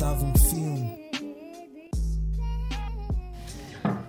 dava 0.00 0.24
um 0.24 0.34
filme. 0.34 0.98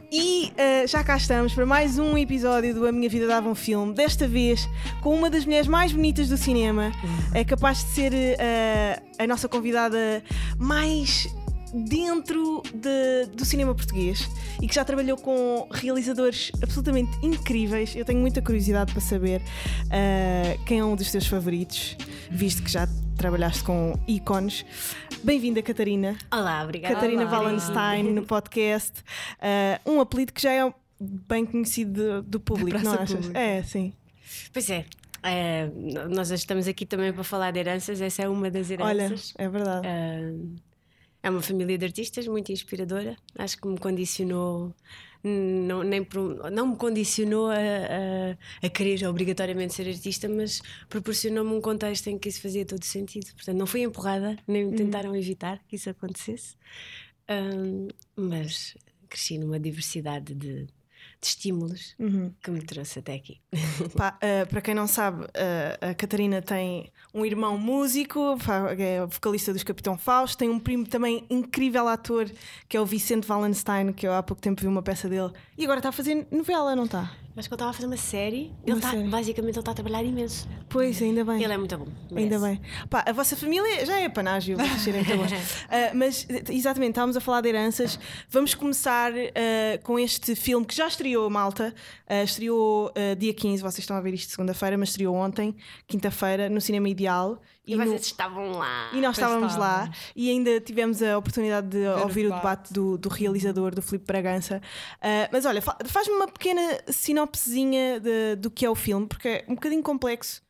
E 0.09 0.45
uh, 0.45 0.87
já 0.87 1.03
cá 1.03 1.17
estamos 1.17 1.53
para 1.53 1.65
mais 1.65 1.99
um 1.99 2.17
episódio 2.17 2.73
do 2.73 2.87
A 2.87 2.93
Minha 2.93 3.09
Vida 3.09 3.27
Dava 3.27 3.49
um 3.49 3.55
Filme. 3.55 3.93
Desta 3.93 4.25
vez 4.25 4.69
com 5.01 5.13
uma 5.13 5.29
das 5.29 5.43
mulheres 5.43 5.67
mais 5.67 5.91
bonitas 5.91 6.29
do 6.29 6.37
cinema. 6.37 6.93
É 7.33 7.43
capaz 7.43 7.83
de 7.83 7.89
ser 7.89 8.13
uh, 8.13 9.03
a 9.19 9.27
nossa 9.27 9.49
convidada 9.49 10.23
mais 10.57 11.27
dentro 11.73 12.63
de, 12.73 13.25
do 13.35 13.43
cinema 13.43 13.75
português 13.75 14.29
e 14.61 14.69
que 14.69 14.75
já 14.75 14.85
trabalhou 14.85 15.17
com 15.17 15.67
realizadores 15.71 16.53
absolutamente 16.63 17.11
incríveis. 17.21 17.97
Eu 17.97 18.05
tenho 18.05 18.21
muita 18.21 18.41
curiosidade 18.41 18.93
para 18.93 19.01
saber 19.01 19.41
uh, 19.41 20.63
quem 20.65 20.79
é 20.79 20.85
um 20.85 20.95
dos 20.95 21.11
teus 21.11 21.27
favoritos, 21.27 21.97
visto 22.29 22.63
que 22.63 22.71
já 22.71 22.87
trabalhaste 23.17 23.63
com 23.63 23.93
ícones. 24.07 24.65
Bem-vinda, 25.23 25.61
Catarina. 25.61 26.17
Olá, 26.31 26.63
obrigada. 26.63 26.95
Catarina 26.95 27.23
Olá. 27.23 27.39
Wallenstein 27.39 28.11
no 28.11 28.25
podcast. 28.25 29.01
Uh, 29.37 29.91
um 29.91 30.01
apelido 30.01 30.33
que 30.33 30.41
já 30.41 30.51
é 30.51 30.73
bem 30.99 31.45
conhecido 31.45 32.21
do, 32.21 32.23
do 32.23 32.39
público, 32.39 32.79
não 32.79 32.93
achas? 32.93 33.29
É, 33.35 33.61
sim. 33.61 33.93
Pois 34.51 34.67
é. 34.69 34.85
é. 35.21 35.69
nós 36.09 36.31
estamos 36.31 36.67
aqui 36.67 36.87
também 36.87 37.13
para 37.13 37.23
falar 37.23 37.51
de 37.51 37.59
heranças, 37.59 38.01
essa 38.01 38.23
é 38.23 38.29
uma 38.29 38.49
das 38.49 38.71
heranças. 38.71 39.33
Olha, 39.37 39.45
é 39.45 39.49
verdade. 39.49 39.87
Uh, 39.87 40.55
é 41.21 41.29
uma 41.29 41.41
família 41.41 41.77
de 41.77 41.85
artistas 41.85 42.27
muito 42.27 42.51
inspiradora. 42.51 43.15
Acho 43.37 43.57
que 43.61 43.67
me 43.67 43.77
condicionou, 43.77 44.73
não, 45.23 45.83
nem 45.83 46.05
não 46.51 46.67
me 46.67 46.75
condicionou 46.75 47.47
a, 47.47 47.55
a, 47.55 48.65
a, 48.65 48.69
querer 48.69 49.07
obrigatoriamente 49.07 49.73
ser 49.73 49.87
artista, 49.87 50.27
mas 50.27 50.61
proporcionou-me 50.89 51.53
um 51.53 51.61
contexto 51.61 52.07
em 52.07 52.17
que 52.17 52.29
isso 52.29 52.41
fazia 52.41 52.65
todo 52.65 52.83
sentido. 52.83 53.31
Portanto, 53.33 53.57
não 53.57 53.67
fui 53.67 53.81
empurrada, 53.81 54.37
nem 54.47 54.65
uhum. 54.65 54.75
tentaram 54.75 55.15
evitar 55.15 55.61
que 55.67 55.75
isso 55.75 55.89
acontecesse, 55.89 56.55
um, 57.29 57.87
mas 58.15 58.75
cresci 59.07 59.37
numa 59.37 59.59
diversidade 59.59 60.33
de, 60.33 60.67
de 61.21 61.27
estímulos 61.27 61.95
uhum. 61.99 62.33
que 62.41 62.49
me 62.49 62.61
trouxe 62.61 62.99
até 62.99 63.13
aqui. 63.13 63.39
Pá, 63.95 64.17
uh, 64.17 64.47
para 64.49 64.61
quem 64.61 64.73
não 64.73 64.87
sabe, 64.87 65.23
uh, 65.23 65.91
a 65.91 65.93
Catarina 65.93 66.41
tem 66.41 66.91
um 67.13 67.23
irmão 67.23 67.57
músico, 67.57 68.37
é 68.77 69.05
vocalista 69.05 69.53
dos 69.53 69.63
Capitão 69.63 69.97
Fausto, 69.97 70.37
tem 70.37 70.49
um 70.49 70.59
primo 70.59 70.87
também 70.87 71.25
incrível 71.29 71.87
ator 71.87 72.29
que 72.67 72.75
é 72.75 72.81
o 72.81 72.85
Vicente 72.85 73.31
Wallenstein, 73.31 73.93
que 73.93 74.07
eu 74.07 74.13
há 74.13 74.23
pouco 74.23 74.41
tempo 74.41 74.61
vi 74.61 74.67
uma 74.67 74.81
peça 74.81 75.07
dele 75.07 75.31
e 75.57 75.63
agora 75.63 75.79
está 75.79 75.89
a 75.89 75.93
fazer 75.93 76.27
novela, 76.31 76.75
não 76.75 76.85
está? 76.85 77.11
Acho 77.35 77.47
que 77.47 77.53
ele 77.53 77.55
estava 77.55 77.71
a 77.71 77.73
fazer 77.73 77.87
uma 77.87 77.97
série. 77.97 78.51
Uma 78.65 78.73
ele 78.75 78.81
tá, 78.81 78.91
série. 78.91 79.07
basicamente, 79.07 79.53
ele 79.53 79.59
está 79.59 79.71
a 79.71 79.73
trabalhar 79.73 80.03
imenso. 80.03 80.47
Pois, 80.67 81.01
ainda 81.01 81.23
bem. 81.23 81.41
Ele 81.41 81.53
é 81.53 81.57
muito 81.57 81.77
bom. 81.77 81.87
Ainda 82.15 82.39
bem. 82.39 82.61
Pá, 82.89 83.03
a 83.07 83.13
vossa 83.13 83.35
família 83.35 83.85
já 83.85 83.99
é 83.99 84.09
panágio, 84.09 84.57
serem 84.79 85.01
uh, 85.01 85.05
Mas, 85.95 86.27
exatamente, 86.49 86.91
estávamos 86.91 87.15
a 87.15 87.21
falar 87.21 87.41
de 87.41 87.49
heranças. 87.49 87.97
Vamos 88.29 88.53
começar 88.53 89.13
uh, 89.13 89.83
com 89.83 89.97
este 89.97 90.35
filme 90.35 90.65
que 90.65 90.75
já 90.75 90.87
estreou, 90.87 91.29
malta. 91.29 91.73
Uh, 92.09 92.23
estreou 92.23 92.87
uh, 92.89 93.15
dia 93.15 93.33
15, 93.33 93.61
vocês 93.61 93.79
estão 93.79 93.95
a 93.95 94.01
ver 94.01 94.13
isto 94.13 94.31
segunda-feira, 94.31 94.77
mas 94.77 94.89
estreou 94.89 95.15
ontem, 95.15 95.55
quinta-feira, 95.87 96.49
no 96.49 96.59
Cinema 96.59 96.89
Ideal. 96.89 97.41
E, 97.65 97.73
e 97.73 97.75
vocês 97.75 97.89
no... 97.89 97.95
estavam 97.97 98.51
lá. 98.51 98.89
E 98.93 99.01
nós 99.01 99.15
estávamos 99.17 99.55
lá. 99.55 99.89
E 100.15 100.29
ainda 100.29 100.59
tivemos 100.59 101.01
a 101.01 101.17
oportunidade 101.17 101.67
de 101.67 101.79
Ver 101.79 102.01
ouvir 102.01 102.25
o 102.25 102.29
debate, 102.29 102.33
o 102.33 102.35
debate 102.35 102.73
do, 102.73 102.97
do, 102.97 103.09
realizador, 103.09 103.75
do 103.75 103.81
Filipe 103.81 104.05
Bragança. 104.05 104.61
Uh, 104.97 105.29
mas 105.31 105.45
olha, 105.45 105.61
faz-me 105.61 106.15
uma 106.15 106.27
pequena 106.27 106.81
sinopsezinha 106.87 107.99
de, 107.99 108.35
do 108.37 108.49
que 108.49 108.65
é 108.65 108.69
o 108.69 108.75
filme, 108.75 109.07
porque 109.07 109.27
é 109.27 109.45
um 109.47 109.55
bocadinho 109.55 109.83
complexo 109.83 110.41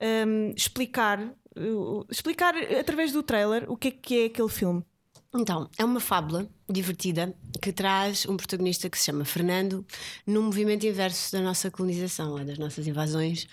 um, 0.00 0.52
explicar, 0.56 1.20
uh, 1.20 2.06
explicar 2.10 2.54
através 2.56 3.12
do 3.12 3.22
trailer 3.22 3.70
o 3.70 3.76
que 3.76 3.88
é 3.88 3.90
que 3.90 4.22
é 4.22 4.24
aquele 4.26 4.48
filme. 4.48 4.84
Então, 5.34 5.68
é 5.78 5.84
uma 5.84 6.00
fábula 6.00 6.48
divertida 6.68 7.34
que 7.62 7.72
traz 7.72 8.26
um 8.26 8.36
protagonista 8.36 8.90
que 8.90 8.98
se 8.98 9.04
chama 9.06 9.24
Fernando 9.24 9.84
num 10.26 10.42
movimento 10.42 10.86
inverso 10.86 11.32
da 11.32 11.40
nossa 11.40 11.70
colonização, 11.70 12.44
das 12.44 12.58
nossas 12.58 12.86
invasões, 12.86 13.46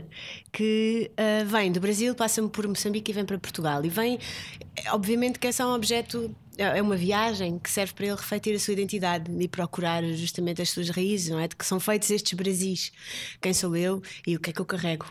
que 0.52 1.10
uh, 1.12 1.46
vem 1.46 1.70
do 1.70 1.80
Brasil, 1.80 2.14
passa 2.14 2.42
por 2.48 2.66
Moçambique 2.66 3.10
e 3.10 3.14
vem 3.14 3.24
para 3.24 3.38
Portugal. 3.38 3.84
E 3.84 3.88
vem, 3.88 4.18
obviamente, 4.92 5.38
que 5.38 5.46
é 5.46 5.66
um 5.66 5.74
objeto 5.74 6.34
é, 6.56 6.78
é 6.78 6.82
uma 6.82 6.96
viagem 6.96 7.58
que 7.58 7.70
serve 7.70 7.92
para 7.94 8.06
ele 8.06 8.14
refletir 8.14 8.54
a 8.54 8.58
sua 8.58 8.72
identidade 8.72 9.30
e 9.38 9.48
procurar 9.48 10.04
justamente 10.12 10.62
as 10.62 10.70
suas 10.70 10.88
raízes, 10.88 11.28
não 11.30 11.40
é? 11.40 11.48
De 11.48 11.56
que 11.56 11.66
são 11.66 11.80
feitos 11.80 12.10
estes 12.10 12.32
Brasis. 12.34 12.92
Quem 13.40 13.52
sou 13.52 13.76
eu 13.76 14.02
e 14.26 14.36
o 14.36 14.40
que 14.40 14.50
é 14.50 14.52
que 14.52 14.60
eu 14.60 14.64
carrego? 14.64 15.06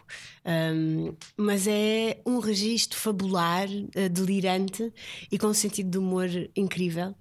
Um, 0.45 1.13
mas 1.37 1.67
é 1.67 2.19
um 2.25 2.39
registro 2.39 2.97
fabular, 2.97 3.67
uh, 3.67 4.09
delirante 4.09 4.91
e 5.31 5.37
com 5.37 5.47
um 5.47 5.53
sentido 5.53 5.89
de 5.89 5.97
humor 5.97 6.29
incrível. 6.55 7.13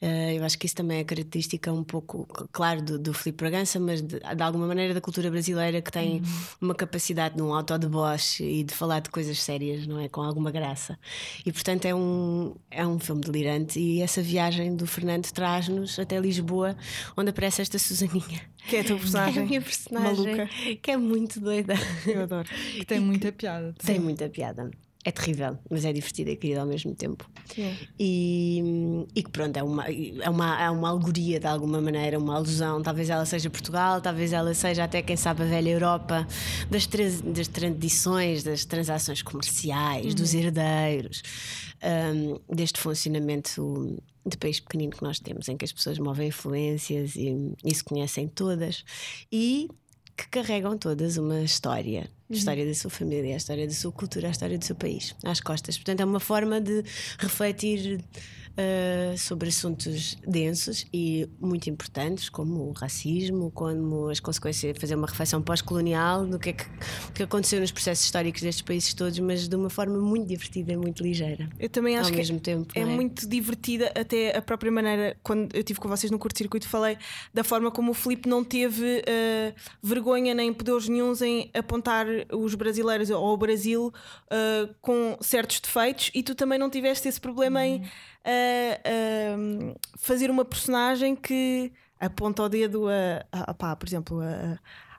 Uh, 0.00 0.36
eu 0.36 0.44
acho 0.44 0.58
que 0.58 0.66
isso 0.66 0.74
também 0.74 0.98
é 0.98 1.04
característica 1.04 1.72
um 1.72 1.82
pouco, 1.82 2.26
claro, 2.52 2.82
do, 2.82 2.98
do 2.98 3.14
Filipe 3.14 3.38
Bragança, 3.38 3.80
mas 3.80 4.00
de, 4.00 4.18
de, 4.20 4.42
alguma 4.42 4.66
maneira 4.66 4.94
da 4.94 5.00
cultura 5.00 5.30
brasileira 5.30 5.80
que 5.80 5.90
tem 5.90 6.16
uhum. 6.16 6.22
uma 6.60 6.74
capacidade 6.74 7.36
de 7.36 7.42
um 7.42 7.54
autodeboche 7.54 8.44
e 8.44 8.64
de 8.64 8.74
falar 8.74 9.00
de 9.00 9.10
coisas 9.10 9.42
sérias, 9.42 9.86
não 9.86 10.00
é? 10.00 10.08
Com 10.08 10.22
alguma 10.22 10.50
graça. 10.50 10.98
E 11.44 11.52
portanto 11.52 11.84
é 11.84 11.94
um, 11.94 12.54
é 12.70 12.86
um 12.86 12.98
filme 12.98 13.22
delirante. 13.22 13.78
E 13.78 14.00
essa 14.02 14.22
viagem 14.22 14.74
do 14.76 14.86
Fernando 14.86 15.30
traz-nos 15.30 15.98
até 15.98 16.18
Lisboa, 16.18 16.76
onde 17.16 17.30
aparece 17.30 17.62
esta 17.62 17.78
Susaninha. 17.78 18.40
Que 18.68 18.76
é 18.76 18.80
a 18.80 18.84
tua 18.84 18.96
personagem? 18.98 19.28
Que 19.34 19.38
é 19.38 19.42
a 19.42 19.46
minha 19.46 19.62
personagem. 19.62 20.24
Maluca. 20.24 20.50
Que 20.82 20.90
é 20.90 20.96
muito 20.96 21.40
doida. 21.40 21.74
Eu 22.06 22.22
adoro. 22.22 22.48
Que 22.48 22.84
tem 22.84 23.00
muita 23.00 23.32
piada. 23.32 23.74
Tem 23.84 23.98
muita 23.98 24.28
piada 24.28 24.70
é 25.08 25.10
terrível, 25.10 25.58
mas 25.70 25.86
é 25.86 25.92
divertida 25.92 26.30
e 26.30 26.36
querida 26.36 26.60
ao 26.60 26.66
mesmo 26.66 26.94
tempo. 26.94 27.28
E, 27.98 29.06
e 29.14 29.22
que 29.22 29.30
pronto, 29.30 29.56
é 29.56 29.62
uma, 29.62 29.86
é, 29.86 30.28
uma, 30.28 30.62
é 30.62 30.70
uma 30.70 30.90
alegoria 30.90 31.40
de 31.40 31.46
alguma 31.46 31.80
maneira, 31.80 32.18
uma 32.18 32.36
alusão. 32.36 32.82
Talvez 32.82 33.08
ela 33.08 33.24
seja 33.24 33.48
Portugal, 33.48 34.02
talvez 34.02 34.34
ela 34.34 34.52
seja 34.52 34.84
até, 34.84 35.00
quem 35.00 35.16
sabe, 35.16 35.42
a 35.42 35.46
velha 35.46 35.70
Europa, 35.70 36.28
das, 36.70 36.86
das 37.24 37.48
tradições, 37.48 38.42
das 38.42 38.66
transações 38.66 39.22
comerciais, 39.22 40.08
uhum. 40.08 40.14
dos 40.14 40.34
herdeiros, 40.34 41.22
um, 42.14 42.54
deste 42.54 42.78
funcionamento 42.78 43.96
de 44.26 44.36
país 44.36 44.60
pequenino 44.60 44.92
que 44.92 45.02
nós 45.02 45.18
temos, 45.18 45.48
em 45.48 45.56
que 45.56 45.64
as 45.64 45.72
pessoas 45.72 45.98
movem 45.98 46.28
influências 46.28 47.16
e, 47.16 47.34
e 47.64 47.74
se 47.74 47.82
conhecem 47.82 48.28
todas. 48.28 48.84
E 49.32 49.68
que 50.14 50.28
carregam 50.28 50.76
todas 50.76 51.16
uma 51.16 51.40
história. 51.40 52.10
A 52.30 52.34
história 52.34 52.66
da 52.66 52.74
sua 52.74 52.90
família, 52.90 53.34
a 53.34 53.36
história 53.38 53.66
da 53.66 53.72
sua 53.72 53.90
cultura, 53.90 54.28
a 54.28 54.30
história 54.30 54.58
do 54.58 54.64
seu 54.64 54.76
país, 54.76 55.14
às 55.24 55.40
costas. 55.40 55.78
Portanto, 55.78 56.00
é 56.00 56.04
uma 56.04 56.20
forma 56.20 56.60
de 56.60 56.84
refletir 57.18 58.04
uh, 58.58 59.16
sobre 59.16 59.48
assuntos 59.48 60.16
densos 60.26 60.84
e 60.92 61.28
muito 61.40 61.70
importantes, 61.70 62.28
como 62.28 62.68
o 62.68 62.72
racismo, 62.72 63.50
como 63.52 64.08
as 64.08 64.18
consequências 64.20 64.74
de 64.74 64.80
fazer 64.80 64.96
uma 64.96 65.06
reflexão 65.06 65.40
pós-colonial 65.40 66.26
do 66.26 66.38
que 66.38 66.50
é 66.50 66.52
que, 66.52 66.64
que, 67.14 67.22
aconteceu 67.22 67.60
nos 67.60 67.70
processos 67.70 68.04
históricos 68.04 68.42
destes 68.42 68.62
países 68.62 68.92
todos, 68.94 69.18
mas 69.20 69.48
de 69.48 69.56
uma 69.56 69.70
forma 69.70 69.98
muito 69.98 70.26
divertida 70.26 70.72
e 70.72 70.76
muito 70.76 71.02
ligeira. 71.02 71.48
Eu 71.58 71.68
também 71.68 71.96
acho 71.96 72.08
ao 72.08 72.12
que 72.12 72.18
mesmo 72.18 72.40
tempo, 72.40 72.72
é, 72.74 72.80
é, 72.80 72.84
muito 72.84 73.28
divertida, 73.28 73.92
até 73.94 74.36
a 74.36 74.42
própria 74.42 74.72
maneira, 74.72 75.16
quando 75.22 75.54
eu 75.54 75.60
estive 75.60 75.78
com 75.78 75.88
vocês 75.88 76.10
no 76.10 76.18
curto-circuito, 76.18 76.68
falei 76.68 76.98
da 77.32 77.44
forma 77.44 77.70
como 77.70 77.92
o 77.92 77.94
Filipe 77.94 78.28
não 78.28 78.42
teve 78.42 78.98
uh, 78.98 79.54
vergonha 79.82 80.34
nem 80.34 80.52
pudores 80.52 80.88
nenhums 80.88 81.22
em 81.22 81.50
apontar 81.54 82.06
os 82.32 82.54
brasileiros 82.54 83.10
ou 83.10 83.32
o 83.32 83.36
Brasil 83.36 83.92
uh, 84.26 84.74
com 84.80 85.16
certos 85.20 85.60
defeitos 85.60 86.10
e 86.14 86.22
tu 86.22 86.34
também 86.34 86.58
não 86.58 86.70
tiveste 86.70 87.08
esse 87.08 87.20
problema 87.20 87.60
uhum. 87.60 87.66
em 87.66 87.82
a, 88.24 89.36
fazer 89.96 90.30
uma 90.30 90.44
personagem 90.44 91.14
que 91.16 91.72
aponta 92.00 92.42
o 92.42 92.48
dedo 92.48 92.88
a, 92.88 93.24
a, 93.32 93.50
a 93.50 93.54
pá, 93.54 93.74
por 93.74 93.88
exemplo, 93.88 94.20
a, 94.20 94.58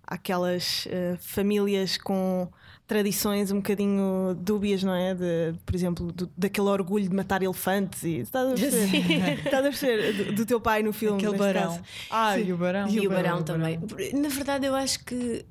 aquelas 0.09 0.85
uh, 0.87 1.17
famílias 1.19 1.97
com 1.97 2.49
tradições 2.87 3.51
um 3.51 3.57
bocadinho 3.57 4.35
dúbias, 4.35 4.81
não 4.81 4.95
é? 4.95 5.13
De, 5.13 5.53
por 5.63 5.75
exemplo, 5.75 6.11
do, 6.11 6.29
daquele 6.35 6.67
orgulho 6.67 7.07
de 7.07 7.15
matar 7.15 7.43
elefantes 7.43 8.03
e 8.03 8.17
estás 8.21 8.49
a 8.49 8.55
perceber, 8.55 9.39
estás 9.45 9.65
a 9.65 9.69
perceber 9.69 10.13
do, 10.13 10.33
do, 10.33 10.45
teu 10.47 10.59
pai 10.59 10.81
no 10.81 10.91
filme. 10.91 11.17
Aquele 11.23 11.37
barão. 11.37 11.69
Caso. 11.69 11.83
Ah, 12.09 12.39
e 12.39 12.51
o 12.51 12.57
barão. 12.57 12.87
E, 12.87 12.95
e 12.95 13.07
o 13.07 13.09
barão, 13.09 13.23
barão 13.23 13.43
também. 13.43 13.79
Na 14.13 14.29
verdade, 14.29 14.65
eu 14.65 14.73
acho 14.73 15.05
que 15.05 15.45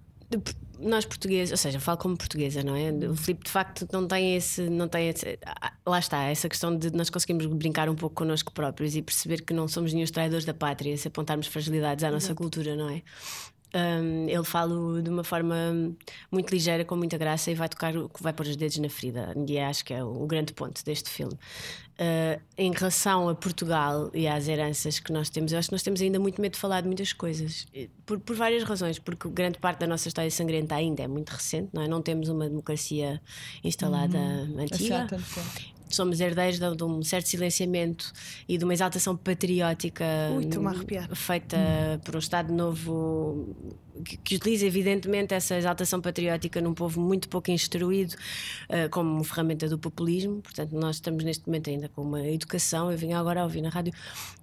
nós 0.79 1.05
portugueses, 1.05 1.51
ou 1.51 1.57
seja, 1.57 1.81
falo 1.81 1.99
como 1.99 2.17
portuguesa, 2.17 2.63
não 2.63 2.77
é? 2.77 2.91
O 3.09 3.17
Filipe 3.17 3.45
de 3.45 3.51
facto 3.51 3.89
não 3.93 4.07
tem 4.07 4.37
esse, 4.37 4.69
não 4.69 4.87
tem 4.87 5.09
esse, 5.09 5.39
ah, 5.45 5.73
lá 5.85 5.99
está, 5.99 6.23
essa 6.25 6.49
questão 6.49 6.77
de 6.77 6.93
nós 6.93 7.11
conseguimos 7.11 7.47
brincar 7.47 7.89
um 7.89 7.95
pouco 7.95 8.15
connosco 8.15 8.53
próprios 8.53 8.95
e 8.95 9.03
perceber 9.03 9.43
que 9.43 9.53
não 9.53 9.67
somos 9.67 9.93
nenhum 9.93 10.07
traidores 10.07 10.45
da 10.45 10.55
pátria 10.55 10.97
se 10.97 11.09
apontarmos 11.09 11.47
fragilidades 11.49 12.05
à 12.05 12.11
nossa 12.11 12.35
cultura, 12.35 12.77
não 12.77 12.89
é? 12.89 13.03
Um, 13.75 14.29
ele 14.29 14.45
fala 14.45 15.03
de 15.03 15.11
uma 15.11 15.23
forma 15.23 15.95
muito 16.31 16.51
ligeira, 16.51 16.85
com 16.85 16.97
muita 16.97 17.19
graça, 17.19 17.51
e 17.51 17.55
vai 17.55 17.69
tocar, 17.69 17.93
vai 18.21 18.33
pôr 18.33 18.47
os 18.47 18.57
dedos 18.57 18.79
na 18.79 18.89
ferida. 18.89 19.35
E 19.47 19.59
acho 19.59 19.85
que 19.85 19.93
é 19.93 20.03
o, 20.03 20.23
o 20.23 20.27
grande 20.27 20.53
ponto 20.53 20.85
deste 20.85 21.11
filme. 21.11 21.35
Uh, 21.35 22.41
em 22.57 22.73
relação 22.73 23.29
a 23.29 23.35
Portugal 23.35 24.09
e 24.15 24.29
às 24.29 24.47
heranças 24.47 25.01
que 25.01 25.13
nós 25.13 25.29
temos, 25.29 25.53
eu 25.53 25.59
acho 25.59 25.69
que 25.69 25.75
nós 25.75 25.83
temos 25.83 26.01
ainda 26.01 26.19
muito 26.21 26.41
medo 26.41 26.53
de 26.53 26.59
falar 26.59 26.81
de 26.81 26.87
muitas 26.87 27.13
coisas, 27.13 27.67
por, 28.07 28.21
por 28.21 28.37
várias 28.37 28.63
razões, 28.63 29.01
porque 29.01 29.29
grande 29.29 29.59
parte 29.59 29.81
da 29.81 29.87
nossa 29.87 30.07
história 30.07 30.31
sangrenta 30.31 30.77
ainda 30.77 31.03
é 31.03 31.09
muito 31.09 31.31
recente, 31.31 31.71
não 31.73 31.83
é? 31.83 31.89
Não 31.89 32.01
temos 32.01 32.29
uma 32.29 32.49
democracia 32.49 33.21
instalada 33.65 34.17
uhum. 34.17 34.61
antiga. 34.61 35.07
Somos 35.95 36.21
herdeiros 36.21 36.59
de, 36.59 36.77
de 36.77 36.85
um 36.85 37.03
certo 37.03 37.29
silenciamento 37.29 38.13
e 38.49 38.57
de 38.59 38.65
uma 38.65 38.73
exaltação 38.73 39.17
patriótica 39.17 40.05
Ui, 40.37 40.47
feita 41.15 41.57
por 42.05 42.17
um 42.17 42.19
Estado 42.19 42.53
novo 42.53 43.55
que, 44.05 44.17
que 44.17 44.37
utiliza 44.37 44.67
evidentemente 44.67 45.35
essa 45.35 45.57
exaltação 45.57 46.01
patriótica 46.01 46.61
num 46.61 46.75
povo 46.75 47.01
muito 47.01 47.29
pouco 47.29 47.51
instruído 47.51 48.13
uh, 48.13 48.89
como 48.91 49.23
ferramenta 49.25 49.69
do 49.69 49.79
populismo. 49.79 50.41
Portanto, 50.43 50.73
nós 50.73 50.97
estamos 50.97 51.25
neste 51.25 51.47
momento 51.47 51.71
ainda 51.71 51.89
com 51.89 52.03
uma 52.03 52.27
educação. 52.27 52.91
Eu 52.91 52.99
vim 52.99 53.13
agora 53.13 53.41
a 53.41 53.45
ouvir 53.45 53.63
na 53.63 53.69
rádio 53.69 53.93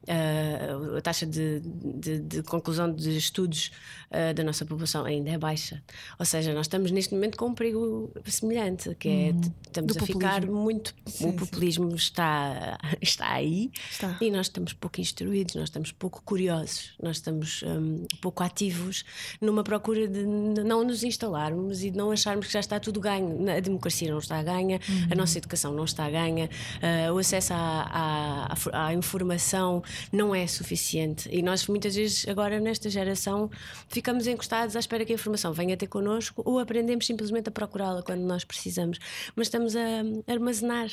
uh, 0.03 0.97
a 0.97 1.01
taxa 1.01 1.25
de, 1.25 1.61
de, 1.61 2.19
de, 2.19 2.43
conclusão 2.43 2.91
de 2.91 3.17
estudos 3.17 3.71
uh, 4.11 4.33
da 4.33 4.43
nossa 4.43 4.65
população 4.65 5.05
ainda 5.05 5.29
é 5.29 5.37
baixa. 5.37 5.83
Ou 6.19 6.25
seja, 6.25 6.53
nós 6.53 6.65
estamos 6.65 6.91
neste 6.91 7.13
momento 7.13 7.37
com 7.37 7.47
um 7.47 7.53
perigo 7.53 8.11
semelhante, 8.25 8.95
que 8.95 9.07
é 9.07 9.31
uhum. 9.31 9.41
estamos 9.65 9.95
a 9.95 9.99
populismo. 9.99 10.21
ficar 10.21 10.45
muito. 10.45 10.95
Sim, 11.05 11.29
o 11.29 11.33
populismo 11.33 11.89
sim. 11.91 11.95
Está, 11.95 12.77
está 13.01 13.31
aí 13.31 13.71
está. 13.91 14.17
e 14.21 14.31
nós 14.31 14.47
estamos 14.47 14.73
pouco 14.73 15.01
instruídos, 15.01 15.55
nós 15.55 15.65
estamos 15.65 15.91
pouco 15.91 16.21
curiosos, 16.23 16.93
nós 17.01 17.17
estamos 17.17 17.63
um, 17.63 18.05
pouco 18.21 18.43
ativos 18.43 19.03
numa 19.45 19.63
procura 19.63 20.07
de 20.07 20.25
não 20.25 20.83
nos 20.83 21.03
instalarmos 21.03 21.83
e 21.83 21.91
de 21.91 21.97
não 21.97 22.11
acharmos 22.11 22.47
que 22.47 22.53
já 22.53 22.59
está 22.59 22.79
tudo 22.79 22.99
ganho. 22.99 23.49
A 23.49 23.59
democracia 23.59 24.11
não 24.11 24.19
está 24.19 24.37
a 24.37 24.43
ganha, 24.43 24.79
uhum. 24.87 25.07
a 25.11 25.15
nossa 25.15 25.37
educação 25.37 25.73
não 25.73 25.85
está 25.85 26.05
a 26.05 26.09
ganha, 26.09 26.49
uh, 27.09 27.13
o 27.13 27.17
acesso 27.17 27.53
à, 27.53 28.47
à, 28.71 28.87
à, 28.87 28.93
informação 28.93 29.83
não 30.11 30.33
é 30.33 30.45
suficiente. 30.47 31.29
E 31.31 31.41
nós, 31.41 31.67
muitas 31.67 31.95
vezes, 31.95 32.27
agora 32.27 32.59
nesta 32.59 32.89
geração, 32.89 33.49
ficamos 33.87 34.27
encostados 34.27 34.75
à 34.75 34.79
espera 34.79 35.05
que 35.05 35.11
a 35.11 35.15
informação 35.15 35.53
venha 35.53 35.77
ter 35.77 35.87
connosco 35.87 36.41
ou 36.45 36.59
aprendemos 36.59 37.05
simplesmente 37.05 37.49
a 37.49 37.51
procurá-la 37.51 38.01
quando 38.01 38.21
nós 38.21 38.43
precisamos. 38.43 38.99
Mas 39.35 39.47
estamos 39.47 39.75
a 39.75 40.31
armazenar 40.31 40.89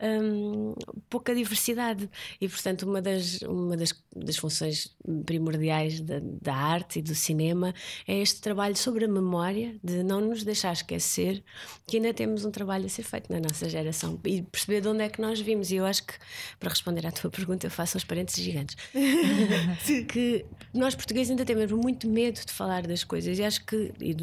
um, 0.00 0.74
pouca 1.10 1.34
diversidade. 1.34 2.08
E, 2.40 2.48
portanto, 2.48 2.82
uma 2.82 3.02
das, 3.02 3.40
uma 3.42 3.76
das, 3.76 3.92
das 4.14 4.36
funções 4.36 4.94
primordiais 5.24 6.00
da, 6.00 6.20
da 6.20 6.54
arte 6.54 6.98
e 6.98 7.02
do 7.02 7.14
cinema 7.14 7.74
é 8.06 8.18
este 8.18 8.40
trabalho 8.40 8.76
sobre 8.76 9.04
a 9.04 9.08
memória, 9.08 9.76
de 9.82 10.02
não 10.02 10.20
nos 10.20 10.44
deixar 10.44 10.72
esquecer 10.72 11.42
que 11.86 11.96
ainda 11.96 12.12
temos 12.12 12.44
um 12.44 12.50
trabalho 12.50 12.86
a 12.86 12.88
ser 12.88 13.02
feito 13.02 13.32
na 13.32 13.40
nossa 13.40 13.68
geração 13.68 14.18
e 14.24 14.42
perceber 14.42 14.80
de 14.80 14.88
onde 14.88 15.02
é 15.02 15.08
que 15.08 15.20
nós 15.20 15.40
vimos. 15.40 15.70
E 15.70 15.76
eu 15.76 15.86
acho 15.86 16.04
que, 16.04 16.14
para 16.58 16.70
responder 16.70 17.06
à 17.06 17.12
tua 17.12 17.30
pergunta, 17.30 17.66
eu 17.66 17.70
faço 17.70 17.96
uns 17.96 18.04
parênteses 18.04 18.42
gigantes. 18.42 18.76
que 20.08 20.44
nós 20.72 20.94
portugueses 20.94 21.30
ainda 21.30 21.44
temos 21.44 21.70
muito 21.72 22.08
medo 22.08 22.44
de 22.44 22.52
falar 22.52 22.86
das 22.86 23.04
coisas 23.04 23.38
e 23.38 23.44
acho 23.44 23.64
que. 23.64 23.92
E 24.00 24.14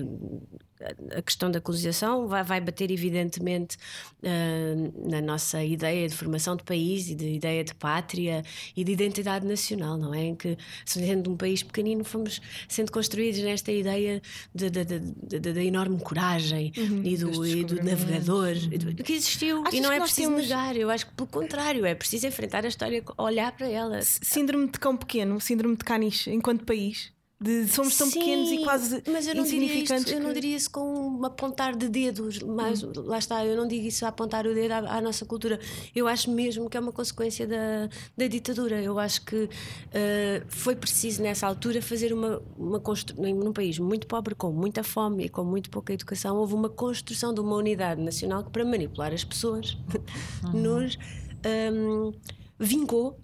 a 1.16 1.22
questão 1.22 1.50
da 1.50 1.62
colonização 1.62 2.28
vai, 2.28 2.44
vai 2.44 2.62
bater 2.62 2.92
evidentemente 2.92 3.78
uh, 4.24 5.10
na 5.10 5.22
nossa 5.22 5.64
ideia 5.64 6.08
de 6.08 6.16
formação 6.16 6.56
de 6.56 6.64
país 6.64 7.10
e 7.10 7.16
de 7.16 7.34
ideia 7.34 7.64
de 7.64 7.74
pátria 7.74 8.44
e 8.76 8.84
de 8.84 8.92
identidade 8.92 9.46
nacional, 9.46 9.98
não 9.98 10.14
é? 10.14 10.24
Em 10.24 10.36
que, 10.36 10.58
sendo 10.86 11.32
um 11.32 11.38
país 11.38 11.64
pequenino, 11.64 12.04
fomos 12.04 12.42
sendo 12.68 12.92
construídos 12.92 13.40
nesta 13.42 13.72
ideia 13.72 14.22
da 14.54 15.64
enorme 15.64 16.00
coragem 16.00 16.72
uhum, 16.78 17.02
e, 17.04 17.18
do, 17.18 17.46
e 17.46 17.64
do 17.64 17.76
navegador 17.84 18.56
que 19.04 19.14
existiu 19.14 19.62
Achas 19.62 19.74
e 19.74 19.82
não 19.82 19.92
é 19.92 20.00
preciso 20.00 20.30
temos... 20.30 20.44
negar. 20.44 20.76
Eu 20.76 20.90
acho 20.90 21.06
que, 21.08 21.14
pelo 21.14 21.28
contrário, 21.28 21.86
é 21.86 21.96
preciso 21.96 22.28
enfrentar 22.28 22.66
a 22.66 22.68
história, 22.68 23.04
olhar 23.18 23.52
para 23.52 23.68
ela. 23.68 24.00
Síndrome 24.02 24.68
de 24.68 24.80
cão 24.80 24.96
pequeno, 24.96 25.40
síndrome 25.40 25.76
de 25.76 25.84
caniche, 25.84 26.32
enquanto 26.32 26.66
país. 26.66 27.12
De, 27.42 27.68
somos 27.68 27.98
tão 27.98 28.10
Sim, 28.10 28.20
pequenos 28.20 28.52
e 28.52 28.64
quase 28.64 29.04
mas 29.12 29.28
eu 29.28 29.36
não 29.36 29.44
diria 29.44 29.74
isto, 29.74 30.12
eu 30.12 30.20
não 30.22 30.32
diria 30.32 30.56
isso 30.56 30.72
com 30.72 30.80
um 30.80 31.26
apontar 31.26 31.76
de 31.76 31.90
dedos 31.90 32.40
mas 32.40 32.84
hum. 32.84 32.94
lá 32.96 33.18
está, 33.18 33.46
eu 33.46 33.58
não 33.58 33.68
digo 33.68 33.86
isso 33.86 34.06
a 34.06 34.10
apontar 34.10 34.48
o 34.48 34.54
dedo 34.54 34.72
à, 34.72 34.78
à, 34.98 35.02
nossa 35.02 35.26
cultura 35.26 35.60
eu 35.94 36.08
acho 36.08 36.32
mesmo 36.32 36.70
que 36.70 36.78
é 36.78 36.80
uma 36.80 36.94
consequência 36.94 37.46
da, 37.46 37.90
da 38.16 38.28
ditadura 38.28 38.82
eu 38.82 38.98
acho 38.98 39.26
que 39.26 39.36
uh, 39.36 39.50
foi 40.48 40.74
preciso 40.74 41.22
nessa 41.22 41.46
altura 41.46 41.82
fazer 41.82 42.14
uma, 42.14 42.42
uma 42.58 42.80
construção 42.80 43.24
num 43.34 43.54
país 43.54 43.78
muito 43.80 44.08
pobre, 44.08 44.36
com 44.36 44.52
muita 44.52 44.84
fome 44.84 45.26
e 45.26 45.30
com 45.30 45.44
muito 45.44 45.70
pouca 45.70 45.94
educação, 45.94 46.38
houve 46.38 46.54
uma 46.54 46.70
construção 46.70 47.34
de 47.34 47.40
uma 47.40 47.56
unidade 47.56 48.02
nacional 48.02 48.44
que 48.44 48.50
para 48.50 48.66
manipular 48.66 49.14
as 49.14 49.24
pessoas 49.24 49.78
uhum. 50.44 50.62
nos 50.62 50.98
um, 51.46 52.12
vingou 52.60 53.20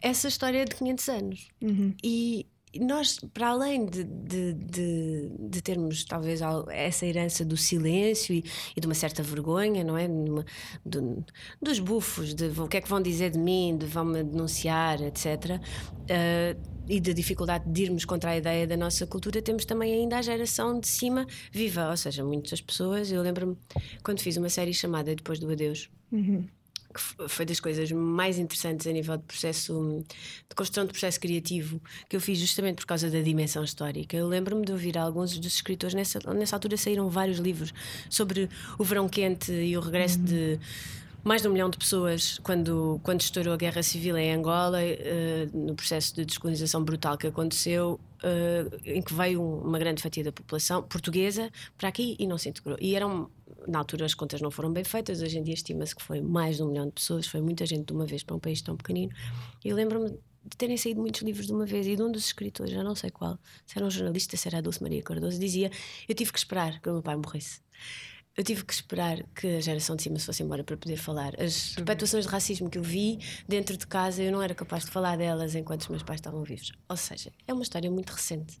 essa 0.00 0.28
história 0.28 0.64
de 0.64 0.74
500 0.74 1.08
anos 1.08 1.48
uhum. 1.60 1.94
e 2.02 2.46
nós, 2.78 3.18
para 3.32 3.48
além 3.48 3.86
de, 3.86 4.04
de, 4.04 4.52
de, 4.54 5.30
de, 5.38 5.62
termos 5.62 6.04
talvez 6.04 6.40
essa 6.68 7.06
herança 7.06 7.44
do 7.44 7.56
silêncio 7.56 8.34
e, 8.34 8.44
e 8.76 8.80
de 8.80 8.86
uma 8.86 8.94
certa 8.94 9.22
vergonha, 9.22 9.84
não 9.84 9.96
é? 9.96 10.08
Dos 11.60 11.78
bufos, 11.78 12.34
de 12.34 12.46
o 12.60 12.68
que 12.68 12.76
é 12.76 12.80
que 12.80 12.88
vão 12.88 13.00
dizer 13.00 13.30
de 13.30 13.38
mim, 13.38 13.76
de 13.76 13.86
vão-me 13.86 14.22
denunciar, 14.22 15.00
etc. 15.02 15.60
Uh, 16.02 16.76
e 16.88 17.00
da 17.00 17.12
dificuldade 17.12 17.64
de 17.70 17.82
irmos 17.82 18.04
contra 18.04 18.30
a 18.30 18.36
ideia 18.36 18.66
da 18.66 18.76
nossa 18.76 19.06
cultura, 19.06 19.42
temos 19.42 19.64
também 19.64 19.92
ainda 19.92 20.18
a 20.18 20.22
geração 20.22 20.78
de 20.78 20.86
cima 20.86 21.26
viva, 21.50 21.90
ou 21.90 21.96
seja, 21.96 22.24
muitas 22.24 22.60
pessoas. 22.60 23.10
Eu 23.10 23.22
lembro-me 23.22 23.56
quando 24.02 24.20
fiz 24.20 24.36
uma 24.36 24.48
série 24.48 24.72
chamada 24.72 25.14
Depois 25.14 25.38
do 25.38 25.50
Adeus. 25.50 25.90
Uhum 26.12 26.46
que 26.96 27.28
foi 27.28 27.44
das 27.44 27.60
coisas 27.60 27.90
mais 27.92 28.38
interessantes 28.38 28.86
a 28.86 28.92
nível 28.92 29.16
de 29.16 29.22
processo 29.24 30.04
de 30.48 30.54
construção 30.54 30.84
de 30.84 30.92
processo 30.92 31.20
criativo 31.20 31.80
que 32.08 32.16
eu 32.16 32.20
fiz 32.20 32.38
justamente 32.38 32.76
por 32.76 32.86
causa 32.86 33.10
da 33.10 33.20
dimensão 33.20 33.62
histórica. 33.62 34.16
Eu 34.16 34.26
lembro-me 34.26 34.64
de 34.64 34.72
ouvir 34.72 34.96
alguns 34.98 35.38
dos 35.38 35.54
escritores 35.54 35.94
nessa, 35.94 36.18
nessa 36.34 36.56
altura 36.56 36.76
saíram 36.76 37.08
vários 37.08 37.38
livros 37.38 37.72
sobre 38.08 38.48
o 38.78 38.84
verão 38.84 39.08
quente 39.08 39.52
e 39.52 39.76
o 39.76 39.80
regresso 39.80 40.18
uhum. 40.18 40.24
de 40.24 40.60
mais 41.26 41.42
de 41.42 41.48
um 41.48 41.50
milhão 41.50 41.68
de 41.68 41.76
pessoas 41.76 42.38
quando, 42.38 43.00
quando 43.02 43.20
estourou 43.20 43.52
a 43.52 43.56
guerra 43.56 43.82
civil 43.82 44.16
em 44.16 44.32
Angola, 44.32 44.78
uh, 44.78 45.58
no 45.58 45.74
processo 45.74 46.14
de 46.14 46.24
descolonização 46.24 46.84
brutal 46.84 47.18
que 47.18 47.26
aconteceu, 47.26 47.98
uh, 48.22 48.76
em 48.84 49.02
que 49.02 49.12
veio 49.12 49.42
uma 49.42 49.76
grande 49.76 50.00
fatia 50.00 50.22
da 50.22 50.30
população 50.30 50.84
portuguesa 50.84 51.50
para 51.76 51.88
aqui 51.88 52.14
e 52.20 52.28
não 52.28 52.38
se 52.38 52.48
integrou. 52.48 52.76
E 52.80 52.94
eram 52.94 53.28
na 53.66 53.80
altura 53.80 54.06
as 54.06 54.14
contas 54.14 54.40
não 54.40 54.52
foram 54.52 54.72
bem 54.72 54.84
feitas, 54.84 55.20
hoje 55.20 55.36
em 55.36 55.42
dia 55.42 55.54
estima-se 55.54 55.96
que 55.96 56.02
foi 56.02 56.20
mais 56.20 56.58
de 56.58 56.62
um 56.62 56.68
milhão 56.68 56.86
de 56.86 56.92
pessoas, 56.92 57.26
foi 57.26 57.40
muita 57.40 57.66
gente 57.66 57.86
de 57.86 57.92
uma 57.92 58.06
vez 58.06 58.22
para 58.22 58.36
um 58.36 58.38
país 58.38 58.62
tão 58.62 58.76
pequenino. 58.76 59.12
E 59.64 59.72
lembro-me 59.72 60.10
de 60.10 60.56
terem 60.56 60.76
saído 60.76 61.00
muitos 61.00 61.22
livros 61.22 61.48
de 61.48 61.52
uma 61.52 61.66
vez 61.66 61.88
e 61.88 61.96
de 61.96 62.02
um 62.04 62.12
dos 62.12 62.26
escritores, 62.26 62.72
já 62.72 62.84
não 62.84 62.94
sei 62.94 63.10
qual, 63.10 63.36
se 63.66 63.76
era 63.76 63.84
um 63.84 63.90
jornalista, 63.90 64.36
se 64.36 64.46
era 64.46 64.58
a 64.58 64.60
Dulce 64.60 64.80
Maria 64.80 65.02
Cardoso, 65.02 65.40
dizia: 65.40 65.72
Eu 66.08 66.14
tive 66.14 66.30
que 66.30 66.38
esperar 66.38 66.80
que 66.80 66.88
o 66.88 66.92
meu 66.92 67.02
pai 67.02 67.16
morresse. 67.16 67.60
Eu 68.36 68.44
tive 68.44 68.64
que 68.64 68.72
esperar 68.72 69.22
que 69.34 69.46
a 69.46 69.60
geração 69.60 69.96
de 69.96 70.02
cima 70.02 70.18
se 70.18 70.26
fosse 70.26 70.42
embora 70.42 70.62
para 70.62 70.76
poder 70.76 70.96
falar. 70.96 71.32
As 71.40 71.74
perpetuações 71.74 72.26
de 72.26 72.30
racismo 72.30 72.68
que 72.68 72.76
eu 72.76 72.82
vi 72.82 73.18
dentro 73.48 73.76
de 73.76 73.86
casa, 73.86 74.22
eu 74.22 74.30
não 74.30 74.42
era 74.42 74.54
capaz 74.54 74.84
de 74.84 74.90
falar 74.90 75.16
delas 75.16 75.54
enquanto 75.54 75.82
os 75.82 75.88
meus 75.88 76.02
pais 76.02 76.18
estavam 76.18 76.42
vivos. 76.42 76.72
Ou 76.88 76.96
seja, 76.96 77.32
é 77.48 77.52
uma 77.54 77.62
história 77.62 77.90
muito 77.90 78.10
recente 78.10 78.60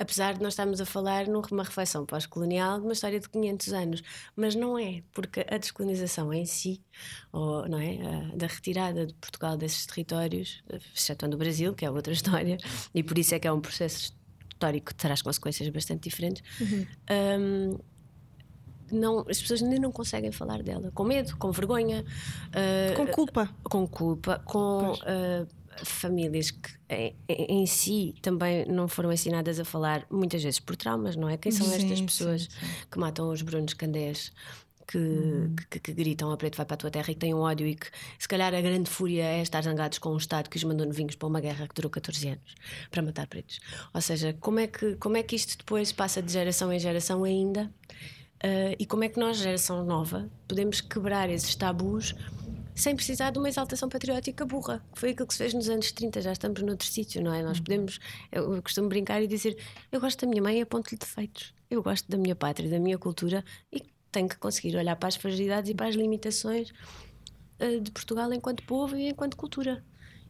apesar 0.00 0.32
de 0.32 0.42
nós 0.42 0.54
estarmos 0.54 0.80
a 0.80 0.86
falar 0.86 1.26
numa 1.26 1.62
reflexão 1.62 2.06
pós-colonial 2.06 2.78
de 2.78 2.84
uma 2.86 2.94
história 2.94 3.20
de 3.20 3.28
500 3.28 3.72
anos, 3.74 4.02
mas 4.34 4.54
não 4.54 4.78
é, 4.78 5.02
porque 5.12 5.44
a 5.46 5.58
descolonização 5.58 6.32
em 6.32 6.46
si, 6.46 6.80
ou 7.30 7.68
não 7.68 7.78
é, 7.78 7.98
a, 8.00 8.34
da 8.34 8.46
retirada 8.46 9.06
de 9.06 9.12
Portugal 9.12 9.58
desses 9.58 9.84
territórios, 9.84 10.64
excetuando 10.96 11.36
o 11.36 11.38
Brasil, 11.38 11.74
que 11.74 11.84
é 11.84 11.90
outra 11.90 12.14
história, 12.14 12.56
e 12.94 13.02
por 13.02 13.18
isso 13.18 13.34
é 13.34 13.38
que 13.38 13.46
é 13.46 13.52
um 13.52 13.60
processo 13.60 14.14
histórico 14.50 14.86
que 14.86 14.94
traz 14.94 15.20
consequências 15.20 15.68
bastante 15.68 16.08
diferentes. 16.08 16.42
Uhum. 16.58 16.86
Um, 17.10 17.78
não, 18.92 19.20
as 19.20 19.40
pessoas 19.40 19.62
ainda 19.62 19.78
não 19.78 19.92
conseguem 19.92 20.32
falar 20.32 20.62
dela, 20.62 20.90
com 20.94 21.04
medo, 21.04 21.36
com 21.36 21.50
vergonha, 21.52 22.04
uh, 22.48 22.96
com 22.96 23.06
culpa, 23.06 23.50
com 23.62 23.86
culpa, 23.86 24.42
com 24.44 24.94
famílias 25.84 26.50
que 26.50 26.70
em, 26.88 27.14
em, 27.28 27.66
si 27.66 28.14
também 28.20 28.66
não 28.66 28.88
foram 28.88 29.12
ensinadas 29.12 29.58
a 29.60 29.64
falar, 29.64 30.06
muitas 30.10 30.42
vezes 30.42 30.60
por 30.60 30.76
traumas, 30.76 31.16
não 31.16 31.28
é? 31.28 31.36
Quem 31.36 31.52
são 31.52 31.66
estas 31.72 31.98
sim, 31.98 32.06
pessoas 32.06 32.42
sim, 32.42 32.48
sim. 32.50 32.72
que 32.90 32.98
matam 32.98 33.30
os 33.30 33.42
Brunos 33.42 33.74
Candés? 33.74 34.32
Que, 34.86 34.98
hum. 34.98 35.54
que, 35.70 35.78
que, 35.78 35.92
gritam 35.92 36.32
a 36.32 36.36
preto 36.36 36.56
vai 36.56 36.66
para 36.66 36.74
a 36.74 36.76
tua 36.76 36.90
terra 36.90 37.12
e 37.12 37.14
que 37.14 37.20
têm 37.20 37.32
um 37.32 37.38
ódio 37.38 37.64
e 37.64 37.76
que 37.76 37.86
se 38.18 38.26
calhar 38.26 38.52
a 38.52 38.60
grande 38.60 38.90
fúria 38.90 39.22
é 39.22 39.40
estar 39.40 39.62
zangados 39.62 39.98
com 39.98 40.12
um 40.12 40.16
Estado 40.16 40.50
que 40.50 40.56
os 40.56 40.64
mandou 40.64 40.84
novinhos 40.84 41.14
para 41.14 41.28
uma 41.28 41.40
guerra 41.40 41.68
que 41.68 41.74
durou 41.76 41.88
14 41.88 42.30
anos 42.30 42.54
para 42.90 43.00
matar 43.00 43.28
pretos. 43.28 43.60
Ou 43.94 44.00
seja, 44.00 44.36
como 44.40 44.58
é 44.58 44.66
que, 44.66 44.96
como 44.96 45.16
é 45.16 45.22
que 45.22 45.36
isto 45.36 45.58
depois 45.58 45.92
passa 45.92 46.20
de 46.20 46.32
geração 46.32 46.72
em 46.72 46.78
geração 46.80 47.22
ainda? 47.22 47.72
Uh, 48.42 48.74
e 48.78 48.86
como 48.86 49.04
é 49.04 49.08
que 49.08 49.20
nós, 49.20 49.36
geração 49.36 49.84
nova, 49.84 50.30
podemos 50.48 50.80
quebrar 50.80 51.28
esses 51.28 51.54
tabus 51.54 52.14
sem 52.74 52.96
precisar 52.96 53.30
de 53.30 53.38
uma 53.38 53.48
exaltação 53.48 53.88
patriótica 53.88 54.44
burra. 54.46 54.82
Foi 54.94 55.10
aquilo 55.10 55.26
que 55.26 55.34
se 55.34 55.38
fez 55.38 55.52
nos 55.52 55.68
anos 55.68 55.92
30, 55.92 56.22
já 56.22 56.32
estamos 56.32 56.62
noutro 56.62 56.86
sítio, 56.86 57.22
não 57.22 57.34
é? 57.34 57.42
Nós 57.42 57.58
uhum. 57.58 57.64
podemos, 57.64 58.00
eu 58.32 58.62
costumo 58.62 58.88
brincar 58.88 59.22
e 59.22 59.26
dizer: 59.26 59.56
eu 59.92 60.00
gosto 60.00 60.24
da 60.24 60.26
minha 60.26 60.42
mãe 60.42 60.58
e 60.58 60.62
aponto-lhe 60.62 60.96
defeitos. 60.98 61.52
Eu 61.70 61.82
gosto 61.82 62.10
da 62.10 62.16
minha 62.16 62.34
pátria, 62.34 62.68
da 62.68 62.80
minha 62.80 62.98
cultura 62.98 63.44
e 63.72 63.82
tenho 64.10 64.28
que 64.28 64.36
conseguir 64.38 64.76
olhar 64.76 64.96
para 64.96 65.08
as 65.08 65.16
fragilidades 65.16 65.70
e 65.70 65.74
para 65.74 65.86
as 65.88 65.94
limitações 65.94 66.70
uh, 67.60 67.80
de 67.80 67.90
Portugal 67.90 68.32
enquanto 68.32 68.64
povo 68.64 68.96
e 68.96 69.08
enquanto 69.08 69.36
cultura. 69.36 69.84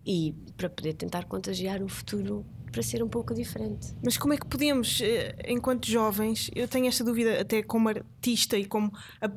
E 0.04 0.34
para 0.56 0.68
poder 0.68 0.94
tentar 0.94 1.26
contagiar 1.26 1.82
o 1.82 1.88
futuro 1.88 2.44
para 2.70 2.82
ser 2.82 3.02
um 3.02 3.08
pouco 3.08 3.34
diferente. 3.34 3.94
Mas 4.02 4.16
como 4.16 4.32
é 4.32 4.36
que 4.36 4.46
podemos, 4.46 5.00
eh, 5.00 5.34
enquanto 5.48 5.86
jovens, 5.86 6.50
eu 6.54 6.68
tenho 6.68 6.86
esta 6.86 7.04
dúvida 7.04 7.40
até 7.40 7.62
como 7.62 7.88
artista 7.88 8.56
e 8.56 8.64
como 8.64 8.92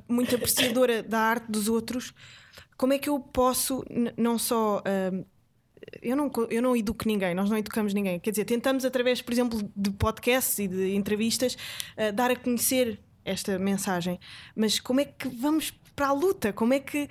muito 0.07 0.35
apreciadora 0.35 1.01
da 1.03 1.19
arte 1.19 1.51
dos 1.51 1.67
outros, 1.67 2.13
como 2.77 2.93
é 2.93 2.99
que 2.99 3.09
eu 3.09 3.19
posso 3.19 3.83
não 4.17 4.37
só. 4.37 4.81
ahm, 4.85 5.23
eu 6.01 6.15
não, 6.15 6.31
eu 6.49 6.61
não 6.61 6.75
educo 6.75 7.07
ninguém, 7.07 7.33
nós 7.35 7.49
não 7.49 7.57
educamos 7.57 7.93
ninguém. 7.93 8.19
Quer 8.19 8.31
dizer, 8.31 8.45
tentamos, 8.45 8.85
através, 8.85 9.21
por 9.21 9.31
exemplo, 9.33 9.59
de 9.75 9.91
podcasts 9.91 10.57
e 10.59 10.67
de 10.67 10.95
entrevistas, 10.95 11.57
ah, 11.97 12.11
dar 12.11 12.31
a 12.31 12.35
conhecer 12.35 12.99
esta 13.25 13.59
mensagem. 13.59 14.19
Mas 14.55 14.79
como 14.79 15.01
é 15.01 15.05
que 15.05 15.27
vamos 15.27 15.71
para 15.95 16.07
a 16.07 16.13
luta? 16.13 16.53
Como 16.53 16.73
é 16.73 16.79
que, 16.79 17.07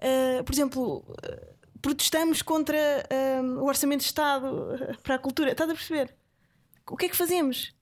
ah, 0.00 0.42
por 0.44 0.52
exemplo, 0.52 1.04
ah, 1.22 1.47
protestamos 1.80 2.42
contra 2.42 2.78
ah, 3.10 3.42
o 3.60 3.66
Orçamento 3.66 4.00
de 4.00 4.06
Estado 4.06 4.46
para 5.02 5.14
a 5.14 5.18
cultura? 5.18 5.52
Estás 5.52 5.70
a 5.70 5.74
perceber? 5.74 6.14
O 6.90 6.96
que 6.96 7.06
é 7.06 7.08
que 7.08 7.16
fazemos? 7.16 7.74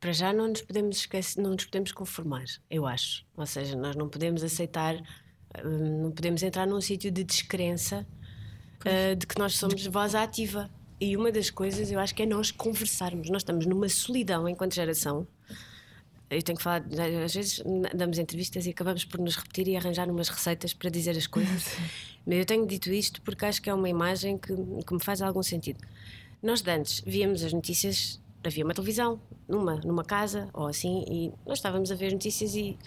Para 0.00 0.12
já 0.12 0.32
não 0.32 0.48
nos 0.48 0.62
podemos 0.62 0.96
esquecer, 0.96 1.40
não 1.40 1.50
nos 1.50 1.64
podemos 1.64 1.92
conformar, 1.92 2.44
eu 2.70 2.86
acho. 2.86 3.24
Ou 3.36 3.46
seja, 3.46 3.76
nós 3.76 3.94
não 3.94 4.08
podemos 4.08 4.42
aceitar, 4.42 4.96
hum, 5.64 6.02
não 6.02 6.10
podemos 6.10 6.42
entrar 6.42 6.66
num 6.66 6.80
sítio 6.80 7.10
de 7.10 7.22
descrença 7.22 8.06
uh, 8.80 9.16
de 9.16 9.26
que 9.26 9.38
nós 9.38 9.56
somos 9.56 9.86
voz 9.86 10.14
ativa. 10.14 10.68
E 11.00 11.16
uma 11.16 11.32
das 11.32 11.50
coisas 11.50 11.90
eu 11.90 11.98
acho 11.98 12.14
que 12.14 12.22
é 12.22 12.26
nós 12.26 12.50
conversarmos. 12.50 13.28
Nós 13.30 13.42
estamos 13.42 13.66
numa 13.66 13.88
solidão 13.88 14.48
enquanto 14.48 14.74
geração. 14.74 15.26
Eu 16.32 16.42
tenho 16.42 16.56
que 16.56 16.62
falar, 16.62 16.82
às 17.24 17.34
vezes 17.34 17.62
damos 17.94 18.18
entrevistas 18.18 18.66
e 18.66 18.70
acabamos 18.70 19.04
por 19.04 19.20
nos 19.20 19.36
repetir 19.36 19.68
e 19.68 19.76
arranjar 19.76 20.08
umas 20.08 20.28
receitas 20.28 20.72
para 20.72 20.88
dizer 20.88 21.16
as 21.16 21.26
coisas. 21.26 21.66
Mas 22.26 22.38
eu 22.38 22.46
tenho 22.46 22.66
dito 22.66 22.90
isto 22.90 23.20
porque 23.22 23.44
acho 23.44 23.60
que 23.60 23.68
é 23.68 23.74
uma 23.74 23.88
imagem 23.88 24.38
que, 24.38 24.54
que 24.54 24.94
me 24.94 25.02
faz 25.02 25.20
algum 25.20 25.42
sentido. 25.42 25.80
Nós 26.42 26.62
de 26.62 26.70
antes 26.70 27.02
víamos 27.06 27.44
as 27.44 27.52
notícias, 27.52 28.20
havia 28.42 28.64
uma 28.64 28.74
televisão, 28.74 29.20
numa, 29.48 29.76
numa 29.76 30.04
casa 30.04 30.48
ou 30.52 30.66
assim, 30.66 31.04
e 31.08 31.32
nós 31.46 31.58
estávamos 31.58 31.92
a 31.92 31.94
ver 31.94 32.06
as 32.06 32.12
notícias 32.14 32.54
e 32.54 32.78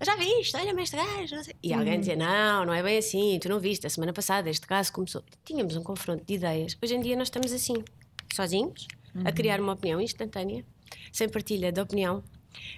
já 0.00 0.14
viste, 0.16 0.56
olha-me 0.56 0.82
este 0.82 0.96
gajo. 0.96 1.36
não 1.36 1.44
sei." 1.44 1.54
E 1.62 1.72
alguém 1.74 1.98
dizia: 1.98 2.16
Não, 2.16 2.64
não 2.64 2.72
é 2.72 2.82
bem 2.82 2.98
assim, 2.98 3.38
tu 3.40 3.48
não 3.48 3.60
viste, 3.60 3.86
a 3.86 3.90
semana 3.90 4.12
passada 4.12 4.48
este 4.48 4.66
caso 4.66 4.92
começou. 4.92 5.22
Tínhamos 5.44 5.76
um 5.76 5.82
confronto 5.82 6.24
de 6.24 6.34
ideias. 6.34 6.76
Hoje 6.80 6.94
em 6.94 7.00
dia 7.00 7.16
nós 7.16 7.26
estamos 7.26 7.52
assim, 7.52 7.84
sozinhos, 8.32 8.86
a 9.24 9.32
criar 9.32 9.60
uma 9.60 9.72
opinião 9.72 10.00
instantânea, 10.00 10.64
sem 11.12 11.28
partilha 11.28 11.72
de 11.72 11.80
opinião, 11.80 12.22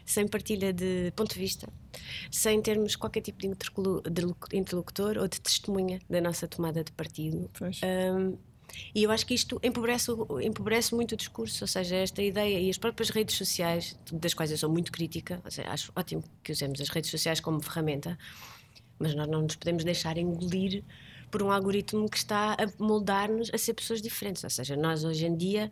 sem 0.04 0.26
partilha 0.26 0.72
de 0.72 1.12
ponto 1.16 1.34
de 1.34 1.40
vista, 1.40 1.68
sem 2.30 2.60
termos 2.60 2.96
qualquer 2.96 3.20
tipo 3.20 3.38
de 3.38 3.46
interlocutor 4.52 5.18
ou 5.18 5.28
de 5.28 5.40
testemunha 5.40 6.00
da 6.08 6.20
nossa 6.20 6.46
tomada 6.48 6.84
de 6.84 6.92
partido. 6.92 7.48
Um, 7.84 8.36
e 8.94 9.02
eu 9.02 9.10
acho 9.10 9.26
que 9.26 9.34
isto 9.34 9.60
empobrece, 9.62 10.10
empobrece 10.42 10.94
muito 10.94 11.12
o 11.12 11.16
discurso, 11.16 11.64
ou 11.64 11.68
seja, 11.68 11.96
esta 11.96 12.22
ideia 12.22 12.58
e 12.58 12.70
as 12.70 12.78
próprias 12.78 13.10
redes 13.10 13.36
sociais, 13.36 13.98
das 14.12 14.34
quais 14.34 14.50
eu 14.50 14.58
sou 14.58 14.70
muito 14.70 14.92
crítica, 14.92 15.42
seja, 15.48 15.68
acho 15.68 15.92
ótimo 15.96 16.22
que 16.42 16.52
usemos 16.52 16.80
as 16.80 16.88
redes 16.88 17.10
sociais 17.10 17.40
como 17.40 17.60
ferramenta, 17.60 18.18
mas 18.98 19.14
nós 19.14 19.28
não 19.28 19.42
nos 19.42 19.56
podemos 19.56 19.82
deixar 19.82 20.16
engolir 20.18 20.84
por 21.30 21.42
um 21.42 21.50
algoritmo 21.50 22.08
que 22.08 22.18
está 22.18 22.54
a 22.54 22.82
moldar-nos 22.82 23.50
a 23.54 23.58
ser 23.58 23.74
pessoas 23.74 24.02
diferentes. 24.02 24.42
Ou 24.42 24.50
seja, 24.50 24.76
nós 24.76 25.04
hoje 25.04 25.26
em 25.26 25.36
dia 25.36 25.70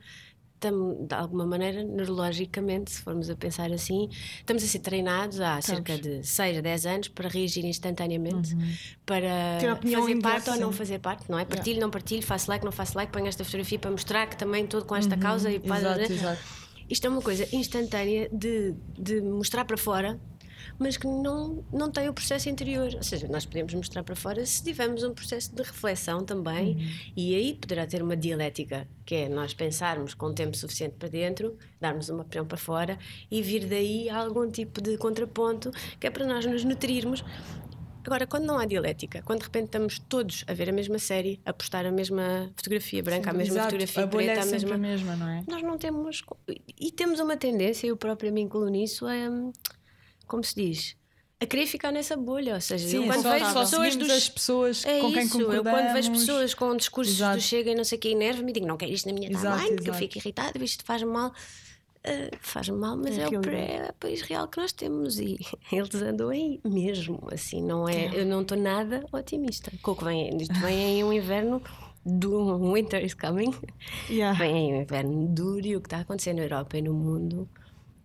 estamos, 0.59 1.07
de 1.07 1.15
alguma 1.15 1.47
maneira, 1.47 1.83
neurologicamente, 1.85 2.91
se 2.91 3.01
formos 3.01 3.31
a 3.31 3.37
pensar 3.37 3.73
assim, 3.73 4.09
estamos 4.39 4.63
a 4.63 4.67
ser 4.67 4.81
treinados 4.81 5.41
há 5.41 5.61
cerca 5.63 5.97
de 5.97 6.27
6 6.27 6.59
a 6.59 6.61
10 6.61 6.87
anos 6.87 7.09
para 7.09 7.29
reagir 7.29 7.65
instantaneamente, 7.65 8.57
para 9.07 9.59
Ter 9.61 9.73
opinião 9.73 10.03
fazer 10.03 10.21
parte 10.21 10.43
imediata, 10.43 10.51
ou 10.53 10.61
não 10.61 10.73
fazer 10.73 10.99
parte, 10.99 11.31
não 11.31 11.39
é? 11.39 11.45
Partilho, 11.45 11.81
não 11.81 11.91
partilho, 11.91 12.23
faço 12.23 12.51
like, 12.51 12.65
não 12.65 12.73
faço 12.73 12.97
like, 12.97 13.13
ponho 13.13 13.27
esta 13.27 13.45
fotografia 13.45 13.79
para 13.79 13.91
mostrar 13.91 14.27
que 14.27 14.37
também 14.37 14.65
estou 14.65 14.83
com 14.83 14.97
esta 14.97 15.17
causa 15.17 15.51
e 15.51 15.59
Exato, 16.09 16.13
exato. 16.13 16.43
isto 16.91 17.07
é 17.07 17.11
uma 17.11 17.23
coisa 17.23 17.49
instantânea 17.55 18.29
de, 18.33 18.75
de 18.99 19.21
mostrar 19.21 19.65
para 19.65 19.77
fora, 19.77 20.19
mas 20.79 20.97
que 20.97 21.07
não, 21.07 21.65
não 21.73 21.91
tem 21.91 22.09
o 22.09 22.13
processo 22.13 22.49
interior. 22.49 22.93
Ou 22.95 23.03
seja, 23.03 23.29
nós 23.29 23.45
podemos 23.45 23.75
mostrar 23.75 24.03
para 24.03 24.17
fora 24.17 24.45
se 24.45 24.63
tivermos 24.63 25.03
um 25.03 25.13
processo 25.13 25.55
de 25.55 25.63
reflexão 25.63 26.25
também, 26.25 26.79
e 27.17 27.35
aí 27.35 27.55
poderá 27.55 27.87
ter 27.87 28.03
uma 28.03 28.17
dialética, 28.17 28.89
que 29.05 29.15
é 29.15 29.29
nós 29.29 29.55
pensarmos 29.55 30.15
com 30.15 30.33
tempo 30.33 30.57
suficiente 30.57 30.97
para 30.99 31.09
dentro, 31.09 31.57
darmos 31.81 32.09
uma 32.09 32.23
opinião 32.23 32.47
para 32.47 32.59
fora 32.59 32.99
e 33.31 33.43
vir 33.43 33.67
daí 33.67 34.09
algum 34.09 34.51
tipo 34.51 34.81
de 34.81 34.97
contraponto, 34.97 35.71
que 35.99 36.07
é 36.07 36.11
para 36.11 36.27
nós 36.27 36.45
nos 36.45 36.65
nutrirmos. 36.65 37.25
Agora, 38.09 38.27
quando 38.27 38.45
não 38.45 38.59
há 38.59 38.65
dialética, 38.65 39.21
quando 39.23 39.41
de 39.41 39.45
repente 39.45 39.67
estamos 39.67 39.99
todos 39.99 40.43
a 40.47 40.55
ver 40.55 40.71
a 40.71 40.73
mesma 40.73 40.99
série, 40.99 41.39
a 41.45 41.53
postar 41.53 41.85
a 41.85 41.93
mesma 41.93 42.51
fotografia 42.57 43.03
branca, 43.03 43.29
a 43.29 43.35
mesma 43.35 43.57
Exato, 43.57 43.67
fotografia 43.67 44.05
a 44.05 44.09
preta, 44.09 44.33
é 44.33 44.43
a 44.43 44.47
mesma 44.47 44.75
a 44.75 44.79
mesma, 44.79 45.17
não 45.17 45.29
é? 45.29 45.45
nós 45.47 45.63
não 45.63 45.77
temos. 45.77 46.23
E 46.81 46.91
temos 46.91 47.21
uma 47.21 47.37
tendência, 47.37 47.87
eu 47.87 47.99
própria 47.99 48.33
me 48.33 48.41
incluo 48.41 48.67
nisso, 48.69 49.07
a. 49.07 49.13
hum, 49.13 49.53
Como 50.29 50.45
se 50.45 50.55
diz? 50.55 50.97
A 51.41 51.47
querer 51.47 51.67
ficar 51.67 51.91
nessa 51.93 52.17
bolha. 52.17 52.55
Ou 52.55 52.61
seja, 52.61 52.85
eu 52.85 53.03
Sim, 53.03 53.07
quando 53.09 53.23
só, 53.23 53.31
vejo 53.33 53.45
só 53.47 53.61
pessoas 53.61 53.97
dos. 53.97 54.11
as 54.11 54.29
pessoas 54.29 54.85
É 54.85 55.01
com 55.01 55.13
quem 55.13 55.23
isso, 55.25 55.41
eu 55.41 55.47
concordamos. 55.47 55.81
quando 55.81 55.93
vejo 55.95 56.11
pessoas 56.13 56.55
com 56.55 56.77
discursos 56.77 57.15
Exato. 57.15 57.37
do 57.39 57.43
Chega 57.43 57.71
e 57.71 57.75
não 57.75 57.85
sei 57.85 57.97
o 57.99 58.01
que, 58.01 58.09
enerva-me 58.11 58.51
e 58.51 58.55
digo, 58.55 58.67
não 58.67 58.77
quero 58.77 58.93
isto 58.93 59.07
na 59.07 59.13
minha 59.15 59.31
Exato, 59.31 59.57
timeline, 59.57 59.77
porque 59.77 59.91
eu 59.91 59.95
fico 59.95 60.19
irritada, 60.19 60.63
isto 60.65 60.85
faz-me 60.85 61.11
mal. 61.11 61.33
Ah, 62.05 62.37
faz-me 62.41 62.77
mal, 62.77 62.97
mas 62.97 63.17
É 63.19 63.23
é, 63.23 63.27
o, 63.27 63.31
realidade. 63.31 63.57
é 63.57 63.93
país 64.01 64.21
real 64.23 64.49
que 64.49 64.59
nós 64.59 64.73
temos 64.73 65.19
e 65.21 65.39
eles 65.71 65.95
andam 65.95 66.29
aí 66.29 66.61
mesmo. 66.65 67.21
Assim, 67.33 67.63
não 67.63 67.89
é, 67.89 68.11
eu 68.15 68.27
não 68.27 68.43
estou 68.43 68.59
nada 68.59 69.05
otimista. 69.13 69.71
Com 69.83 69.93
o 69.93 69.97
que 69.97 70.05
vem, 70.05 70.37
isto 70.39 70.55
vem 70.61 70.87
aí 70.97 71.05
um 71.05 71.13
inverno 71.13 71.63
do 72.05 72.59
winter 72.73 73.05
is 73.05 73.15
coming. 73.15 73.55
Yeah. 74.11 74.37
Vem 74.39 74.55
aí 74.55 74.73
um 74.79 74.83
inverno 74.83 75.29
duro 75.29 75.65
e 75.67 75.77
o 75.77 75.81
que 75.81 75.87
está 75.87 76.01
acontecendo 76.01 76.39
na 76.39 76.45
Europa 76.45 76.77
e 76.79 76.83
no 76.83 76.95
mundo 76.95 77.49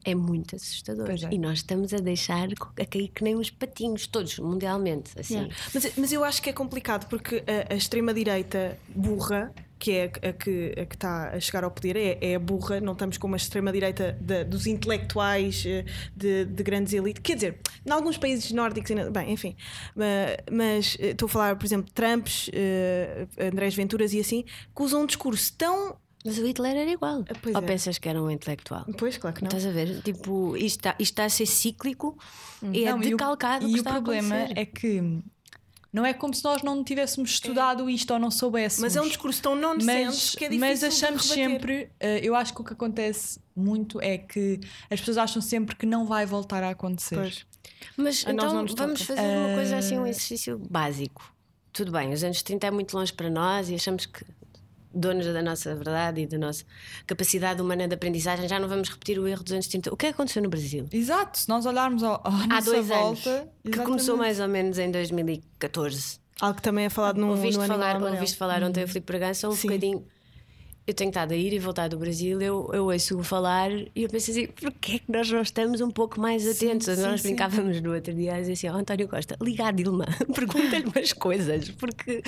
é 0.04 0.16
muito 0.16 0.56
assustador. 0.56 1.10
É. 1.10 1.34
E 1.34 1.38
nós 1.38 1.60
estamos 1.60 1.94
a 1.94 1.98
deixar 1.98 2.48
a 2.80 2.86
cair 2.86 3.08
que 3.10 3.24
nem 3.24 3.36
uns 3.36 3.50
patinhos, 3.50 4.08
todos, 4.08 4.38
mundialmente. 4.40 5.12
Assim. 5.20 5.36
Yeah. 5.36 5.56
Mas, 5.74 5.96
mas 5.98 6.12
eu 6.12 6.24
acho 6.24 6.42
que 6.42 6.50
é 6.50 6.54
complicado 6.54 7.08
porque 7.08 7.44
a, 7.48 7.74
a 7.74 7.76
extrema-direita 7.76 8.78
burra, 8.96 9.54
que 9.80 9.92
é 9.92 10.06
a, 10.06 10.30
a 10.30 10.34
que 10.34 10.74
a 10.80 10.86
que 10.86 10.96
está 10.96 11.30
a 11.32 11.40
chegar 11.40 11.64
ao 11.64 11.72
poder, 11.72 11.96
é, 11.98 12.18
é 12.22 12.36
a 12.36 12.40
burra. 12.40 12.80
Não 12.80 12.94
estamos 12.94 13.18
com 13.18 13.28
uma 13.28 13.38
extrema-direita 13.38 14.18
dos 14.48 14.66
intelectuais, 14.68 15.64
eh, 15.66 15.84
de, 16.16 16.46
de 16.46 16.64
grandes 16.64 16.94
elites. 16.94 17.22
Quer 17.22 17.36
dizer, 17.36 17.60
em 17.86 17.92
alguns 17.92 18.18
países 18.18 18.50
nórdicos, 18.52 18.92
bem, 19.12 19.32
enfim. 19.32 19.56
Ma- 19.96 20.04
Mas 20.52 20.96
eh, 21.00 21.08
estou 21.12 21.26
a 21.26 21.30
falar, 21.30 21.56
por 21.58 21.66
exemplo, 21.66 21.86
de 21.88 21.94
Trumps, 21.94 22.50
eh, 22.54 23.28
Andrés 23.40 23.76
Venturas 23.76 24.14
e 24.14 24.20
assim, 24.20 24.44
que 24.76 24.82
usam 24.82 25.02
um 25.02 25.06
discurso 25.06 25.54
tão. 25.58 25.98
Mas 26.26 26.38
o 26.38 26.46
Hitler 26.48 26.76
era 26.76 26.90
igual. 26.92 27.24
Ah, 27.30 27.34
pois 27.42 27.54
Ou 27.56 27.62
é. 27.62 27.66
pensas 27.66 27.98
que 27.98 28.08
era 28.08 28.22
um 28.22 28.32
intelectual? 28.32 28.86
Pois, 28.98 29.18
claro 29.18 29.36
que 29.36 29.42
não. 29.44 29.48
Estás 29.50 29.66
a 29.66 29.72
ver? 29.72 30.02
Tipo, 30.02 30.56
isto 30.56 30.80
está, 30.80 30.92
isto 31.00 31.12
está 31.12 31.26
a 31.26 31.30
ser 31.30 31.46
cíclico 31.46 32.18
e 32.72 32.86
é 32.86 32.92
Não, 32.92 32.98
e 33.04 33.08
o- 33.08 33.10
decalcado. 33.18 33.66
o 33.66 33.70
E 33.70 33.72
que 33.74 33.78
o 33.78 33.80
está 33.80 33.90
a 33.90 33.94
problema 33.94 34.36
acontecer. 34.36 34.60
é 34.60 34.66
que 34.66 35.22
não 35.92 36.06
é 36.06 36.14
como 36.14 36.34
se 36.34 36.44
nós 36.44 36.64
não 36.64 36.84
tivéssemos 36.84 37.30
estudado 37.32 37.88
isto 37.90 38.12
ou 38.14 38.20
não 38.20 38.32
soubéssemos. 38.32 38.82
Mas 38.82 38.96
é 38.96 39.02
um 39.02 39.08
discurso 39.08 39.42
tão 39.42 39.56
nonsense 39.56 39.86
mas, 39.86 40.30
que 40.36 40.46
é 40.46 40.50
difícil 40.50 40.60
mas 40.60 40.84
achamos 40.84 41.26
sempre, 41.26 41.92
eh, 42.00 42.20
eu 42.24 42.36
acho 42.36 42.54
que 42.54 42.62
o 42.62 42.64
que 42.64 42.74
acontece 42.74 43.40
muito 43.56 44.02
é 44.02 44.18
que 44.18 44.60
as 44.90 45.00
pessoas 45.00 45.18
acham 45.18 45.42
sempre 45.42 45.76
que 45.76 45.86
não 45.86 46.06
vai 46.06 46.26
voltar 46.26 46.64
a 46.64 46.70
acontecer. 46.70 47.16
Pois. 47.16 47.46
Mas 47.98 48.26
A 48.26 48.32
nós 48.34 48.46
então 48.46 48.56
não 48.56 48.62
nos 48.64 48.74
vamos 48.74 49.02
toca. 49.02 49.16
fazer 49.16 49.38
uma 49.38 49.56
coisa 49.56 49.78
assim, 49.78 50.00
um 50.00 50.04
Ah. 50.06 50.10
exercício 50.10 50.58
básico. 50.70 51.32
Tudo 51.72 51.92
bem, 51.92 52.14
os 52.14 52.24
anos 52.24 52.42
30 52.42 52.68
é 52.68 52.72
muito 52.72 52.96
longe 52.98 53.12
para 53.12 53.30
nós 53.30 53.70
e 53.70 53.76
achamos 53.76 54.06
que 54.06 54.24
donos 54.94 55.26
da 55.26 55.42
nossa 55.42 55.74
verdade 55.76 56.22
e 56.22 56.28
da 56.28 56.38
nossa 56.38 56.64
capacidade 57.08 57.62
humana 57.62 57.88
de 57.88 57.96
aprendizagem 57.96 58.48
já 58.48 58.60
não 58.60 58.68
vamos 58.68 58.90
repetir 58.90 59.20
o 59.20 59.28
erro 59.28 59.44
dos 59.44 59.54
anos 59.54 59.68
30. 59.68 59.94
O 59.94 59.98
que 59.98 60.06
é 60.06 60.10
que 60.10 60.14
aconteceu 60.16 60.42
no 60.44 60.50
Brasil? 60.50 60.88
Exato, 60.92 61.40
se 61.40 61.50
nós 61.50 61.66
olharmos 61.66 62.04
ao, 62.04 62.16
à 62.24 62.30
Há 62.30 62.48
nossa 62.48 62.72
dois 62.72 62.88
volta, 62.88 63.02
anos, 63.02 63.22
que 63.22 63.30
exatamente. 63.70 63.86
começou 63.86 64.18
mais 64.18 64.40
ou 64.40 64.48
menos 64.48 64.78
em 64.78 64.92
2014. 64.92 66.20
Algo 66.40 66.56
que 66.56 66.62
também 66.62 66.86
é 66.86 66.90
falado 66.90 67.18
no, 67.20 67.30
ouviste, 67.30 67.60
no 67.60 67.66
falar, 67.66 67.96
Amarelo. 67.96 68.16
ouviste 68.16 68.38
falar 68.38 68.64
ontem 68.64 68.84
o 68.84 68.88
Filipe 68.88 69.06
Bragança 69.08 69.48
um 69.48 69.54
Sim. 69.54 69.68
bocadinho. 69.68 70.06
Eu 70.86 70.94
tenho 70.94 71.10
estado 71.10 71.32
a 71.32 71.36
ir 71.36 71.54
e 71.54 71.60
voltar 71.60 71.88
do 71.88 71.98
Brasil, 71.98 72.42
eu, 72.42 72.70
eu 72.74 72.86
ouço 72.88 73.24
falar 73.24 73.72
e 73.72 73.92
eu 73.96 74.10
penso 74.10 74.32
assim: 74.32 74.48
porquê 74.48 74.96
é 74.96 75.00
que 75.00 75.10
nós 75.10 75.32
não 75.32 75.42
estamos 75.42 75.80
um 75.80 75.90
pouco 75.90 76.20
mais 76.20 76.46
atentos? 76.46 76.88
sim, 76.88 77.02
nós 77.02 77.22
sim. 77.22 77.30
brincávamos 77.30 77.80
no 77.80 77.94
outro 77.94 78.14
dia 78.14 78.34
dizer 78.34 78.52
assim: 78.52 78.70
oh, 78.70 78.76
António 78.76 79.08
Costa, 79.08 79.38
liga 79.42 79.68
à 79.68 79.72
Dilma, 79.72 80.06
pergunta-lhe 80.36 80.86
umas 80.86 81.14
coisas, 81.14 81.70
porque 81.72 82.22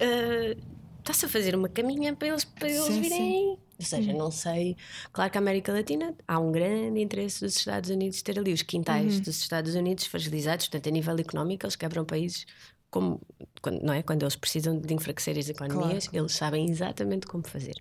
ah, 0.00 0.56
está-se 0.98 1.26
a 1.26 1.28
fazer 1.28 1.54
uma 1.54 1.68
caminha 1.68 2.14
para 2.14 2.28
eles, 2.28 2.44
para 2.44 2.68
eles 2.68 2.84
Sim, 2.84 3.00
virem. 3.00 3.18
sim. 3.18 3.58
Ou 3.78 3.84
seja, 3.84 4.12
não 4.12 4.30
sei. 4.30 4.76
Claro 5.12 5.30
que 5.30 5.38
a 5.38 5.40
América 5.40 5.72
Latina 5.72 6.12
há 6.26 6.38
um 6.40 6.50
grande 6.50 7.00
interesse 7.00 7.40
dos 7.40 7.56
Estados 7.56 7.90
Unidos 7.90 8.20
ter 8.22 8.36
ali 8.38 8.52
os 8.52 8.62
quintais 8.62 9.20
dos 9.20 9.40
Estados 9.40 9.74
Unidos 9.76 10.04
fragilizados, 10.06 10.66
portanto, 10.66 10.88
a 10.88 10.92
nível 10.92 11.16
económico, 11.16 11.64
eles 11.64 11.76
quebram 11.76 12.04
países 12.04 12.44
como 12.90 13.20
quando, 13.60 13.82
não 13.82 13.92
é? 13.92 14.02
quando 14.02 14.22
eles 14.22 14.36
precisam 14.36 14.78
de 14.80 14.92
enfraquecer 14.94 15.38
as 15.38 15.48
economias, 15.48 16.08
eles 16.12 16.32
sabem 16.32 16.68
exatamente 16.68 17.26
como 17.26 17.46
fazer. 17.46 17.74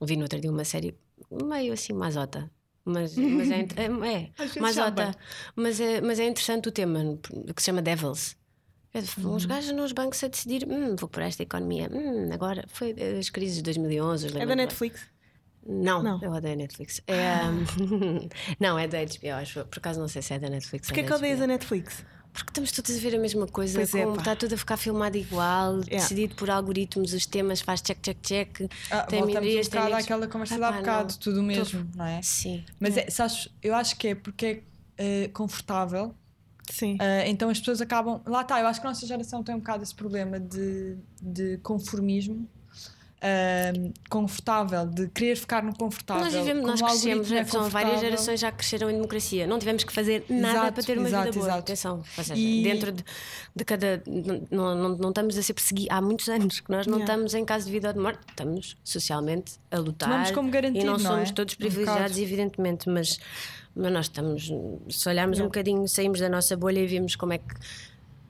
Vi 0.00 0.16
no 0.16 0.22
outro 0.22 0.40
dia 0.40 0.50
uma 0.50 0.64
série 0.64 0.96
meio 1.30 1.72
assim 1.72 1.92
mazota. 1.92 2.50
Mas, 2.84 3.16
mas 3.16 3.50
é, 3.50 3.60
é, 3.76 3.84
é 3.84 4.30
mas 5.54 5.80
é, 5.80 6.00
mas 6.00 6.18
é 6.18 6.26
interessante 6.26 6.68
o 6.68 6.72
tema 6.72 7.18
que 7.54 7.62
se 7.62 7.66
chama 7.66 7.80
Devils. 7.80 8.36
É, 8.94 9.00
Uns 9.26 9.46
gajos 9.46 9.72
nos 9.72 9.92
bancos 9.92 10.22
a 10.22 10.28
decidir: 10.28 10.66
hum, 10.68 10.96
vou 10.96 11.08
para 11.08 11.24
esta 11.26 11.42
economia. 11.42 11.88
Hum, 11.92 12.30
agora 12.32 12.64
foi 12.68 12.94
as 13.18 13.30
crises 13.30 13.56
de 13.56 13.62
2011. 13.62 14.36
É 14.38 14.46
da. 14.46 14.54
Netflix. 14.54 15.00
Não, 15.64 16.02
Não. 16.02 16.20
eu 16.20 16.32
odeio 16.32 16.54
a 16.54 16.56
Netflix. 16.56 17.00
É, 17.06 17.44
um, 17.48 18.28
não, 18.58 18.76
é 18.78 18.88
da 18.88 18.98
HBO, 18.98 19.34
acho. 19.40 19.64
Por 19.66 19.78
acaso 19.78 20.00
não 20.00 20.08
sei 20.08 20.20
se 20.20 20.34
é 20.34 20.38
da 20.38 20.50
Netflix. 20.50 20.88
Porquê 20.88 21.02
ou 21.02 21.06
que 21.06 21.12
odeias 21.14 21.40
a 21.40 21.46
Netflix? 21.46 22.04
Porque 22.32 22.50
estamos 22.50 22.72
todos 22.72 22.96
a 22.96 22.98
ver 22.98 23.14
a 23.14 23.18
mesma 23.18 23.46
coisa, 23.46 23.78
Pois 23.78 23.94
é, 23.94 24.02
como 24.02 24.14
pá. 24.16 24.22
está 24.22 24.34
tudo 24.36 24.54
a 24.54 24.58
ficar 24.58 24.76
filmado 24.78 25.16
igual, 25.18 25.74
Yeah. 25.82 25.96
decidido 25.98 26.34
por 26.34 26.50
algoritmos, 26.50 27.12
os 27.12 27.26
temas 27.26 27.60
faz 27.60 27.80
check, 27.82 27.98
check, 28.02 28.18
check. 28.22 28.60
Ah, 28.90 29.02
tem 29.02 29.20
voltamos 29.20 29.48
um 29.48 29.52
tem 29.52 29.62
bocado 29.62 29.84
negros. 29.84 30.04
àquela 30.04 30.26
conversa 30.26 30.54
Ah, 30.54 30.58
de 30.58 30.64
há 30.64 30.72
bocado, 30.72 31.18
tudo 31.18 31.40
o 31.40 31.42
mesmo, 31.42 31.88
não 31.94 32.06
é? 32.06 32.20
Sim. 32.22 32.64
Mas 32.80 32.96
é, 32.96 33.08
sabes, 33.10 33.48
eu 33.62 33.74
acho 33.74 33.96
que 33.96 34.08
é 34.08 34.14
porque 34.14 34.64
é 34.98 35.24
eh, 35.24 35.28
confortável, 35.28 36.14
Sim. 36.78 36.96
eh, 37.00 37.28
então 37.28 37.50
as 37.50 37.58
pessoas 37.58 37.80
acabam. 37.80 38.20
Lá 38.26 38.40
está, 38.42 38.60
eu 38.60 38.66
acho 38.66 38.80
que 38.80 38.86
a 38.86 38.90
nossa 38.90 39.06
geração 39.06 39.42
tem 39.42 39.54
um 39.54 39.58
bocado 39.58 39.82
esse 39.82 39.94
problema 39.94 40.40
de, 40.40 40.96
de 41.20 41.58
conformismo. 41.58 42.48
eh, 43.24 43.72
confortável, 44.10 44.84
de 44.84 45.06
querer 45.08 45.36
ficar 45.36 45.62
no 45.62 45.72
confortável. 45.76 46.24
Nós 46.24 46.34
vivemos, 46.34 46.64
nós 46.66 46.82
crescemos, 46.82 47.30
é 47.30 47.44
são 47.44 47.68
várias 47.70 48.00
gerações 48.00 48.40
já 48.40 48.50
cresceram 48.50 48.90
em 48.90 48.94
democracia. 48.94 49.46
Não 49.46 49.60
tivemos 49.60 49.84
que 49.84 49.92
fazer 49.92 50.24
nada 50.28 50.54
Exato, 50.58 50.72
para 50.72 50.82
ter 50.82 50.98
uma 50.98 51.06
exato, 51.08 51.24
vida 51.26 51.38
boa. 51.38 51.46
exato. 51.46 51.58
Atenção. 51.60 52.02
Seja, 52.16 52.34
E- 52.34 52.62
dentro 52.64 52.90
de, 52.90 53.04
de 53.54 53.64
cada. 53.64 54.02
Não, 54.50 54.74
não, 54.74 54.88
não 54.96 55.08
estamos 55.10 55.38
a 55.38 55.42
ser 55.42 55.54
perseguidos. 55.54 55.96
Há 55.96 56.00
muitos 56.00 56.28
anos 56.28 56.58
que 56.58 56.68
nós 56.70 56.84
não 56.88 56.94
Yeah. 56.98 57.12
estamos 57.14 57.34
em 57.34 57.44
caso 57.44 57.66
de 57.66 57.70
vida 57.70 57.88
ou 57.88 57.94
de 57.94 58.00
morte. 58.00 58.18
Estamos 58.28 58.76
socialmente 58.82 59.52
a 59.70 59.78
lutar. 59.78 60.08
Tomamos 60.08 60.30
como 60.32 60.50
garantido, 60.50 60.84
E 60.84 60.86
não 60.86 60.94
não 60.94 61.10
somos 61.12 61.30
é? 61.30 61.32
todos 61.32 61.54
Um 61.54 61.58
privilegiados, 61.58 62.18
evidentemente, 62.18 62.88
mas, 62.88 63.20
mas 63.74 63.92
nós 63.92 64.06
estamos. 64.06 64.50
Se 64.90 65.08
olharmos 65.08 65.38
um 65.40 65.44
bocadinho, 65.44 65.86
saímos 65.88 66.20
da 66.20 66.28
nossa 66.28 66.56
bolha 66.56 66.80
e 66.80 66.86
vimos 66.86 67.16
como 67.16 67.32
é 67.32 67.38
que. 67.38 67.54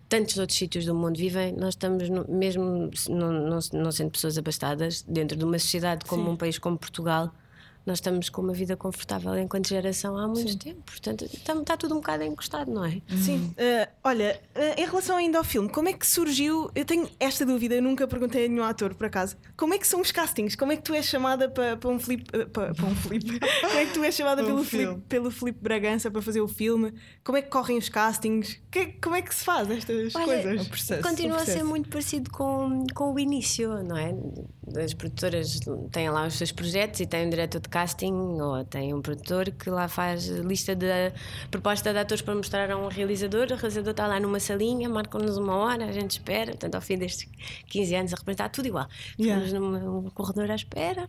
Tantos 0.09 0.37
outros 0.37 0.59
sítios 0.59 0.85
do 0.85 0.95
mundo 0.95 1.17
vivem, 1.17 1.53
nós 1.55 1.71
estamos, 1.71 2.09
no- 2.11 2.27
mesmo 2.29 2.91
não, 3.09 3.33
não, 3.33 3.59
não 3.73 3.91
sendo 3.93 4.11
pessoas 4.11 4.37
abastadas, 4.37 5.03
dentro 5.09 5.37
de 5.39 5.43
uma 5.45 5.59
sociedade 5.59 6.05
como 6.05 6.31
um 6.31 6.37
país 6.37 6.59
como 6.59 6.77
Portugal, 6.77 7.33
nós 7.87 7.99
estamos 7.99 8.29
com 8.29 8.43
uma 8.43 8.53
vida 8.53 8.77
confortável 8.77 9.37
enquanto 9.39 9.69
geração 9.69 10.17
há 10.17 10.27
muito 10.29 10.57
tempo. 10.59 10.83
Portanto, 10.87 11.25
estamos- 11.25 11.63
está 11.63 11.77
tudo 11.77 11.95
um 11.95 11.99
bocado 11.99 12.23
encostado, 12.25 12.71
não 12.71 12.85
é? 12.85 13.01
Sim. 13.25 13.53
Uh, 13.59 13.91
olha, 14.05 14.41
uh, 14.57 14.81
em 14.81 14.87
relação 14.87 15.17
ainda 15.17 15.39
ao 15.39 15.45
filme, 15.45 15.69
como 15.69 15.89
é 15.89 15.93
que 15.93 16.07
surgiu? 16.07 16.71
Eu 16.75 16.85
tenho 16.85 17.09
esta 17.19 17.45
dúvida, 17.45 17.75
eu 17.75 17.83
nunca 17.83 18.07
perguntei 18.07 18.47
a 18.47 18.49
nenhum 18.49 18.65
ator, 18.65 18.95
por 18.95 19.07
acaso. 19.07 19.37
Como 19.57 19.75
é 19.75 19.79
que 19.79 19.87
são 19.87 20.01
os 20.01 20.13
castings? 20.13 20.55
Como 20.57 20.71
é 20.73 20.77
que 20.77 20.83
tu 20.83 20.95
és 20.95 21.05
chamada 21.07 21.49
para 21.49 21.77
para 21.77 21.91
um 21.91 21.99
Filipe. 21.99 22.25
uh, 22.37 22.49
para, 22.51 22.75
para 22.75 22.87
um? 22.87 22.95
Como 23.03 23.79
é 23.79 23.87
que 23.87 23.93
tu 23.95 24.05
és 24.05 24.15
chamada 24.15 24.43
um 24.43 24.47
pelo, 24.47 24.65
filme. 24.65 24.87
Filipe, 24.87 25.07
pelo 25.09 25.31
Filipe 25.31 25.59
Bragança 25.61 26.11
para 26.11 26.23
fazer 26.23 26.41
o 26.41 26.49
filme? 26.49 26.93
Como 27.25 27.37
é 27.39 27.43
que 27.43 27.51
correm 27.51 27.79
os 27.79 27.89
castings? 27.89 28.61
Que- 28.71 28.93
como 29.03 29.17
é 29.17 29.23
que 29.23 29.35
se 29.35 29.45
faz 29.45 29.69
estas 29.71 30.15
Olha, 30.15 30.25
coisas? 30.43 30.67
O 30.67 30.71
processo. 30.71 31.03
Continua 31.03 31.39
o 31.39 31.41
a 31.41 31.45
ser 31.45 31.65
muito 31.65 31.89
parecido 31.89 32.31
com, 32.31 32.85
com 32.95 33.13
o 33.13 33.19
início, 33.19 33.83
não 33.83 33.97
é? 33.97 34.15
As 34.83 34.95
produtoras 34.95 35.59
têm 35.91 36.09
lá 36.11 36.27
os 36.27 36.35
seus 36.35 36.53
projetos 36.53 37.01
e 37.01 37.07
têm 37.07 37.27
um 37.27 37.31
diretor 37.31 37.61
de 37.61 37.69
casting 37.73 38.13
ou 38.41 38.63
têm 38.65 38.93
um 38.93 39.01
produtor 39.01 39.51
que 39.51 39.71
lá 39.71 39.89
faz 39.89 40.27
lista 40.27 40.77
de 40.77 40.87
proposta 41.51 41.93
de 41.93 41.99
atores 41.99 42.21
para 42.23 42.35
mostrar 42.35 42.71
a 42.71 42.77
um 42.77 42.89
realizador. 42.89 43.47
O 43.51 43.55
realizador 43.57 43.93
está 43.93 44.07
lá 44.07 44.21
numa 44.21 44.39
salinha, 44.39 44.89
marcam-nos 44.89 45.39
uma 45.39 45.57
hora, 45.57 45.87
a 45.87 45.93
gente 45.93 46.13
espera. 46.13 46.51
Portanto, 46.53 46.75
ao 46.75 46.81
fim 46.83 46.99
destes 46.99 47.27
15 47.69 47.95
anos, 47.95 48.13
a 48.15 48.31
está 48.31 48.49
tudo 48.49 48.67
igual. 48.67 48.87
Yeah. 49.19 49.45
Ficamos 49.45 49.73
num 49.83 50.11
corredor 50.11 50.51
à 50.51 50.55
espera 50.55 51.09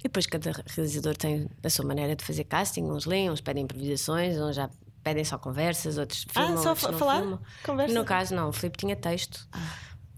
e 0.00 0.02
depois 0.04 0.26
cada 0.26 0.52
realizador 0.76 1.16
tem 1.16 1.48
a 1.64 1.70
sua 1.70 1.86
maneira 1.86 2.14
de 2.14 2.24
fazer 2.24 2.44
casting. 2.44 2.82
Uns 2.84 3.06
leem, 3.06 3.30
uns 3.30 3.40
pedem 3.40 3.64
improvisações, 3.64 4.36
uns 4.36 4.54
já 4.56 4.68
pedem 5.02 5.24
só 5.24 5.38
conversas, 5.38 5.96
outros 5.98 6.26
Ah, 6.34 6.46
filmam, 6.46 6.62
só 6.62 6.70
outros 6.70 6.98
falar? 6.98 7.20
filmam. 7.20 7.40
Conversa? 7.64 7.94
No 7.94 8.04
caso, 8.04 8.34
não, 8.34 8.50
o 8.50 8.52
Filipe 8.52 8.78
tinha 8.78 8.94
texto 8.94 9.48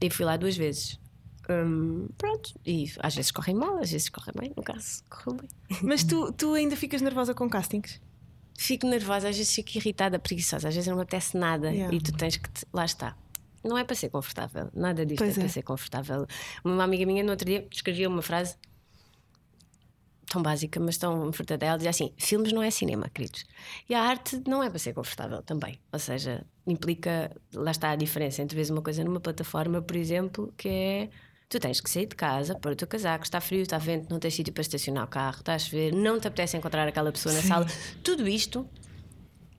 e 0.01 0.11
fui 0.11 0.25
lá 0.27 0.37
duas 0.37 0.57
vezes. 0.57 0.99
Hum, 1.49 2.09
pronto, 2.17 2.59
e 2.65 2.91
às 3.01 3.15
vezes 3.15 3.31
correm 3.31 3.55
mal, 3.55 3.77
às 3.79 3.91
vezes 3.91 4.09
correm 4.09 4.35
bem. 4.39 4.53
No 4.57 4.63
caso, 4.63 5.03
correu 5.11 5.39
bem. 5.41 5.49
Mas 5.83 6.03
tu, 6.03 6.33
tu 6.33 6.55
ainda 6.55 6.77
ficas 6.77 7.03
nervosa 7.03 7.35
com 7.35 7.49
castings? 7.49 8.01
Fico 8.57 8.87
nervosa, 8.87 9.29
às 9.29 9.37
vezes 9.37 9.55
fico 9.55 9.77
irritada, 9.77 10.19
preguiçosa, 10.19 10.69
às 10.69 10.75
vezes 10.75 10.89
não 10.89 11.01
apetece 11.01 11.37
nada 11.37 11.71
Yeah. 11.71 11.95
e 11.95 12.01
tu 12.01 12.13
tens 12.13 12.37
que. 12.37 12.49
Te... 12.49 12.65
Lá 12.73 12.85
está. 12.85 13.17
Não 13.63 13.77
é 13.77 13.85
para 13.85 13.97
ser 13.97 14.11
confortável, 14.11 14.71
nada 14.75 15.05
disto 15.07 15.19
Pois 15.19 15.37
é, 15.37 15.41
é. 15.41 15.45
para 15.45 15.53
ser 15.53 15.63
confortável. 15.63 16.27
Uma 16.63 16.85
amiga 16.85 17.05
minha 17.07 17.25
no 17.25 17.31
outro 17.31 17.47
dia 17.47 17.67
escrevia 17.71 18.09
uma 18.09 18.21
frase 18.23 18.57
tão 20.27 20.43
básica, 20.43 20.81
mas 20.81 20.99
tão 20.99 21.31
verdadeira. 21.31 21.67
Ela 21.67 21.77
dizia 21.77 21.91
assim: 21.91 22.13
filmes 22.19 22.53
não 22.53 22.63
é 22.63 22.71
cinema, 22.71 23.09
queridos. 23.09 23.45
E 23.89 23.95
a 23.95 24.03
arte 24.03 24.43
não 24.47 24.63
é 24.63 24.69
para 24.69 24.79
ser 24.79 24.93
confortável 24.93 25.43
também. 25.43 25.79
Ou 25.93 25.99
seja, 25.99 26.45
implica, 26.67 27.31
lá 27.55 27.71
está 27.71 27.91
a 27.91 27.97
diferença 27.97 28.43
entre 28.43 28.55
veres 28.55 28.71
uma 28.71 28.83
coisa 28.83 29.03
numa 29.05 29.21
plataforma, 29.21 29.81
por 29.83 29.97
exemplo, 29.97 30.53
que 30.57 30.69
é. 30.69 31.11
Tu 31.49 31.61
tens 31.61 31.81
que 31.81 31.89
sair 31.91 32.07
de 32.07 32.17
casa, 32.17 32.55
pôr 32.57 32.73
o 32.73 32.77
teu 32.77 32.89
casaco, 32.89 33.25
está 33.25 33.41
frio, 33.41 33.63
está 33.63 33.79
vento, 33.79 34.11
não 34.11 34.19
tens 34.19 34.35
sítio 34.35 34.53
para 34.53 34.63
estacionar 34.63 35.05
o 35.05 35.09
carro, 35.09 35.39
está 35.39 35.55
a 35.55 35.59
chover, 35.59 35.93
não 35.93 36.19
te 36.19 36.27
apetece 36.27 36.57
encontrar 36.57 36.89
aquela 36.89 37.13
pessoa 37.13 37.35
na 37.35 37.43
sala. 37.43 37.67
Tudo 38.03 38.27
isto 38.27 38.69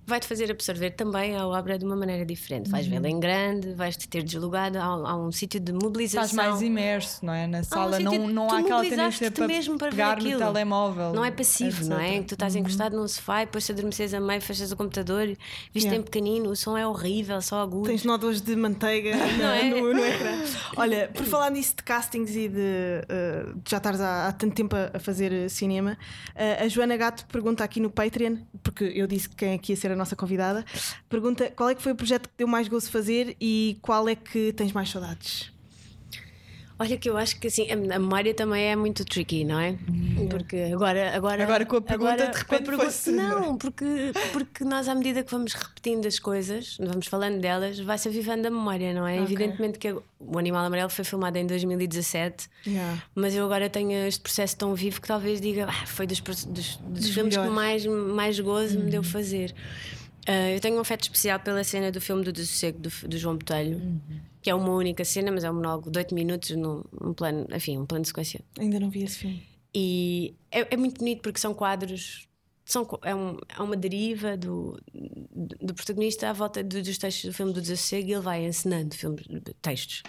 vai-te 0.07 0.27
fazer 0.27 0.51
absorver 0.51 0.91
também 0.91 1.35
a 1.35 1.47
obra 1.47 1.77
de 1.79 1.85
uma 1.85 1.95
maneira 1.95 2.25
diferente. 2.25 2.69
Vais 2.69 2.85
vê-la 2.85 3.09
em 3.09 3.19
grande, 3.19 3.73
vais-te 3.73 4.07
ter 4.07 4.23
deslogado, 4.23 4.77
há, 4.77 4.83
há 4.83 5.15
um 5.17 5.31
sítio 5.31 5.59
de 5.59 5.71
mobilização. 5.73 6.23
Estás 6.25 6.33
mais 6.49 6.61
imerso, 6.61 7.25
não 7.25 7.33
é? 7.33 7.47
Na 7.47 7.63
sala, 7.63 7.99
não, 7.99 8.11
sentido- 8.11 8.31
não 8.33 8.47
tu 8.47 8.55
há 8.55 8.59
aquela 8.59 8.81
tendência 8.83 9.31
para 9.31 9.47
mesmo 9.47 9.77
para 9.77 9.89
ver 9.89 9.95
pegar 9.95 10.21
no 10.21 10.37
telemóvel. 10.37 11.13
Não 11.13 11.25
é 11.25 11.31
passivo, 11.31 11.85
não 11.85 11.99
é? 11.99 12.19
que 12.19 12.25
tu 12.25 12.33
estás 12.35 12.55
encostado 12.55 12.95
num 12.95 13.07
sofá 13.07 13.41
e 13.41 13.45
depois 13.45 13.65
te 13.65 13.71
adormeces 13.71 14.13
a 14.13 14.19
meio, 14.19 14.41
fechas 14.41 14.71
o 14.71 14.75
computador, 14.75 15.25
viste 15.73 15.85
Yeah. 15.85 15.97
em 16.01 16.03
pequenino, 16.03 16.49
o 16.49 16.55
som 16.55 16.75
é 16.77 16.85
horrível, 16.87 17.39
só 17.41 17.61
agudo. 17.61 17.87
Tens 17.87 18.03
nódoas 18.03 18.41
de 18.41 18.55
manteiga 18.55 19.15
Não 19.37 19.49
é? 19.51 19.63
no, 19.69 19.93
no 19.93 20.03
ecrã. 20.03 20.31
Olha, 20.77 21.09
por 21.13 21.23
falar 21.25 21.49
nisso 21.51 21.75
de 21.77 21.83
castings 21.83 22.35
e 22.35 22.47
de, 22.49 22.57
uh, 22.57 23.53
de 23.59 23.69
já 23.71 23.77
estares 23.77 24.01
há, 24.01 24.27
há 24.27 24.31
tanto 24.31 24.55
tempo 24.55 24.75
a, 24.75 24.91
a 24.93 24.99
fazer 24.99 25.49
cinema, 25.49 25.97
uh, 26.35 26.63
a 26.63 26.67
Joana 26.67 26.97
Gato 26.97 27.25
pergunta 27.27 27.63
aqui 27.63 27.79
no 27.79 27.89
Patreon, 27.89 28.37
porque 28.63 28.83
eu 28.95 29.05
disse 29.07 29.29
quem 29.29 29.53
aqui 29.53 29.71
ia 29.73 29.75
ser 29.75 29.94
a 29.95 29.97
nossa 29.97 30.15
convidada, 30.15 30.63
pergunta 31.09 31.51
qual 31.55 31.69
é 31.69 31.75
que 31.75 31.81
foi 31.81 31.93
o 31.93 31.95
projeto 31.95 32.29
que 32.29 32.35
deu 32.37 32.47
mais 32.47 32.67
gozo 32.67 32.91
fazer 32.91 33.35
e 33.41 33.77
qual 33.81 34.07
é 34.07 34.15
que 34.15 34.53
tens 34.53 34.71
mais 34.71 34.89
saudades? 34.89 35.54
Olha 36.77 36.97
que 36.97 37.09
eu 37.09 37.15
acho 37.15 37.39
que 37.39 37.47
assim, 37.47 37.71
a 37.71 37.75
memória 37.77 38.33
também 38.33 38.65
é 38.65 38.75
muito 38.75 39.05
tricky, 39.05 39.45
não 39.45 39.57
é? 39.57 39.77
Porque 40.29 40.57
agora, 40.73 41.15
agora, 41.15 41.43
Agora 41.43 41.65
com 41.65 41.77
a 41.77 41.81
pergunta, 41.81 42.17
de 42.17 42.37
repente, 42.37 42.63
pergunta- 42.65 43.11
Não, 43.11 43.57
porque, 43.57 43.85
porque 44.33 44.63
nós, 44.65 44.89
à 44.89 44.93
medida 44.95 45.23
que 45.23 45.31
vamos 45.31 45.53
repetindo 45.53 46.05
as 46.05 46.19
coisas, 46.19 46.75
vamos 46.77 47.07
falando 47.07 47.39
delas, 47.39 47.79
vai-se 47.79 48.09
avivando 48.09 48.47
a 48.47 48.51
memória, 48.51 48.93
não 48.93 49.07
é? 49.07 49.13
Ok. 49.21 49.23
Evidentemente 49.23 49.79
que 49.79 49.89
o 50.19 50.37
Animal 50.37 50.65
Amarelo 50.65 50.89
foi 50.89 51.05
filmado 51.05 51.37
em 51.37 51.47
2017, 51.47 52.49
Yeah. 52.67 53.01
mas 53.15 53.33
eu 53.35 53.45
agora 53.45 53.69
tenho 53.69 53.91
este 54.07 54.19
processo 54.19 54.57
tão 54.57 54.75
vivo 54.75 54.99
que 54.99 55.07
talvez 55.07 55.39
diga, 55.39 55.67
ah, 55.69 55.85
foi 55.85 56.05
dos, 56.05 56.19
dos, 56.19 56.43
dos 56.45 56.77
Dos 56.77 57.09
filmes 57.09 57.35
que 57.35 57.41
melhores. 57.41 57.53
mais, 57.53 57.85
mais 57.85 58.39
gozo 58.39 58.79
me 58.79 58.91
deu 58.91 58.99
Uhum. 59.01 59.03
fazer. 59.07 59.55
Ah, 60.27 60.51
eu 60.51 60.59
tenho 60.59 60.75
um 60.75 60.79
afeto 60.81 61.03
especial 61.03 61.39
pela 61.39 61.63
cena 61.63 61.89
do 61.91 62.01
filme 62.01 62.21
do 62.23 62.33
Dessossego 62.33 62.79
do, 62.79 62.89
do 63.07 63.17
João 63.17 63.37
Botelho, 63.37 63.77
Uhum. 63.77 63.99
Que 64.45 64.49
é 64.51 64.53
uma 64.53 64.69
única 64.75 65.03
cena, 65.03 65.31
mas 65.31 65.43
é 65.43 65.49
um 65.49 65.55
monólogo 65.55 65.89
de 65.89 65.97
8 65.97 66.13
minutos 66.13 66.51
num, 66.51 66.83
num 67.01 67.15
plano, 67.15 67.47
enfim, 67.51 67.79
um 67.79 67.85
plano 67.87 68.03
de 68.03 68.09
sequência. 68.09 68.41
Ainda 68.59 68.79
não 68.79 68.91
vi 68.91 69.01
esse 69.01 69.17
filme. 69.17 69.41
E 69.73 70.35
é, 70.51 70.75
é 70.75 70.77
muito 70.77 70.99
bonito 70.99 71.23
porque 71.23 71.39
são 71.39 71.51
quadros. 71.51 72.27
São, 72.63 72.87
é, 73.01 73.15
um- 73.15 73.39
é 73.49 73.59
uma 73.59 73.75
deriva 73.75 74.37
do, 74.37 74.79
do, 74.93 75.73
protagonista 75.73 76.29
à 76.29 76.33
volta 76.33 76.63
do- 76.63 76.79
dos 76.79 76.97
textos 76.99 77.25
do 77.25 77.33
filme 77.33 77.53
do 77.53 77.59
Desassossego 77.59 78.07
e 78.07 78.13
ele 78.13 78.21
vai 78.21 78.45
encenando 78.45 78.93
filmes, 78.93 79.25
textos. 79.63 80.03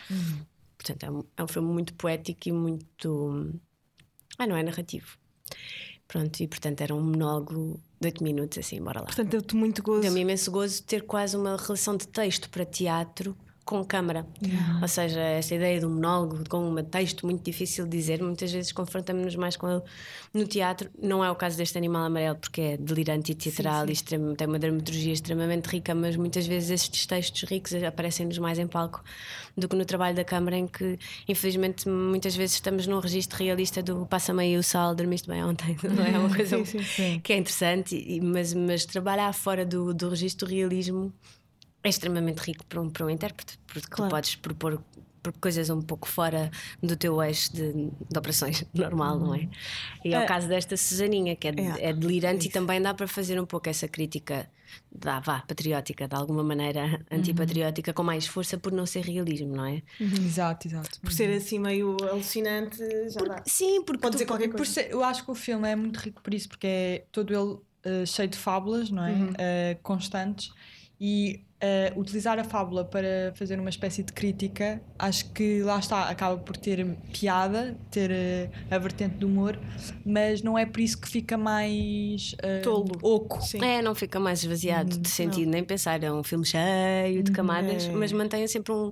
Portanto, 0.76 1.02
é 1.04 1.10
um, 1.10 1.24
é 1.38 1.42
um 1.42 1.48
filme 1.48 1.72
muito 1.72 1.94
poético 1.94 2.46
e 2.50 2.52
muito. 2.52 3.58
Ah, 4.38 4.46
não 4.46 4.54
é 4.54 4.62
narrativo. 4.62 5.16
Pronto, 6.06 6.38
e 6.42 6.46
portanto 6.46 6.82
era 6.82 6.94
um 6.94 7.00
monólogo 7.02 7.80
de 7.98 8.08
8 8.08 8.22
minutos, 8.22 8.58
assim, 8.58 8.82
bora 8.82 9.00
lá. 9.00 9.06
Portanto, 9.06 9.30
deu-te 9.30 9.56
muito 9.56 9.82
gozo. 9.82 10.02
Deu-me 10.02 10.20
imenso 10.20 10.50
gozo 10.50 10.82
ter 10.82 11.04
quase 11.06 11.34
uma 11.38 11.56
relação 11.56 11.96
de 11.96 12.06
texto 12.06 12.50
para 12.50 12.66
teatro 12.66 13.34
com 13.66 13.84
câmara. 13.84 14.24
Ou 14.80 14.86
seja, 14.88 15.20
essa 15.20 15.54
ideia 15.54 15.80
de 15.80 15.84
um 15.86 15.90
monólogo 15.90 16.48
com 16.48 16.70
um 16.70 16.82
texto 16.84 17.26
muito 17.26 17.42
difícil 17.44 17.84
de 17.84 17.96
dizer, 17.98 18.22
muitas 18.22 18.50
vezes 18.52 18.70
confrontamos-nos 18.70 19.34
mais 19.34 19.56
com 19.56 19.68
ele 19.68 19.82
no 20.32 20.46
teatro. 20.46 20.88
Não 21.02 21.22
é 21.24 21.30
o 21.30 21.34
caso 21.34 21.56
deste 21.58 21.76
Animal 21.76 22.04
Amarelo, 22.04 22.36
porque 22.36 22.60
é 22.60 22.76
delirante 22.76 23.32
e 23.32 23.34
teatral 23.34 23.88
e 23.88 23.92
extremo- 23.92 24.36
tem 24.36 24.46
uma 24.46 24.58
dramaturgia 24.58 25.12
extremamente 25.12 25.66
rica, 25.66 25.94
mas 25.96 26.14
muitas 26.16 26.46
vezes 26.46 26.70
estes 26.70 27.06
textos 27.06 27.42
ricos 27.42 27.74
aparecem-nos 27.74 28.38
mais 28.38 28.56
em 28.58 28.68
palco 28.68 29.02
do 29.56 29.68
que 29.68 29.74
no 29.74 29.84
trabalho 29.84 30.14
da 30.14 30.24
câmara, 30.24 30.56
em 30.56 30.68
que, 30.68 30.96
infelizmente, 31.28 31.88
muitas 31.88 32.36
vezes 32.36 32.54
estamos 32.54 32.86
num 32.86 33.00
registro 33.00 33.42
realista 33.42 33.82
do 33.82 34.06
passa-me 34.06 34.44
aí 34.44 34.56
o 34.56 34.62
sal, 34.62 34.94
dormiste 34.94 35.28
bem 35.28 35.42
ontem. 35.44 35.76
Não 35.82 36.04
é 36.04 36.16
uma 36.16 36.30
coisa 36.34 36.64
Sim, 36.64 36.82
sim, 36.84 37.20
que 37.20 37.32
é 37.32 37.36
interessante, 37.36 37.96
e- 37.96 38.20
mas, 38.20 38.54
mas 38.54 38.84
trabalhar 38.86 39.32
fora 39.32 39.66
do, 39.66 39.92
do 39.92 40.08
registro 40.08 40.48
realismo 40.48 41.12
é 41.86 41.90
extremamente 41.90 42.38
rico 42.38 42.64
para 42.66 42.80
um, 42.80 42.90
para 42.90 43.04
um 43.06 43.10
intérprete, 43.10 43.58
porque 43.66 43.86
Claro. 43.88 44.10
tu 44.10 44.14
podes 44.14 44.34
propor 44.36 44.82
por 45.22 45.32
coisas 45.40 45.68
um 45.70 45.82
pouco 45.82 46.06
fora 46.06 46.52
do 46.80 46.96
teu 46.96 47.20
eixo 47.20 47.52
de, 47.52 47.72
de 47.72 48.16
operações 48.16 48.64
normal, 48.72 49.18
não 49.18 49.34
é? 49.34 49.48
E 50.04 50.14
é 50.14 50.18
É. 50.18 50.24
o 50.24 50.26
caso 50.26 50.46
desta 50.46 50.76
Susaninha, 50.76 51.34
que 51.34 51.48
é, 51.48 51.50
É. 51.80 51.88
é 51.88 51.92
delirante 51.92 52.46
e 52.46 52.50
também 52.50 52.80
dá 52.80 52.94
para 52.94 53.08
fazer 53.08 53.40
um 53.40 53.44
pouco 53.44 53.68
essa 53.68 53.88
crítica, 53.88 54.48
dá, 54.92 55.18
vá, 55.18 55.40
patriótica, 55.40 56.06
de 56.06 56.14
alguma 56.14 56.44
maneira 56.44 57.04
antipatriótica, 57.10 57.92
com 57.92 58.04
mais 58.04 58.24
força 58.28 58.56
por 58.56 58.70
não 58.70 58.86
ser 58.86 59.00
realismo, 59.04 59.56
não 59.56 59.64
é? 59.64 59.82
Exato, 60.00 60.68
exato. 60.68 61.00
Por 61.00 61.10
ser 61.12 61.28
assim 61.36 61.58
meio 61.58 61.96
alucinante, 62.08 62.78
já 63.10 63.20
dá. 63.22 63.42
Sim, 63.46 63.82
porque 63.82 64.00
Pode 64.00 64.12
tu- 64.12 64.18
dizer 64.18 64.26
qualquer 64.26 64.48
Por 64.48 64.58
coisa. 64.58 64.70
ser- 64.72 64.92
eu 64.92 65.02
acho 65.02 65.24
que 65.24 65.30
o 65.32 65.34
filme 65.34 65.68
é 65.68 65.74
muito 65.74 65.96
rico 65.98 66.22
por 66.22 66.32
isso, 66.32 66.48
porque 66.48 66.66
é 66.68 67.04
todo 67.10 67.34
ele 67.34 67.58
eh, 67.82 68.06
cheio 68.06 68.28
de 68.28 68.36
fábulas, 68.38 68.90
não 68.90 69.04
é? 69.04 69.12
Uhum. 69.12 69.32
Eh, 69.38 69.78
constantes. 69.82 70.50
E 71.00 71.42
uh, 71.62 72.00
utilizar 72.00 72.38
a 72.38 72.44
fábula 72.44 72.84
para 72.84 73.32
fazer 73.34 73.58
uma 73.60 73.68
espécie 73.68 74.02
de 74.02 74.12
crítica, 74.12 74.80
acho 74.98 75.30
que 75.32 75.62
lá 75.62 75.78
está, 75.78 76.08
acaba 76.08 76.38
por 76.38 76.56
ter 76.56 76.86
piada, 77.12 77.76
ter 77.90 78.10
uh, 78.10 78.74
a 78.74 78.78
vertente 78.78 79.16
do 79.16 79.26
humor, 79.26 79.58
mas 80.04 80.42
não 80.42 80.56
é 80.58 80.64
por 80.64 80.80
isso 80.80 80.98
que 80.98 81.08
fica 81.08 81.36
mais 81.36 82.34
uh, 82.34 82.62
Tolo. 82.62 82.92
oco. 83.02 83.42
Sim. 83.42 83.62
É, 83.62 83.82
não 83.82 83.94
fica 83.94 84.18
mais 84.18 84.42
esvaziado 84.42 84.98
de 84.98 85.08
sentido, 85.08 85.50
nem 85.50 85.62
pensar. 85.64 86.02
É 86.02 86.10
um 86.12 86.22
filme 86.22 86.44
cheio 86.44 87.22
de 87.22 87.30
camadas, 87.32 87.84
É. 87.84 87.92
mas 87.92 88.12
mantém 88.12 88.46
sempre 88.46 88.72
um, 88.72 88.90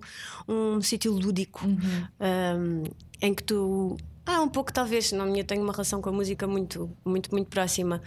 um 0.48 0.82
sítio 0.82 1.12
lúdico 1.12 1.66
um, 1.66 2.82
em 3.20 3.34
que 3.34 3.42
tu. 3.42 3.96
Ah, 4.26 4.40
um 4.40 4.48
pouco 4.48 4.72
talvez, 4.72 5.12
não, 5.12 5.36
eu 5.36 5.44
tenho 5.44 5.62
uma 5.62 5.72
relação 5.72 6.00
com 6.00 6.08
a 6.08 6.12
música 6.12 6.46
muito, 6.46 6.90
muito, 7.04 7.30
muito 7.30 7.46
próxima. 7.48 8.00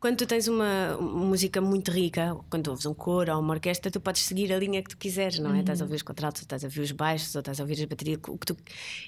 Quando 0.00 0.16
tu 0.16 0.26
tens 0.26 0.48
uma, 0.48 0.96
uma 0.96 1.26
música 1.26 1.60
muito 1.60 1.92
rica, 1.92 2.36
quando 2.50 2.66
ouves 2.68 2.86
um 2.86 2.94
coro 2.94 3.32
ou 3.32 3.40
uma 3.40 3.54
orquestra, 3.54 3.88
tu 3.88 4.00
podes 4.00 4.22
seguir 4.22 4.52
a 4.52 4.58
linha 4.58 4.82
que 4.82 4.90
tu 4.90 4.96
quiseres, 4.96 5.38
não 5.38 5.54
é? 5.54 5.60
Estás 5.60 5.80
a 5.80 5.84
ouvir 5.84 5.94
os 5.94 6.02
contratos, 6.02 6.42
estás 6.42 6.64
a 6.64 6.66
ouvir 6.66 6.80
os 6.80 6.90
baixos, 6.90 7.32
ou 7.36 7.38
estás 7.38 7.60
a 7.60 7.62
ouvir 7.62 7.74
as 7.74 7.84
baterias. 7.84 8.18
o 8.28 8.36
que 8.36 8.46
tu- 8.46 8.56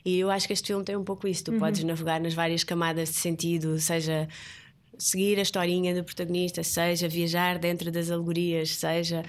E 0.05 0.21
eu 0.21 0.31
acho 0.31 0.47
que 0.47 0.53
este 0.53 0.69
filme 0.69 0.85
tem 0.85 0.97
um 0.97 1.03
pouco 1.03 1.27
isso. 1.27 1.43
Tu 1.43 1.53
podes 1.59 1.83
navegar 1.83 2.21
nas 2.21 2.33
várias 2.33 2.63
camadas 2.63 3.09
de 3.09 3.17
sentido, 3.17 3.81
seja 3.81 4.29
seguir 5.03 5.39
a 5.39 5.43
historinha 5.43 5.95
do 5.95 6.05
protagonista, 6.05 6.63
seja 6.63 7.09
viajar 7.09 7.59
dentro 7.59 7.91
das 7.91 8.11
alegorias, 8.11 8.77
seja 8.77 9.25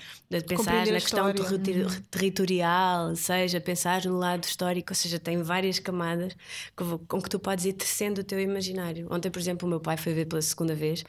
pensar 0.47 0.85
na 0.87 0.93
questão 0.93 1.29
história. 1.31 1.59
terri- 1.59 2.01
territorial, 2.11 3.15
seja 3.15 3.59
pensar 3.61 4.03
no 4.05 4.17
lado 4.17 4.43
histórico, 4.43 4.91
ou 4.91 4.95
seja, 4.95 5.19
tem 5.19 5.41
várias 5.41 5.79
camadas 5.79 6.35
com 7.07 7.21
que 7.21 7.29
tu 7.29 7.39
podes 7.39 7.65
ir 7.65 7.73
tecendo 7.73 8.21
o 8.21 8.23
teu 8.23 8.39
imaginário. 8.39 9.07
Ontem, 9.11 9.29
por 9.29 9.39
exemplo, 9.39 9.65
o 9.67 9.69
meu 9.69 9.79
pai 9.79 9.97
foi 9.97 10.13
ver 10.13 10.25
pela 10.25 10.41
segunda 10.41 10.75
vez 10.75 11.03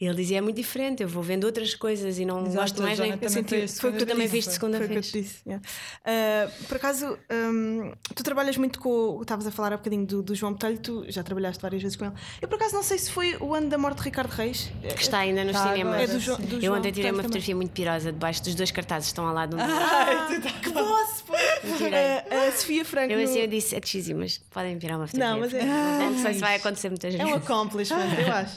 e 0.00 0.06
ele 0.06 0.14
dizia: 0.16 0.38
é 0.38 0.40
muito 0.40 0.56
diferente, 0.56 1.02
eu 1.02 1.08
vou 1.08 1.22
vendo 1.22 1.44
outras 1.44 1.74
coisas 1.74 2.18
e 2.18 2.24
não 2.24 2.40
Exato, 2.46 2.54
gosto 2.56 2.82
mais 2.82 2.98
nem. 2.98 3.08
Joana 3.10 3.22
Eu 3.24 3.28
também 3.30 3.66
senti- 3.66 3.80
foi 3.80 3.90
o 3.90 3.92
que 3.92 3.98
tu 4.00 4.06
também 4.06 4.26
vez, 4.26 4.32
viste 4.32 4.52
segunda 4.52 4.76
Foi 4.78 4.86
o 4.86 4.88
que 4.90 4.96
eu 4.98 5.02
vez. 5.02 5.12
disse. 5.12 5.36
yeah. 5.46 5.64
Ah, 6.04 6.50
por 6.68 6.76
acaso, 6.76 7.18
hum, 7.30 7.92
tu 8.14 8.22
trabalhas 8.22 8.56
muito 8.56 8.78
com. 8.80 9.20
Estavas 9.22 9.46
a 9.46 9.50
falar 9.50 9.72
há 9.72 9.76
bocadinho 9.76 10.06
do, 10.06 10.22
do 10.22 10.34
João 10.34 10.52
Botelho, 10.52 10.78
tu 10.78 11.04
já 11.08 11.22
trabalhaste 11.22 11.60
várias 11.62 11.82
vezes 11.82 11.96
com 11.96 12.04
ele. 12.06 12.14
Eu 12.40 12.48
por 12.48 12.56
acaso 12.56 12.74
não 12.74 12.82
sei 12.82 12.98
se 12.98 13.10
foi 13.10 13.36
o 13.40 13.54
ano 13.54 13.68
da 13.68 13.78
morte 13.78 13.93
de 13.98 14.02
Ricardo 14.02 14.30
Reis. 14.30 14.70
Que 14.82 15.02
está 15.02 15.18
ainda 15.18 15.44
nos 15.44 15.52
Tá 15.52 15.70
cinemas. 15.72 16.00
É 16.02 16.06
do 16.06 16.20
Jo- 16.20 16.36
do 16.36 16.64
eu 16.64 16.72
ontem 16.74 16.92
tirei 16.92 17.10
uma 17.10 17.16
também. 17.18 17.22
fotografia 17.24 17.56
muito 17.56 17.70
pirosa 17.72 18.12
debaixo 18.12 18.42
dos 18.42 18.54
dois 18.54 18.70
cartazes 18.70 19.08
que 19.08 19.12
estão 19.12 19.26
ao 19.26 19.34
lado 19.34 19.56
um 19.56 19.58
do 19.58 20.50
Que 20.60 20.70
boss! 20.70 21.22
pô. 21.26 21.34
tirei. 21.78 21.98
Ah, 22.30 22.48
a 22.48 22.52
Sofia 22.52 22.84
Franco. 22.84 23.12
Eu 23.12 23.24
assim 23.24 23.38
eu 23.40 23.46
disse, 23.46 23.74
é 23.74 23.80
que 23.80 24.14
mas 24.14 24.38
podem 24.50 24.76
virar 24.78 24.96
uma 24.96 25.06
fotografia. 25.06 25.32
Não, 25.34 25.40
mas 25.40 25.54
é- 25.54 25.64
Não 25.64 26.18
sei 26.22 26.34
se 26.34 26.40
vai 26.40 26.56
acontecer 26.56 26.88
muitas 26.88 27.14
É 27.14 27.18
vezes. 27.18 27.32
um 27.32 27.36
accomplishment, 27.36 27.98
eu 28.26 28.32
acho. 28.34 28.56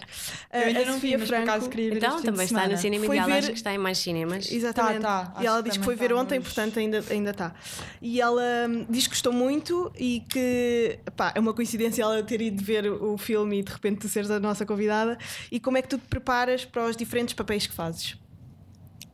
Eu 0.54 0.62
ainda 0.62 0.80
a 0.82 0.86
não 0.86 0.94
vi, 0.94 1.00
Sofia 1.12 1.18
mas 1.20 1.28
por 1.30 1.36
acaso 1.38 1.70
queria 1.70 1.90
ver 1.92 1.98
Então, 1.98 2.22
também 2.22 2.46
está 2.46 2.68
no 2.68 2.78
cinema 2.78 3.06
Foi 3.06 3.16
ideal, 3.16 3.28
ver- 3.30 3.38
acho 3.38 3.48
que 3.50 3.54
está 3.58 3.74
em 3.74 3.78
mais 3.78 3.98
cinemas. 3.98 4.52
Exatamente. 4.52 5.02
Tá, 5.02 5.26
tá. 5.26 5.42
E 5.42 5.46
ela 5.46 5.62
que 5.62 5.70
diz 5.70 5.78
que 5.78 5.84
foi 5.84 5.96
ver 5.96 6.14
ontem, 6.14 6.42
portanto 6.42 6.80
ainda 6.80 6.98
está. 7.00 7.14
Ainda 7.14 7.34
tá. 7.34 7.54
E 8.02 8.20
ela 8.22 8.42
hum, 8.70 8.86
diz 8.90 9.04
que 9.06 9.10
gostou 9.14 9.34
muito 9.34 9.92
e 9.98 10.22
que 10.30 11.00
pá, 11.16 11.32
é 11.36 11.40
uma 11.40 11.54
coincidência 11.54 12.02
ela 12.04 12.22
ter 12.24 12.42
ido 12.42 12.64
ver 12.64 12.88
o 12.92 13.18
filme 13.18 13.60
e 13.60 13.64
de 13.64 13.72
repente 13.72 14.00
tu 14.02 14.10
seres 14.10 14.30
a 14.32 14.40
nossa 14.40 14.66
convidada. 14.66 15.18
E 15.52 15.60
como 15.60 15.78
é 15.78 15.82
que 15.82 15.88
tu 15.90 15.98
te 15.98 16.06
preparas 16.08 16.66
para 16.66 16.86
os 16.88 16.96
diferentes 16.96 17.34
papéis 17.34 17.66
que 17.68 17.74
fazes? 17.74 18.18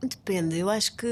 Depende, 0.06 0.58
eu 0.60 0.70
acho 0.70 0.98
que 0.98 1.08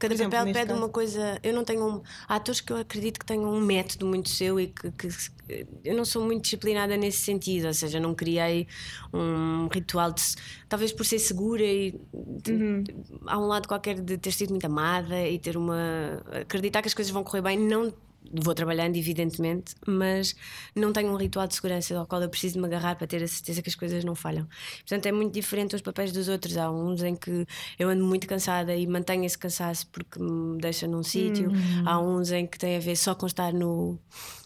cada 0.00 0.12
exemplo, 0.14 0.32
papel 0.36 0.52
pede 0.52 0.66
caso. 0.66 0.80
uma 0.80 0.88
coisa. 0.88 1.38
Eu 1.44 1.54
não 1.54 1.64
tenho 1.64 1.86
um. 1.86 2.02
Há 2.26 2.34
atores 2.36 2.60
que 2.60 2.72
eu 2.72 2.76
acredito 2.76 3.20
que 3.20 3.24
tenham 3.24 3.48
um 3.48 3.60
método 3.60 4.04
muito 4.04 4.28
seu 4.30 4.58
e 4.58 4.66
que, 4.66 4.90
que- 4.90 5.66
eu 5.84 5.94
não 5.94 6.04
sou 6.04 6.24
muito 6.24 6.42
disciplinada 6.42 6.96
nesse 6.96 7.18
sentido, 7.18 7.68
ou 7.68 7.74
seja, 7.74 8.00
não 8.00 8.16
criei 8.16 8.66
um 9.14 9.68
ritual 9.72 10.10
de. 10.10 10.22
Talvez 10.68 10.90
por 10.92 11.04
ser 11.06 11.20
segura 11.20 11.62
e. 11.62 11.92
de- 12.12 12.52
Uhum. 12.52 12.84
há 13.28 13.38
um 13.38 13.46
lado 13.46 13.68
qualquer 13.68 14.00
de 14.00 14.18
ter 14.18 14.32
sido 14.32 14.50
muito 14.50 14.64
amada 14.64 15.20
e 15.28 15.38
ter 15.38 15.56
uma. 15.56 16.20
acreditar 16.40 16.82
que 16.82 16.88
as 16.88 16.94
coisas 16.94 17.12
vão 17.12 17.22
correr 17.22 17.42
bem, 17.42 17.56
não. 17.56 17.92
Vou 18.30 18.54
trabalhando, 18.54 18.96
evidentemente, 18.96 19.74
mas 19.86 20.34
não 20.74 20.92
tenho 20.92 21.12
um 21.12 21.16
ritual 21.16 21.46
de 21.46 21.54
segurança 21.54 21.96
ao 21.98 22.06
qual 22.06 22.22
eu 22.22 22.28
preciso 22.28 22.54
de 22.54 22.60
me 22.60 22.66
agarrar 22.66 22.96
para 22.96 23.06
ter 23.06 23.22
a 23.22 23.28
certeza 23.28 23.60
que 23.62 23.68
as 23.68 23.74
coisas 23.74 24.04
não 24.04 24.14
falham. 24.14 24.46
Portanto, 24.78 25.06
é 25.06 25.12
muito 25.12 25.34
diferente 25.34 25.74
os 25.74 25.82
papéis 25.82 26.12
dos 26.12 26.28
outros. 26.28 26.56
Há 26.56 26.70
uns 26.70 27.02
em 27.02 27.14
que 27.14 27.46
eu 27.78 27.88
ando 27.88 28.04
muito 28.04 28.26
cansada 28.26 28.74
e 28.74 28.86
mantenho 28.86 29.24
esse 29.24 29.36
cansaço 29.36 29.86
porque 29.88 30.18
me 30.18 30.58
deixa 30.58 30.86
num 30.86 31.02
sítio. 31.02 31.50
Há 31.84 31.98
uns 32.00 32.30
em 32.30 32.46
que 32.46 32.58
tem 32.58 32.76
a 32.76 32.80
ver 32.80 32.96
só 32.96 33.14
com 33.14 33.26
estar 33.26 33.52
no, 33.52 33.98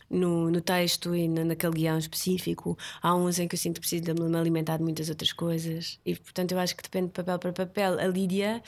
no, 0.09 0.51
no 0.51 0.61
texto 0.61 1.15
e 1.15 1.29
na, 1.29 1.45
naquele 1.45 1.73
guião 1.73 1.99
específico. 1.99 2.79
Há 3.03 3.15
uns 3.15 3.39
em 3.39 3.49
que 3.49 3.55
eu 3.55 3.59
sinto 3.59 3.75
que 3.75 3.81
preciso 3.81 4.05
de 4.05 4.15
me 4.15 4.37
alimentar 4.37 4.77
de 4.77 4.83
muitas 4.83 5.09
outras 5.09 5.33
coisas. 5.33 5.99
E, 6.05 6.15
portanto, 6.15 6.53
eu 6.53 6.59
acho 6.59 6.77
que 6.77 6.83
depende 6.83 7.09
de 7.09 7.13
papel 7.13 7.39
para 7.39 7.53
papel. 7.53 7.99
A 7.99 8.07
Lídia, 8.07 8.63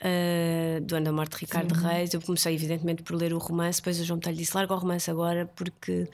uh, 0.00 0.80
do 0.82 0.96
Ano 0.96 1.06
da 1.06 1.12
Morte 1.12 1.32
de 1.32 1.38
Ricardo 1.38 1.74
Reis, 1.74 2.12
eu 2.12 2.20
comecei, 2.20 2.54
evidentemente, 2.54 3.02
por 3.02 3.16
ler 3.16 3.32
o 3.32 3.38
romance. 3.38 3.80
Depois 3.80 3.98
o 4.00 4.04
João 4.04 4.18
Botelho 4.18 4.36
disse: 4.36 4.54
larga 4.54 4.74
o 4.74 4.78
romance 4.78 5.10
agora, 5.10 5.46
porque, 5.56 6.08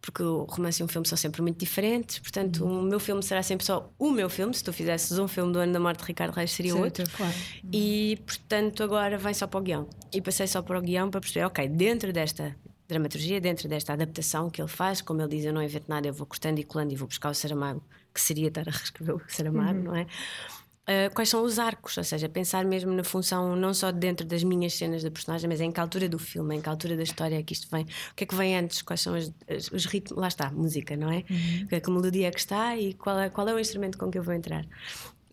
porque 0.00 0.22
o 0.22 0.44
romance 0.44 0.82
e 0.82 0.84
um 0.84 0.88
filme 0.88 1.06
são 1.06 1.16
sempre 1.16 1.40
muito 1.42 1.58
diferentes. 1.58 2.18
Portanto, 2.18 2.64
o 2.64 2.82
meu 2.82 2.98
filme 2.98 3.22
será 3.22 3.42
sempre 3.42 3.64
só 3.64 3.92
o 3.98 4.10
meu 4.10 4.28
filme. 4.28 4.52
Se 4.54 4.64
tu 4.64 4.72
fizesses 4.72 5.18
um 5.18 5.28
filme 5.28 5.52
do 5.52 5.58
Ano 5.60 5.72
da 5.72 5.80
Morte 5.80 6.00
de 6.00 6.06
Ricardo 6.06 6.34
Reis, 6.34 6.50
seria 6.50 6.74
outro. 6.74 7.08
Claro. 7.16 7.34
E 7.72 8.18
portanto 8.26 8.82
agora 8.82 9.16
vem 9.16 9.34
só 9.34 9.46
para 9.46 9.60
o 9.60 9.62
guião. 9.62 9.88
E 10.12 10.20
passei 10.20 10.46
só 10.46 10.62
para 10.62 10.78
o 10.78 10.82
guião 10.82 11.10
para 11.10 11.20
perceber, 11.20 11.46
ok, 11.46 11.68
dentro 11.68 12.12
desta 12.12 12.56
dramaturgia, 12.88 13.40
dentro 13.40 13.68
desta 13.68 13.92
adaptação 13.92 14.48
que 14.50 14.60
ele 14.60 14.68
faz, 14.68 15.00
como 15.00 15.20
ele 15.22 15.30
diz, 15.36 15.44
eu 15.44 15.52
não 15.52 15.62
invento 15.62 15.86
nada, 15.88 16.06
eu 16.08 16.12
vou 16.14 16.26
cortando 16.26 16.58
e 16.58 16.64
colando 16.64 16.92
e 16.92 16.96
vou 16.96 17.08
buscar 17.08 17.30
o 17.30 17.34
Saramago, 17.34 17.82
que 18.14 18.20
seria 18.20 18.48
estar 18.48 18.68
a 18.68 18.70
reescrever 18.72 19.16
o 19.16 19.22
Saramago, 19.28 19.78
não 19.80 19.94
é? 19.96 20.06
Ah, 20.88 21.10
quais 21.12 21.28
são 21.28 21.42
os 21.42 21.58
arcos, 21.58 21.98
ou 21.98 22.04
seja, 22.04 22.28
pensar 22.28 22.64
mesmo 22.64 22.92
na 22.92 23.02
função 23.02 23.56
não 23.56 23.74
só 23.74 23.90
dentro 23.90 24.24
das 24.24 24.44
minhas 24.44 24.72
cenas 24.74 25.02
da 25.02 25.10
personagem, 25.10 25.48
mas 25.48 25.60
em 25.60 25.72
que 25.72 25.80
altura 25.80 26.08
do 26.08 26.16
filme, 26.16 26.54
em 26.54 26.60
que 26.60 26.68
altura 26.68 26.96
da 26.96 27.02
história 27.02 27.34
é 27.36 27.42
que 27.42 27.54
isto 27.54 27.66
vem, 27.68 27.82
o 27.82 28.14
que 28.14 28.22
é 28.22 28.26
que 28.26 28.34
vem 28.36 28.56
antes, 28.56 28.82
quais 28.82 29.00
são 29.00 29.14
as- 29.16 29.32
as- 29.48 29.68
os 29.72 29.84
ritmos, 29.86 30.16
lá 30.20 30.28
está, 30.28 30.48
música, 30.52 30.96
não 30.96 31.10
é? 31.10 31.24
Uhum. 31.28 31.66
Que, 31.68 31.80
que 31.80 31.90
melodia 31.90 32.28
é 32.28 32.30
que 32.30 32.38
está 32.38 32.76
e 32.76 32.94
qual 32.94 33.18
é, 33.18 33.28
qual 33.28 33.48
é 33.48 33.54
o 33.54 33.58
instrumento 33.58 33.98
com 33.98 34.08
que 34.12 34.16
eu 34.18 34.22
vou 34.22 34.32
entrar. 34.32 34.64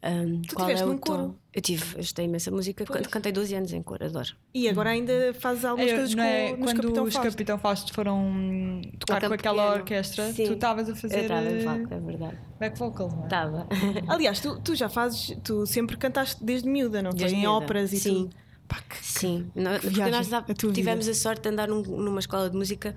Um, 0.05 0.41
Tu 0.41 0.55
qual 0.55 0.67
tiveste 0.67 0.83
é 0.83 0.85
o 0.85 0.89
num 0.93 0.97
coro? 0.97 1.23
tom? 1.29 1.35
Eu 1.53 1.61
tive, 1.61 1.95
eu 1.95 2.01
estudei 2.01 2.25
imensa 2.25 2.51
música, 2.51 2.83
Pois. 2.85 3.07
cantei 3.07 3.31
12 3.31 3.55
anos 3.55 3.71
em 3.71 3.81
coro, 3.81 4.03
adoro. 4.05 4.35
E 4.53 4.67
agora 4.67 4.89
ainda 4.89 5.33
fazes 5.39 5.63
algumas 5.63 5.89
Eu- 5.89 5.97
coisas 5.97 6.17
é, 6.17 6.49
com, 6.51 6.57
nos 6.57 6.65
quando 6.73 6.81
Capitão 6.81 7.03
os 7.05 7.13
Fausto. 7.13 7.31
Capitão 7.31 7.57
Fausto 7.57 7.93
foram 7.93 8.19
hum, 8.19 8.81
tocar 8.99 9.15
Toca 9.15 9.27
com 9.29 9.33
aquela 9.35 9.63
piano. 9.63 9.77
orquestra, 9.77 10.33
Sim. 10.33 10.45
tu 10.47 10.53
estavas 10.53 10.89
a 10.89 10.95
fazer 10.95 11.15
eu 11.17 11.21
estava 11.21 11.41
em 11.41 11.47
eh, 11.47 11.87
é 11.95 11.99
verdade. 11.99 12.37
back 12.59 12.77
vocals, 12.77 13.13
não 13.13 13.21
é? 13.21 13.25
Estava. 13.25 13.67
Aliás, 14.09 14.39
tu, 14.41 14.59
tu 14.61 14.75
já 14.75 14.89
fazes, 14.89 15.37
tu 15.43 15.65
sempre 15.65 15.95
cantaste 15.95 16.43
desde 16.43 16.67
miúda, 16.67 17.01
não 17.01 17.11
foi? 17.11 17.19
Desde 17.19 17.37
Em 17.37 17.41
miúda. 17.41 17.55
óperas 17.63 17.93
e 17.93 17.97
Sim. 17.97 18.13
tudo. 18.13 18.35
Pá, 18.73 18.81
que- 18.89 19.05
Sim, 19.05 19.51
No- 19.53 19.69
porque 19.71 19.89
viagem, 19.89 20.11
nós 20.11 20.33
a 20.33 20.41
tivemos 20.73 21.05
vida. 21.05 21.11
a 21.11 21.21
sorte 21.21 21.43
de 21.43 21.49
andar 21.49 21.67
num- 21.67 21.83
numa 21.83 22.19
escola 22.19 22.49
de 22.49 22.57
música 22.57 22.95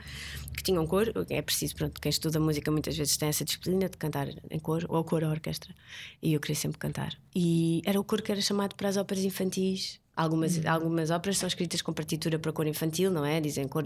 que 0.56 0.62
tinha 0.62 0.80
um 0.80 0.86
coro. 0.86 1.12
É 1.28 1.42
preciso, 1.42 1.74
pronto, 1.76 2.00
quem 2.00 2.08
estuda 2.08 2.40
música 2.40 2.70
muitas 2.70 2.96
vezes 2.96 3.16
tem 3.18 3.28
essa 3.28 3.44
disciplina 3.44 3.86
de 3.86 3.96
cantar 3.98 4.26
em 4.50 4.58
coro, 4.58 4.86
ou 4.88 5.04
coro 5.04 5.26
ou 5.26 5.32
orquestra. 5.32 5.74
E 6.22 6.32
eu 6.32 6.40
queria 6.40 6.56
sempre 6.56 6.78
cantar. 6.78 7.12
E 7.34 7.82
era 7.84 8.00
o 8.00 8.04
coro 8.04 8.22
que 8.22 8.32
era 8.32 8.40
chamado 8.40 8.74
para 8.74 8.88
as 8.88 8.96
óperas 8.96 9.22
infantis. 9.22 10.00
Algumas, 10.16 10.64
algumas 10.64 11.10
óperas 11.10 11.36
são 11.36 11.46
escritas 11.46 11.82
com 11.82 11.92
partitura 11.92 12.38
para 12.38 12.50
coro 12.50 12.66
infantil, 12.70 13.10
não 13.10 13.22
é? 13.22 13.38
Dizem 13.38 13.68
cor, 13.68 13.84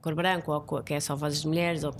cor 0.00 0.14
branco, 0.14 0.52
ou 0.52 0.60
cor, 0.60 0.84
que 0.84 0.94
é 0.94 1.00
só 1.00 1.16
vozes 1.16 1.40
de 1.40 1.48
mulheres, 1.48 1.82
ou, 1.82 1.92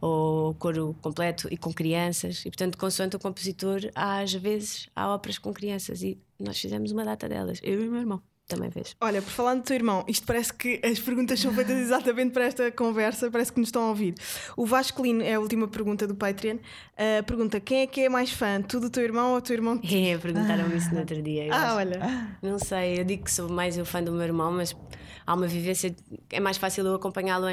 ou 0.00 0.54
coro 0.54 0.96
completo 1.02 1.46
e 1.50 1.58
com 1.58 1.70
crianças. 1.70 2.40
E 2.46 2.50
portanto, 2.50 2.78
consoante 2.78 3.16
o 3.16 3.18
compositor, 3.18 3.80
às 3.94 4.32
vezes 4.32 4.88
há 4.96 5.10
óperas 5.14 5.36
com 5.36 5.52
crianças. 5.52 6.00
E 6.02 6.18
nós 6.38 6.58
fizemos 6.58 6.92
uma 6.92 7.04
data 7.04 7.28
delas, 7.28 7.60
eu 7.62 7.82
e 7.84 7.88
o 7.88 7.90
meu 7.90 8.00
irmão 8.00 8.22
também 8.50 8.70
fez. 8.70 8.94
Olha, 9.00 9.22
por 9.22 9.30
falar 9.30 9.54
do 9.54 9.62
teu 9.62 9.76
irmão, 9.76 10.04
isto 10.06 10.26
parece 10.26 10.52
que 10.52 10.80
as 10.84 10.98
perguntas 10.98 11.40
são 11.40 11.52
feitas 11.54 11.76
exatamente 11.80 12.32
para 12.32 12.44
esta 12.44 12.70
conversa, 12.70 13.30
parece 13.30 13.52
que 13.52 13.60
nos 13.60 13.68
estão 13.68 13.84
a 13.84 13.88
ouvir. 13.88 14.14
O 14.56 14.66
Vasco 14.66 15.02
Lino 15.02 15.22
é 15.22 15.34
a 15.34 15.40
última 15.40 15.66
pergunta 15.66 16.06
do 16.06 16.14
Patreon. 16.14 16.56
Uh, 16.56 17.24
pergunta: 17.26 17.58
quem 17.60 17.80
é 17.80 17.86
que 17.86 18.02
é 18.02 18.08
mais 18.08 18.30
fã? 18.30 18.60
Tu 18.60 18.78
do 18.78 18.90
teu 18.90 19.02
irmão 19.02 19.30
ou 19.32 19.38
o 19.38 19.40
teu 19.40 19.54
irmão? 19.56 19.76
de 19.76 19.88
ti? 19.88 20.00
É, 20.10 20.18
perguntaram-me 20.18 20.76
isso 20.76 20.92
no 20.92 21.00
outro 21.00 21.22
dia. 21.22 21.46
eu 21.46 21.54
Ah, 21.54 21.66
acho. 21.68 21.76
olha. 21.76 22.36
Não 22.42 22.58
sei, 22.58 22.98
eu 23.00 23.04
digo 23.04 23.24
que 23.24 23.30
sou 23.32 23.48
mais 23.48 23.78
o 23.78 23.84
fã 23.84 24.02
do 24.02 24.10
meu 24.12 24.22
irmão, 24.22 24.50
mas 24.52 24.74
há 25.26 25.34
uma 25.34 25.46
vivência, 25.46 25.94
é 26.30 26.40
mais 26.40 26.56
fácil 26.56 26.84
eu 26.84 26.94
acompanhá-lo 26.94 27.46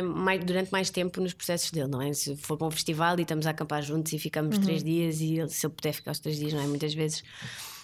durante 0.45 0.71
mais 0.71 0.89
tempo 0.89 1.21
nos 1.21 1.33
processos 1.33 1.69
dele, 1.71 1.87
não 1.87 2.01
é? 2.01 2.11
Se 2.13 2.35
for 2.37 2.57
para 2.57 2.67
um 2.67 2.71
festival 2.71 3.19
e 3.19 3.21
estamos 3.21 3.45
a 3.45 3.51
acampar 3.51 3.83
juntos 3.83 4.11
e 4.13 4.17
ficamos 4.19 4.57
três 4.57 4.83
dias 4.83 5.19
e 5.21 5.37
ele, 5.39 5.49
se 5.49 5.65
ele 5.67 5.73
puder 5.75 5.93
ficar 5.93 6.11
os 6.11 6.19
três 6.19 6.37
dias, 6.37 6.53
não 6.53 6.61
é? 6.61 6.67
Muitas 6.67 6.93
vezes, 6.93 7.23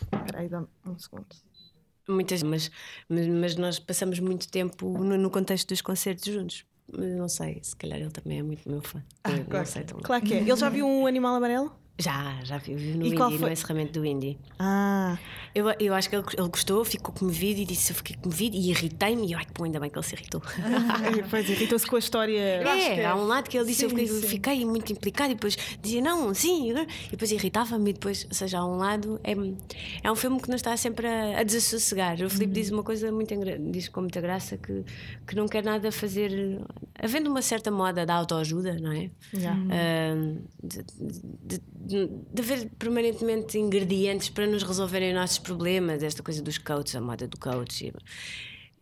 Espera 0.02 0.40
aí, 0.40 0.50
dá-me 0.50 0.68
um 0.86 0.98
segundo. 0.98 1.26
Muitas, 2.08 2.44
mas, 2.44 2.72
mas, 3.08 3.28
mas 3.28 3.56
nós 3.56 3.80
passamos 3.80 4.20
muito 4.20 4.50
tempo 4.50 4.90
no, 4.98 5.18
no 5.18 5.30
contexto 5.30 5.70
dos 5.70 5.82
concertos 5.82 6.26
juntos. 6.26 6.66
Não 6.92 7.30
sei, 7.30 7.60
se 7.64 7.76
calhar 7.76 8.00
ele 8.00 8.12
também 8.12 8.40
é 8.40 8.44
muito 8.44 8.70
meu 8.70 8.82
fã. 8.82 9.04
Eu 9.26 9.46
claro 9.46 9.68
tão 9.86 10.00
Claro 10.00 10.24
que 10.24 10.34
é. 10.34 10.38
Ele 10.42 10.56
já 10.56 10.70
viu 10.70 10.86
um 10.86 11.06
animal 11.08 11.36
amarelo? 11.36 11.83
Já, 12.00 12.40
já 12.44 12.58
vi, 12.58 12.74
no 12.74 13.06
E 13.06 13.10
Indie, 13.10 13.38
no 13.38 13.48
encerramento 13.52 13.94
do 14.00 14.04
Indie. 14.06 14.40
Ah, 14.58 15.16
Eu, 15.54 15.66
eu 15.80 15.94
acho 15.94 16.10
que 16.10 16.16
ele, 16.16 16.26
ele 16.36 16.50
gostou, 16.50 16.84
ficou 16.84 17.14
comovido 17.14 17.62
e 17.62 17.66
disse: 17.66 17.92
Eu 17.92 17.96
fiquei 17.96 18.16
comovido 18.16 18.56
e 18.56 18.72
irritei-me. 18.72 19.28
E 19.28 19.36
ai, 19.36 19.46
que 19.46 19.52
bom, 19.54 19.64
ainda 19.66 19.80
bem 19.80 19.92
que 19.92 19.98
ele 20.00 20.06
se 20.06 20.16
irritou. 20.16 20.42
pois 21.30 21.48
irritou-se 21.48 21.86
com 21.86 21.96
a 21.96 22.00
história. 22.00 22.68
acho 22.68 22.86
que 22.86 22.92
É, 22.94 23.00
é. 23.02 23.06
há 23.06 23.16
um 23.16 23.26
lado 23.28 23.48
que 23.48 23.56
ele 23.56 23.68
disse: 23.68 23.86
eu, 23.86 23.92
Sim, 23.92 23.96
fiquei, 23.98 24.10
eu 24.18 24.22
sim. 24.22 24.28
fiquei 24.28 24.66
muito 24.66 24.92
implicado 24.92 25.32
e 25.32 25.36
depois 25.36 25.56
dizia 25.84 26.02
não, 26.02 26.34
sim, 26.34 26.72
e 26.72 27.12
depois 27.12 27.32
irritava-me. 27.32 27.92
E 27.92 27.94
depois, 27.94 28.26
ou 28.28 28.34
seja, 28.34 28.58
há 28.58 28.66
um 28.66 28.76
lado, 28.76 29.22
é, 29.24 29.34
é 30.02 30.12
um 30.12 30.16
filme 30.16 30.42
que 30.42 30.50
nos 30.50 30.58
está 30.62 30.76
sempre 30.76 31.06
a, 31.06 31.42
a 31.42 31.44
desassossegar. 31.44 32.20
O 32.24 32.30
Filipe 32.30 32.54
diz 32.54 32.72
uma 32.72 32.82
coisa 32.84 33.12
muito 33.12 33.32
diz 33.72 33.88
com 33.88 34.02
muita 34.02 34.20
graça 34.20 34.58
que, 34.58 34.84
que 35.28 35.36
não 35.36 35.48
quer 35.48 35.64
nada 35.64 35.92
fazer, 35.92 36.60
havendo 37.00 37.30
uma 37.30 37.44
certa 37.44 37.70
moda 37.70 38.04
da 38.04 38.16
autoajuda, 38.16 38.80
não 38.80 38.92
é? 38.92 39.12
Yeah. 39.32 39.60
Ah, 39.70 40.16
de, 40.64 40.78
de, 40.84 41.22
de, 41.44 41.62
de 41.86 42.42
haver 42.42 42.70
permanentemente 42.78 43.58
ingredientes 43.58 44.30
para 44.30 44.48
nos 44.48 44.64
resolverem 44.64 45.10
os 45.10 45.16
nossos 45.16 45.40
problemas, 45.40 46.02
esta 46.02 46.24
coisa 46.24 46.42
dos 46.42 46.58
coaches, 46.58 46.96
a 46.96 47.02
moda 47.02 47.28
do 47.28 47.38
coach. 47.38 47.94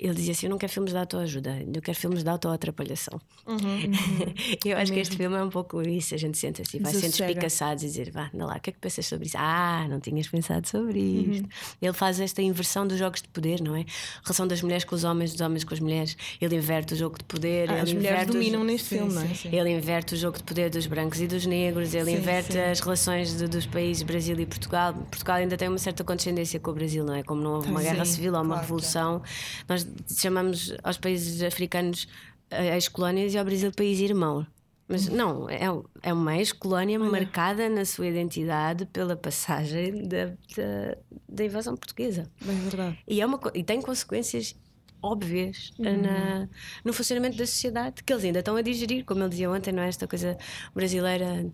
Ele 0.02 0.14
dizia 0.16 0.32
assim: 0.32 0.48
Eu 0.48 0.50
não 0.50 0.58
quero 0.58 0.72
filmes 0.74 0.92
de 0.92 0.98
autoajuda, 0.98 1.64
eu 1.74 1.82
quero 1.82 1.96
filmes 1.98 2.24
de 2.24 2.30
autoatrapalhação. 2.30 3.22
eu 4.66 4.78
acho 4.78 4.92
que 4.92 5.00
este 5.00 5.16
filme 5.16 5.36
é 5.36 5.44
um 5.44 5.50
pouco 5.50 5.82
isso. 5.82 6.16
A 6.16 6.18
gente 6.18 6.38
sente 6.38 6.62
assim, 6.62 6.80
vai 6.80 6.92
sendo 6.92 7.02
Desassossega. 7.02 7.30
espicaçados 7.32 7.84
e 7.84 7.88
dizer: 7.88 8.12
Vá, 8.12 8.30
anda 8.34 8.46
lá, 8.46 8.56
o 8.58 8.60
que 8.60 8.70
é 8.72 8.74
que 8.74 8.80
pensas 8.80 9.06
sobre 9.06 9.28
isso? 9.28 9.38
Ah, 9.38 9.86
não 9.90 10.00
tinhas 10.00 10.28
pensado 10.28 10.68
sobre 10.68 11.00
isto. 11.00 11.48
Ele 11.82 11.94
faz 11.94 12.20
esta 12.20 12.42
inversão 12.42 12.88
dos 12.88 12.98
jogos 12.98 13.22
de 13.22 13.28
poder, 13.30 13.62
não 13.62 13.76
é? 13.76 13.82
A 13.82 13.86
relação 14.26 14.48
das 14.48 14.62
mulheres 14.62 14.84
com 14.84 14.96
os 14.96 15.04
homens, 15.04 15.32
dos 15.34 15.42
homens 15.42 15.64
com 15.64 15.74
as 15.74 15.80
mulheres. 15.80 16.18
Ele 16.40 16.56
inverte 16.56 16.94
o 16.94 16.98
jogo 16.98 17.18
de 17.18 17.24
poder. 17.26 17.70
Ah, 17.70 17.74
ele 17.74 17.82
as 17.82 17.94
mulheres 17.94 18.28
dominam 18.28 18.64
neste 18.64 18.88
Sim, 18.90 18.96
filme, 18.98 19.14
não 19.14 19.22
é? 19.22 19.28
sim, 19.28 19.36
sim. 19.36 19.56
ele 19.56 19.70
inverte 19.70 20.14
o 20.16 20.18
jogo 20.18 20.38
de 20.38 20.44
poder 20.44 20.70
dos 20.70 20.88
brancos 20.88 21.20
e 21.22 21.28
dos 21.28 21.46
negros, 21.46 21.94
ele 21.94 22.06
Sim, 22.06 22.18
inverte 22.18 22.54
sim. 22.54 22.60
as 22.60 22.80
relações 22.80 23.38
de- 23.38 23.48
dos 23.48 23.66
países 23.66 24.02
Brasil 24.04 24.40
e 24.40 24.46
Portugal. 24.46 24.94
Portugal 24.94 25.36
ainda 25.38 25.56
tem 25.58 25.68
uma 25.68 25.78
certa 25.78 26.04
condescendência 26.04 26.60
com 26.60 26.72
o 26.72 26.74
Brasil, 26.74 27.04
não 27.04 27.14
é? 27.14 27.24
Como 27.24 27.42
não 27.42 27.56
houve 27.56 27.70
uma 27.70 27.80
Sim, 27.82 27.86
guerra 27.92 28.06
civil 28.06 28.34
ou 28.34 28.40
uma 28.40 28.48
claro, 28.56 28.62
revolução, 28.62 29.22
nós 29.68 29.84
chamamos 30.08 30.74
aos 30.84 30.98
países 30.98 31.42
africanos 31.42 32.08
eh, 32.50 32.76
ex-colónias 32.76 33.34
e 33.34 33.38
ao 33.38 33.46
Brasil 33.46 33.72
país 33.72 34.00
irmão. 34.00 34.46
Mas 34.88 35.08
não, 35.08 35.50
é, 35.50 35.62
é 36.04 36.12
uma 36.12 36.38
ex-colónia 36.38 37.00
marcada 37.00 37.70
na 37.70 37.86
sua 37.86 38.08
identidade 38.08 38.86
pela 38.88 39.16
passagem 39.16 40.04
da, 40.06 40.26
da, 40.26 40.98
da 41.30 41.46
invasão 41.46 41.78
portuguesa. 41.78 42.30
Bem 42.44 42.58
verdade. 42.60 43.00
E, 43.08 43.22
é 43.22 43.26
uma, 43.26 43.40
e 43.54 43.64
tem 43.64 43.82
consequências 43.82 44.54
óbvias 45.02 45.72
eh, 45.80 45.98
na, 45.98 46.48
no 46.86 46.94
funcionamento 46.94 47.38
da 47.38 47.46
sociedade 47.46 48.04
que 48.04 48.14
eles 48.14 48.24
ainda 48.24 48.40
estão 48.40 48.56
a 48.56 48.62
digerir, 48.62 49.04
como 49.06 49.22
ele 49.22 49.30
dizia 49.30 49.50
ontem, 49.50 49.72
não 49.72 49.82
é? 49.84 49.88
Esta 49.88 50.08
coisa 50.08 50.38
brasileira 50.76 51.46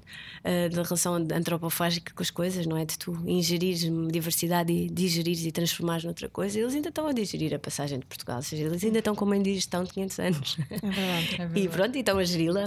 eh, 0.43 0.69
da 0.69 0.83
relação 0.83 1.15
antropofágica 1.15 2.13
com 2.13 2.21
as 2.21 2.29
coisas, 2.29 2.65
não 2.65 2.77
é? 2.77 2.86
De 2.86 2.97
tu 2.97 3.13
ingerires 3.25 3.81
diversidade 4.12 4.71
e 4.73 4.89
digerires 4.89 5.45
e 5.45 5.51
transformares 5.51 6.03
noutra 6.03 6.27
coisa. 6.29 6.60
Eles 6.60 6.75
ainda 6.75 6.89
estão 6.89 7.07
a 7.07 7.13
digerir 7.13 7.53
a 7.53 7.60
passagem 7.60 7.99
de 7.99 8.05
Portugal, 8.05 8.38
ou 8.38 8.43
seja, 8.43 8.63
eles 8.63 8.83
ainda 8.83 8.99
estão 8.99 9.15
com 9.15 9.25
uma 9.25 9.38
indigestão 9.38 9.83
de 9.83 9.91
500 9.93 10.19
anos. 10.19 10.57
É 10.69 10.77
verdade. 10.89 10.97
É 11.41 11.43
E 11.43 11.47
verdade. 11.47 11.69
pronto, 11.69 11.95
e 11.95 11.99
estão 11.99 12.17
a 12.17 12.23
geri-la. 12.23 12.63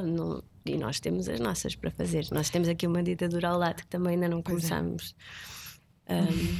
E 0.66 0.76
nós 0.76 1.00
temos 1.00 1.28
as 1.28 1.40
nossas 1.40 1.74
para 1.74 1.90
fazer. 1.90 2.26
Nós 2.32 2.50
temos 2.50 2.68
aqui 2.68 2.86
uma 2.86 3.02
ditadura 3.02 3.48
ao 3.48 3.58
lado 3.58 3.76
que 3.76 3.86
também 3.86 4.14
ainda 4.14 4.28
não 4.28 4.42
começámos. 4.42 5.14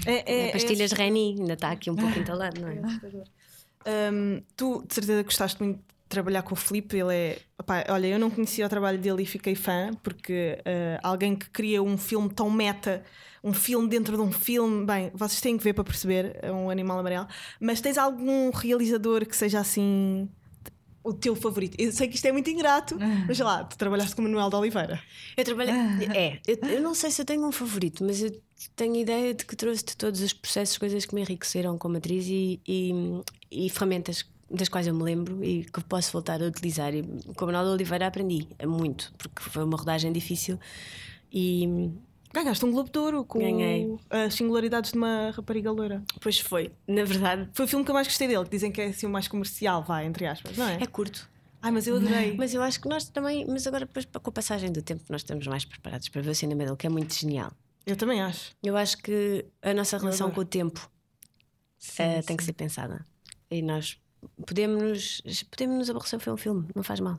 É, 0.06 0.46
É, 0.46 0.52
pastilhas 0.52 0.92
Reni, 0.92 1.34
ainda 1.40 1.54
está 1.54 1.72
aqui 1.72 1.90
um 1.90 1.96
pouco 1.96 2.16
entalado, 2.20 2.60
não 2.60 2.68
é? 2.68 2.80
Hum, 3.86 4.42
tu 4.56 4.84
de 4.86 4.94
certeza 4.94 5.22
gostaste 5.22 5.62
muito 5.62 5.78
de 5.78 5.84
trabalhar 6.08 6.42
com 6.42 6.54
o 6.54 6.56
Filipe. 6.56 6.96
Ele 6.96 7.14
é. 7.14 7.38
opá, 7.58 7.84
olha, 7.88 8.06
eu 8.08 8.18
não 8.18 8.30
conhecia 8.30 8.66
o 8.66 8.68
trabalho 8.68 8.98
dele 8.98 9.22
e 9.22 9.26
fiquei 9.26 9.54
fã, 9.54 9.90
porque 10.02 10.60
eh, 10.64 10.98
alguém 11.02 11.34
que 11.36 11.48
cria 11.50 11.82
um 11.82 11.96
filme 11.96 12.28
tão 12.28 12.50
meta, 12.50 13.02
um 13.42 13.52
filme 13.52 13.88
dentro 13.88 14.16
de 14.16 14.22
um 14.22 14.32
filme, 14.32 14.84
bem, 14.84 15.10
vocês 15.14 15.40
têm 15.40 15.56
que 15.56 15.64
ver 15.64 15.72
para 15.72 15.84
perceber, 15.84 16.38
é 16.42 16.52
um 16.52 16.68
animal 16.68 16.98
amarelo. 16.98 17.26
Mas 17.58 17.80
tens 17.80 17.96
algum 17.96 18.50
realizador 18.50 19.24
que 19.26 19.36
seja 19.36 19.60
assim. 19.60 20.28
O 21.02 21.14
teu 21.14 21.34
favorito? 21.34 21.76
Eu 21.80 21.90
sei 21.92 22.08
que 22.08 22.16
isto 22.16 22.26
é 22.26 22.32
muito 22.32 22.50
ingrato, 22.50 22.98
mas 23.26 23.38
sei 23.38 23.46
lá, 23.46 23.64
tu 23.64 23.78
trabalhaste 23.78 24.14
com 24.14 24.20
o 24.20 24.24
Manuel 24.26 24.50
de 24.50 24.56
Oliveira. 24.56 25.00
Eu 25.34 25.44
trabalhei. 25.44 25.74
É, 26.14 26.38
eu, 26.46 26.58
eu 26.68 26.82
não 26.82 26.94
sei 26.94 27.10
se 27.10 27.22
eu 27.22 27.24
tenho 27.24 27.46
um 27.46 27.50
favorito, 27.50 28.04
mas 28.04 28.20
eu 28.22 28.30
tenho 28.70 28.96
ideia 28.96 29.32
de 29.32 29.44
que 29.44 29.56
trouxe 29.56 29.84
de 29.84 29.96
todos 29.96 30.20
os 30.20 30.32
processos 30.32 30.76
coisas 30.76 31.06
que 31.06 31.14
me 31.14 31.22
enriqueceram 31.22 31.78
como 31.78 31.96
atriz 31.96 32.26
e, 32.26 32.60
e, 32.66 32.92
e 33.50 33.70
ferramentas 33.70 34.24
das 34.50 34.68
quais 34.68 34.86
eu 34.86 34.94
me 34.94 35.02
lembro 35.02 35.42
e 35.44 35.64
que 35.64 35.82
posso 35.84 36.12
voltar 36.12 36.42
a 36.42 36.46
utilizar. 36.46 36.94
E 36.94 37.02
com 37.36 37.44
o 37.44 37.46
Manuel 37.46 37.72
Oliveira 37.72 38.06
aprendi 38.06 38.48
muito, 38.66 39.12
porque 39.16 39.40
foi 39.40 39.64
uma 39.64 39.76
rodagem 39.76 40.12
difícil 40.12 40.58
e 41.32 41.90
Ganhaste 42.32 42.64
um 42.64 42.70
Globo 42.70 42.90
de 42.90 42.98
Ouro 42.98 43.24
com 43.24 43.40
Ganhei. 43.40 43.96
as 44.08 44.34
singularidades 44.34 44.92
de 44.92 44.98
uma 44.98 45.32
rapariga 45.32 45.70
loira. 45.72 46.02
depois 46.14 46.38
foi. 46.38 46.72
Na 46.86 47.04
verdade, 47.04 47.48
Foi 47.52 47.64
o 47.64 47.68
filme 47.68 47.84
que 47.84 47.90
eu 47.90 47.94
mais 47.94 48.06
gostei 48.06 48.28
dele, 48.28 48.44
que 48.44 48.50
dizem 48.50 48.70
que 48.70 48.80
é 48.80 48.86
assim 48.86 49.06
o 49.06 49.10
mais 49.10 49.26
comercial, 49.26 49.82
vai, 49.82 50.06
entre 50.06 50.26
aspas, 50.26 50.56
não 50.56 50.68
é? 50.68 50.78
é 50.80 50.86
curto. 50.86 51.28
Ai, 51.60 51.72
mas 51.72 51.86
eu 51.86 51.96
adorei. 51.96 52.36
Mas 52.36 52.54
eu 52.54 52.62
acho 52.62 52.80
que 52.80 52.88
nós 52.88 53.08
também, 53.08 53.44
mas 53.46 53.66
agora 53.66 53.84
depois, 53.84 54.04
com 54.06 54.30
a 54.30 54.32
passagem 54.32 54.70
do 54.70 54.80
tempo, 54.80 55.02
nós 55.10 55.22
estamos 55.22 55.46
mais 55.46 55.64
preparados 55.64 56.08
para 56.08 56.22
ver 56.22 56.30
o 56.30 56.34
cinema 56.34 56.64
dele, 56.64 56.76
que 56.76 56.86
é 56.86 56.90
muito 56.90 57.14
genial. 57.14 57.52
Eu 57.86 57.96
também 57.96 58.20
acho. 58.20 58.52
Eu 58.62 58.76
acho 58.76 58.96
que 58.98 59.44
a 59.62 59.72
nossa 59.74 59.98
relação 59.98 60.30
com 60.30 60.40
o 60.40 60.44
tempo 60.44 60.90
Sim, 61.78 62.02
eh, 62.02 62.20
sim. 62.22 62.26
tem 62.28 62.36
que 62.36 62.44
ser 62.44 62.52
pensada. 62.52 63.04
E 63.50 63.62
nós 63.62 63.98
podemos 64.46 65.22
nos, 65.24 65.42
podemos 65.44 65.76
nos 65.78 65.90
aborrecer 65.90 66.28
um 66.32 66.36
filme, 66.36 66.68
não 66.74 66.82
faz 66.82 67.00
mal. 67.00 67.18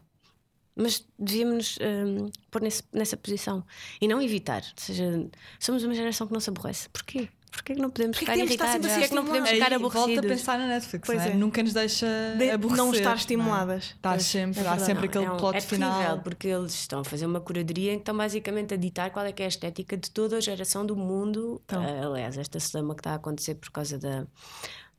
Mas 0.75 1.05
devíamos 1.19 1.77
hum, 1.81 2.29
pôr 2.49 2.61
nesse- 2.61 2.83
nessa 2.93 3.17
posição 3.17 3.65
e 3.99 4.07
não 4.07 4.21
evitar. 4.21 4.61
Ou 4.61 4.73
seja, 4.83 5.29
somos 5.59 5.83
uma 5.83 5.93
geração 5.93 6.25
que 6.27 6.33
não 6.33 6.39
se 6.39 6.49
aborrece. 6.49 6.87
Porquê? 6.89 7.27
Porquê 7.51 7.75
que 7.75 7.81
não 7.81 7.89
podemos 7.89 8.17
Porquê 8.17 8.31
que 8.31 8.31
ficar 8.31 8.45
irritados? 8.45 8.71
sempre 8.73 8.87
a 8.87 8.93
Porquê 8.93 9.07
que 9.09 9.15
não 9.15 9.25
podemos 9.25 9.49
ficar 9.49 9.71
Aí, 9.73 9.77
volta 9.77 9.97
a 9.97 10.01
aborrecidos? 10.01 10.31
pensar 10.31 10.57
na 10.57 10.67
Netflix, 10.67 11.05
Pois 11.05 11.17
não 11.19 11.25
é? 11.25 11.29
é. 11.31 11.33
nunca 11.35 11.63
nos 11.63 11.73
deixa 11.73 12.07
De 12.37 12.49
aborrecer. 12.49 12.77
não 12.85 12.91
estar 12.93 13.03
não 13.03 13.11
é? 13.11 13.15
estimuladas. 13.15 13.83
Estás 13.83 14.15
Pois, 14.15 14.25
sempre, 14.25 14.61
é 14.63 14.67
há 14.67 14.79
sempre 14.79 15.05
aquele 15.07 15.25
é 15.25 15.31
um- 15.31 15.37
plot 15.37 15.57
é 15.57 15.61
terrível, 15.61 15.91
final. 15.93 16.19
porque 16.19 16.47
eles 16.47 16.73
estão 16.73 17.01
a 17.01 17.03
fazer 17.03 17.25
uma 17.25 17.41
curadoria 17.41 17.91
que 17.93 17.97
estão 17.99 18.15
basicamente 18.15 18.73
a 18.73 18.77
ditar 18.77 19.09
qual 19.11 19.25
é 19.25 19.31
que 19.33 19.43
é 19.43 19.45
a 19.45 19.49
estética 19.49 19.97
de 19.97 20.09
toda 20.09 20.37
a 20.37 20.39
geração 20.39 20.85
do 20.85 20.95
mundo. 20.95 21.61
Então. 21.65 21.83
Ah, 21.83 22.05
aliás, 22.07 22.37
esta 22.37 22.57
celeuma 22.59 22.95
que 22.95 23.01
está 23.01 23.11
a 23.11 23.15
acontecer 23.15 23.55
por 23.55 23.69
causa 23.69 23.97
da, 23.99 24.25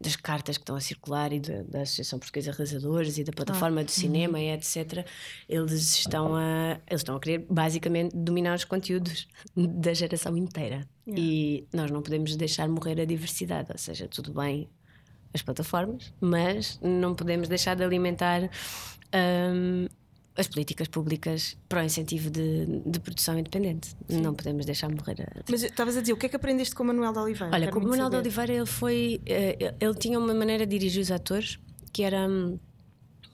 das 0.02 0.16
cartas 0.16 0.56
que 0.56 0.62
estão 0.62 0.76
a 0.76 0.80
circular 0.80 1.32
e 1.32 1.40
da, 1.40 1.62
da 1.62 1.82
Associação 1.82 2.18
Portuguesa 2.18 2.50
de 2.50 2.56
Realizadores 2.56 3.18
e 3.18 3.24
da 3.24 3.32
plataforma 3.32 3.82
do 3.84 3.90
cinema 3.90 4.40
e 4.40 4.50
etc. 4.50 5.06
Eles 5.48 5.96
estão 5.96 6.36
a 6.36 6.78
eles 6.86 7.00
estão 7.00 7.16
a 7.16 7.20
querer 7.20 7.46
basicamente 7.48 8.14
dominar 8.16 8.54
os 8.54 8.64
conteúdos 8.64 9.28
da 9.56 9.94
geração 9.94 10.36
inteira. 10.36 10.86
E 11.06 11.66
nós 11.72 11.90
não 11.90 12.02
podemos 12.02 12.36
deixar 12.36 12.68
morrer 12.68 13.00
a 13.00 13.04
diversidade, 13.04 13.72
ou 13.72 13.78
seja, 13.78 14.06
tudo 14.06 14.32
bem 14.32 14.68
as 15.34 15.42
plataformas, 15.42 16.12
mas 16.20 16.78
não 16.82 17.14
podemos 17.14 17.48
deixar 17.48 17.74
de 17.74 17.82
alimentar 17.82 18.42
hum, 19.14 19.86
as 20.36 20.46
políticas 20.48 20.88
públicas 20.88 21.56
para 21.68 21.82
o 21.82 21.84
incentivo 21.84 22.30
de, 22.30 22.66
de 22.86 22.98
produção 23.00 23.38
independente. 23.38 23.94
Não 24.08 24.34
podemos 24.34 24.64
deixar 24.64 24.88
morrer 24.88 25.22
a. 25.22 25.42
Mas 25.50 25.62
estavas 25.62 25.96
a 25.96 26.00
dizer, 26.00 26.12
o 26.12 26.16
que 26.16 26.26
é 26.26 26.28
que 26.28 26.36
aprendeste 26.36 26.74
com 26.74 26.82
o 26.82 26.86
Manuel 26.86 27.12
de 27.12 27.18
Oliveira? 27.18 27.54
Olha, 27.54 27.66
Quero 27.66 27.72
como 27.72 27.86
o 27.86 27.90
Manuel 27.90 28.10
de. 28.10 28.16
Oliveira, 28.16 28.52
ele 28.54 28.66
foi. 28.66 29.20
eh, 29.26 29.74
Ele 29.80 29.94
tinha 29.94 30.18
uma 30.18 30.32
maneira 30.34 30.66
de 30.66 30.78
dirigir 30.78 31.02
os 31.02 31.10
atores 31.10 31.58
que 31.92 32.02
era. 32.02 32.26
hum, 32.28 32.58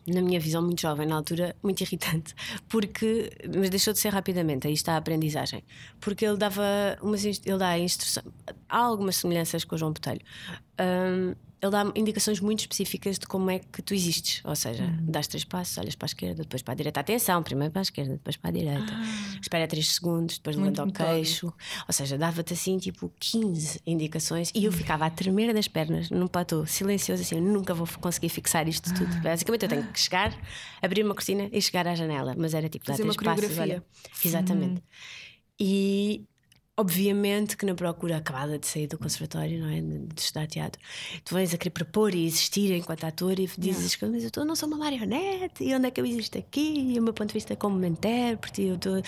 Na 0.08 0.22
minha 0.22 0.40
visão, 0.40 0.62
muito 0.62 0.80
jovem, 0.80 1.06
na 1.06 1.14
altura, 1.16 1.54
muito 1.62 1.80
irritante, 1.82 2.34
porque. 2.68 3.30
Mas 3.56 3.70
deixou 3.70 3.92
de 3.92 3.98
ser 4.00 4.08
rapidamente, 4.08 4.66
aí 4.66 4.72
está 4.72 4.94
a 4.94 4.96
aprendizagem. 4.96 5.62
Porque 6.00 6.24
ele 6.26 6.36
dava 6.36 6.64
umas. 7.02 7.24
Ele 7.24 7.58
dá 7.58 7.78
instrução. 7.78 8.24
Há 8.68 8.78
algumas 8.78 9.16
semelhanças 9.16 9.64
com 9.64 9.76
o 9.76 9.78
João 9.78 9.92
Botelho. 9.92 10.20
Hum, 10.80 11.34
ele 11.60 11.72
dá 11.72 11.92
indicações 11.96 12.40
muito 12.40 12.60
específicas 12.60 13.18
de 13.18 13.26
como 13.26 13.50
é 13.50 13.58
que 13.58 13.82
tu 13.82 13.92
existes. 13.92 14.40
Ou 14.44 14.54
seja, 14.54 14.84
dás 15.02 15.26
três 15.26 15.44
passos, 15.44 15.76
olhas 15.78 15.94
para 15.94 16.06
a 16.06 16.10
esquerda, 16.10 16.42
depois 16.42 16.62
para 16.62 16.72
a 16.72 16.76
direita. 16.76 17.00
Atenção, 17.00 17.42
primeiro 17.42 17.72
para 17.72 17.80
a 17.80 17.82
esquerda, 17.82 18.12
depois 18.12 18.36
para 18.36 18.50
a 18.50 18.52
direita. 18.52 18.92
Espera 19.40 19.66
três 19.66 19.92
segundos, 19.92 20.38
depois 20.38 20.56
levanta 20.56 20.84
o 20.84 20.92
queixo. 20.92 21.52
Ou 21.86 21.92
seja, 21.92 22.16
dava-te 22.16 22.52
assim 22.52 22.78
tipo 22.78 23.12
15 23.18 23.80
indicações 23.86 24.52
e 24.54 24.64
eu 24.64 24.72
ficava 24.72 25.06
a 25.06 25.10
tremer 25.10 25.52
das 25.52 25.66
pernas 25.66 26.10
num 26.10 26.28
platô, 26.28 26.64
silencioso, 26.64 27.22
assim, 27.22 27.40
nunca 27.40 27.74
vou 27.74 27.88
conseguir 28.00 28.28
fixar 28.28 28.68
isto 28.68 28.94
tudo. 28.94 29.20
Basicamente, 29.20 29.64
eu 29.64 29.68
tenho 29.68 29.86
que 29.88 30.00
chegar, 30.00 30.32
abrir 30.80 31.04
uma 31.04 31.14
cortina 31.14 31.48
e 31.52 31.60
chegar 31.60 31.88
à 31.88 31.94
janela. 31.94 32.34
Mas 32.38 32.54
era 32.54 32.68
tipo, 32.68 32.86
dá 32.86 32.94
três 32.94 33.16
passos. 33.16 33.58
Olha. 33.58 33.84
Exatamente. 34.24 34.82
E 35.58 36.24
obviamente 36.78 37.56
que 37.56 37.66
na 37.66 37.74
procura 37.74 38.16
acabada 38.16 38.58
de 38.58 38.66
sair 38.66 38.86
do 38.86 38.96
conservatório, 38.96 39.60
não 39.60 39.68
é? 39.68 39.80
De, 39.80 40.20
estudar 40.20 40.46
teatro, 40.46 40.80
tu 41.24 41.34
vens 41.34 41.52
a 41.52 41.58
querer 41.58 41.70
propor 41.72 42.14
e 42.14 42.24
existir 42.24 42.72
enquanto 42.72 43.04
ator 43.04 43.38
e 43.38 43.50
dizes 43.58 43.94
que 43.96 44.06
mas 44.06 44.22
eu 44.24 44.30
tô- 44.30 44.44
não 44.44 44.54
sou 44.56 44.68
uma 44.68 44.78
marionete 44.78 45.64
e 45.64 45.74
onde 45.74 45.88
é 45.88 45.90
que 45.90 46.00
eu 46.00 46.06
existo 46.06 46.38
aqui? 46.38 46.92
E 46.94 46.98
o 46.98 47.02
meu 47.02 47.12
ponto 47.12 47.28
de 47.28 47.34
vista 47.34 47.52
é 47.52 47.56
como 47.56 47.84
intérprete, 47.84 48.62
eu 48.62 48.76
estou. 48.76 49.02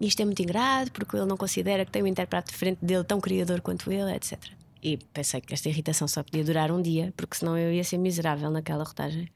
Isto 0.00 0.20
é 0.20 0.24
muito 0.26 0.42
ingrato 0.42 0.92
porque 0.92 1.16
ele 1.16 1.24
não 1.24 1.36
considera 1.36 1.84
que 1.86 1.90
tem 1.92 2.02
um 2.02 2.06
intérprete 2.06 2.50
diferente 2.52 2.84
dele, 2.84 3.04
tão 3.04 3.20
criador 3.20 3.60
quanto 3.62 3.90
ele, 3.90 4.12
etc. 4.14 4.38
E 4.82 4.98
pensei 5.12 5.40
que 5.40 5.54
esta 5.54 5.68
irritação 5.68 6.06
só 6.06 6.22
podia 6.22 6.44
durar 6.44 6.70
um 6.70 6.82
dia, 6.82 7.14
porque 7.16 7.36
senão 7.36 7.56
eu 7.56 7.72
ia 7.72 7.82
ser 7.82 7.96
miserável 7.98 8.50
naquela 8.50 8.84
rotagem. 8.84 9.28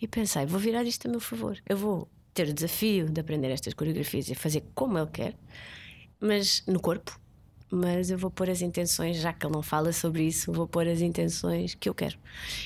E 0.00 0.08
pensei, 0.08 0.46
vou 0.46 0.58
virar 0.58 0.84
isto 0.84 1.06
a 1.06 1.10
meu 1.10 1.20
favor. 1.20 1.58
Eu 1.68 1.76
vou 1.76 2.08
ter 2.32 2.48
o 2.48 2.54
desafio 2.54 3.10
de 3.10 3.20
aprender 3.20 3.50
estas 3.50 3.74
coreografias 3.74 4.28
e 4.30 4.34
fazer 4.34 4.62
como 4.74 4.96
ele 4.98 5.08
quer. 5.12 5.34
Mas 6.20 6.62
no 6.66 6.80
corpo. 6.80 7.18
Mas 7.70 8.10
eu 8.10 8.18
vou 8.18 8.30
pôr 8.30 8.50
as 8.50 8.62
intenções, 8.62 9.16
já 9.16 9.32
que 9.32 9.46
ele 9.46 9.54
não 9.54 9.62
fala 9.62 9.92
sobre 9.92 10.24
isso, 10.24 10.52
vou 10.52 10.66
pôr 10.66 10.88
as 10.88 11.00
intenções 11.00 11.74
que 11.74 11.88
eu 11.88 11.94
quero. 11.94 12.18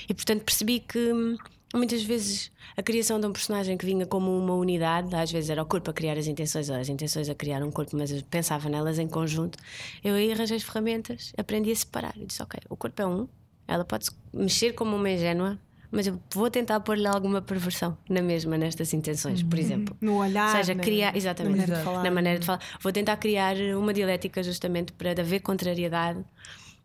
E 0.09 0.15
portanto 0.15 0.43
percebi 0.43 0.81
que 0.81 1.13
hum, 1.13 1.37
muitas 1.75 2.03
vezes 2.03 2.51
a 2.77 2.83
criação 2.83 3.21
de 3.21 3.27
um 3.27 3.33
personagem 3.33 3.77
que 3.77 3.85
vinha 3.85 4.07
como 4.07 4.37
uma 4.37 4.55
unidade, 4.55 5.15
às 5.15 5.31
vezes 5.31 5.51
era 5.51 5.63
o 5.63 5.67
corpo 5.67 5.91
a 5.91 5.95
criar 5.95 6.17
as 6.17 6.27
intenções, 6.27 6.71
ou 6.71 6.77
as 6.77 6.89
intenções 6.89 7.29
a 7.29 7.35
criar 7.35 7.63
um 7.63 7.71
corpo, 7.71 7.97
mas 7.97 8.11
eu 8.11 8.23
pensava 8.31 8.69
nelas 8.69 8.99
em 8.99 9.07
conjunto. 9.07 9.59
Eu 10.03 10.15
aí 10.15 10.33
arranjei 10.33 10.57
as 10.57 10.63
ferramentas, 10.63 11.33
aprendi 11.37 11.71
a 11.71 11.77
separar. 11.77 12.15
Eu 12.17 12.27
disse: 12.27 12.43
Ok, 12.43 12.59
o 12.71 12.77
corpo 12.77 13.03
é 13.03 13.07
um, 13.07 13.29
ela 13.67 13.85
pode 13.85 14.07
mexer 14.33 14.73
como 14.73 14.97
uma 14.97 15.11
ingênua, 15.11 15.59
mas 15.95 16.07
eu 16.07 16.21
vou 16.35 16.51
tentar 16.51 16.81
pôr-lhe 16.81 17.07
alguma 17.07 17.41
perversão 17.41 17.97
na 18.09 18.21
mesma, 18.21 18.59
nestas 18.59 18.93
intenções, 18.93 19.43
por 19.43 19.59
exemplo. 19.59 19.97
No 20.01 20.19
olhar. 20.19 20.51
seja, 20.57 20.75
na- 20.75 20.83
criar, 20.83 21.17
exatamente, 21.17 21.53
na 21.57 21.57
maneira 21.63 21.79
de 21.79 21.85
falar. 21.85 22.03
na 22.03 22.11
maneira 22.11 22.39
de 22.41 22.47
falar. 22.47 22.61
Vou 22.81 22.93
tentar 22.93 23.17
criar 23.17 23.57
uma 23.79 23.95
dialética 23.95 24.43
justamente 24.43 24.93
para 24.93 25.13
haver 25.13 25.41
contrariedade. 25.41 26.23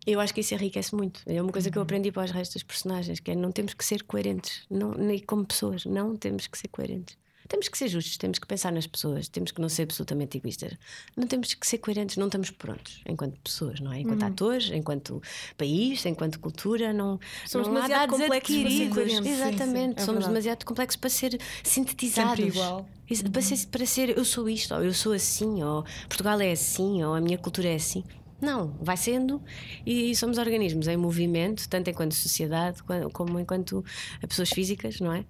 Eu 0.07 0.19
acho 0.19 0.33
que 0.33 0.41
isso 0.41 0.53
enriquece 0.53 0.95
muito. 0.95 1.21
É 1.27 1.41
uma 1.41 1.51
coisa 1.51 1.69
que 1.69 1.77
eu 1.77 1.81
aprendi 1.81 2.11
para 2.11 2.23
os 2.23 2.31
restos 2.31 2.55
dos 2.55 2.63
personagens, 2.63 3.19
que 3.19 3.31
é 3.31 3.35
não 3.35 3.51
temos 3.51 3.73
que 3.73 3.83
ser 3.83 4.03
coerentes, 4.03 4.63
não, 4.69 4.91
nem 4.91 5.19
como 5.19 5.45
pessoas, 5.45 5.85
não 5.85 6.15
temos 6.15 6.47
que 6.47 6.57
ser 6.57 6.69
coerentes. 6.69 7.17
Temos 7.49 7.67
que 7.67 7.77
ser 7.77 7.88
justos, 7.88 8.15
temos 8.15 8.38
que 8.38 8.45
pensar 8.45 8.71
nas 8.71 8.85
pessoas, 8.85 9.27
temos 9.27 9.51
que 9.51 9.59
não 9.59 9.67
ser 9.67 9.81
absolutamente 9.83 10.38
egoístas. 10.38 10.73
Não 11.17 11.25
temos 11.25 11.53
que 11.55 11.67
ser 11.67 11.79
coerentes, 11.79 12.15
não 12.15 12.27
estamos 12.27 12.51
prontos 12.51 13.01
enquanto 13.07 13.39
pessoas, 13.39 13.79
não 13.79 13.91
é? 13.91 13.99
Enquanto 13.99 14.21
atores, 14.23 14.69
enquanto 14.71 15.21
país, 15.57 16.05
enquanto 16.05 16.39
cultura, 16.39 16.93
não 16.93 17.19
Somos 17.47 17.67
não 17.67 17.73
demasiado 17.73 18.12
complexos 18.12 18.55
adquiridos. 18.55 18.93
coerentes. 18.93 19.17
Sim, 19.17 19.23
sim, 19.23 19.41
Exatamente, 19.41 19.99
é 19.99 20.05
somos 20.05 20.27
demasiado 20.27 20.63
complexos 20.63 20.95
para 20.95 21.09
ser 21.09 21.41
sintetizados. 21.63 22.31
Sempre 22.38 22.47
igual. 22.47 22.88
Para, 23.31 23.41
ser, 23.41 23.67
para 23.67 23.85
ser 23.88 24.15
eu 24.15 24.23
sou 24.23 24.47
isto, 24.47 24.75
ou 24.75 24.83
eu 24.83 24.93
sou 24.93 25.13
assim, 25.13 25.63
ou 25.63 25.83
Portugal 26.07 26.39
é 26.39 26.51
assim, 26.51 27.03
ou 27.03 27.15
a 27.15 27.19
minha 27.19 27.39
cultura 27.39 27.69
é 27.69 27.75
assim. 27.75 28.03
Não, 28.41 28.73
vai 28.82 28.95
sendo. 28.95 29.41
E 29.86 30.15
somos 30.15 30.38
organismos 30.38 30.88
em 30.88 30.95
movimento, 30.95 31.67
tanto 31.67 31.89
enquanto 31.89 32.13
sociedade 32.13 32.82
como 33.12 33.39
enquanto 33.39 33.84
pessoas 34.28 34.49
físicas, 34.49 34.99
não 34.99 35.13
é? 35.13 35.25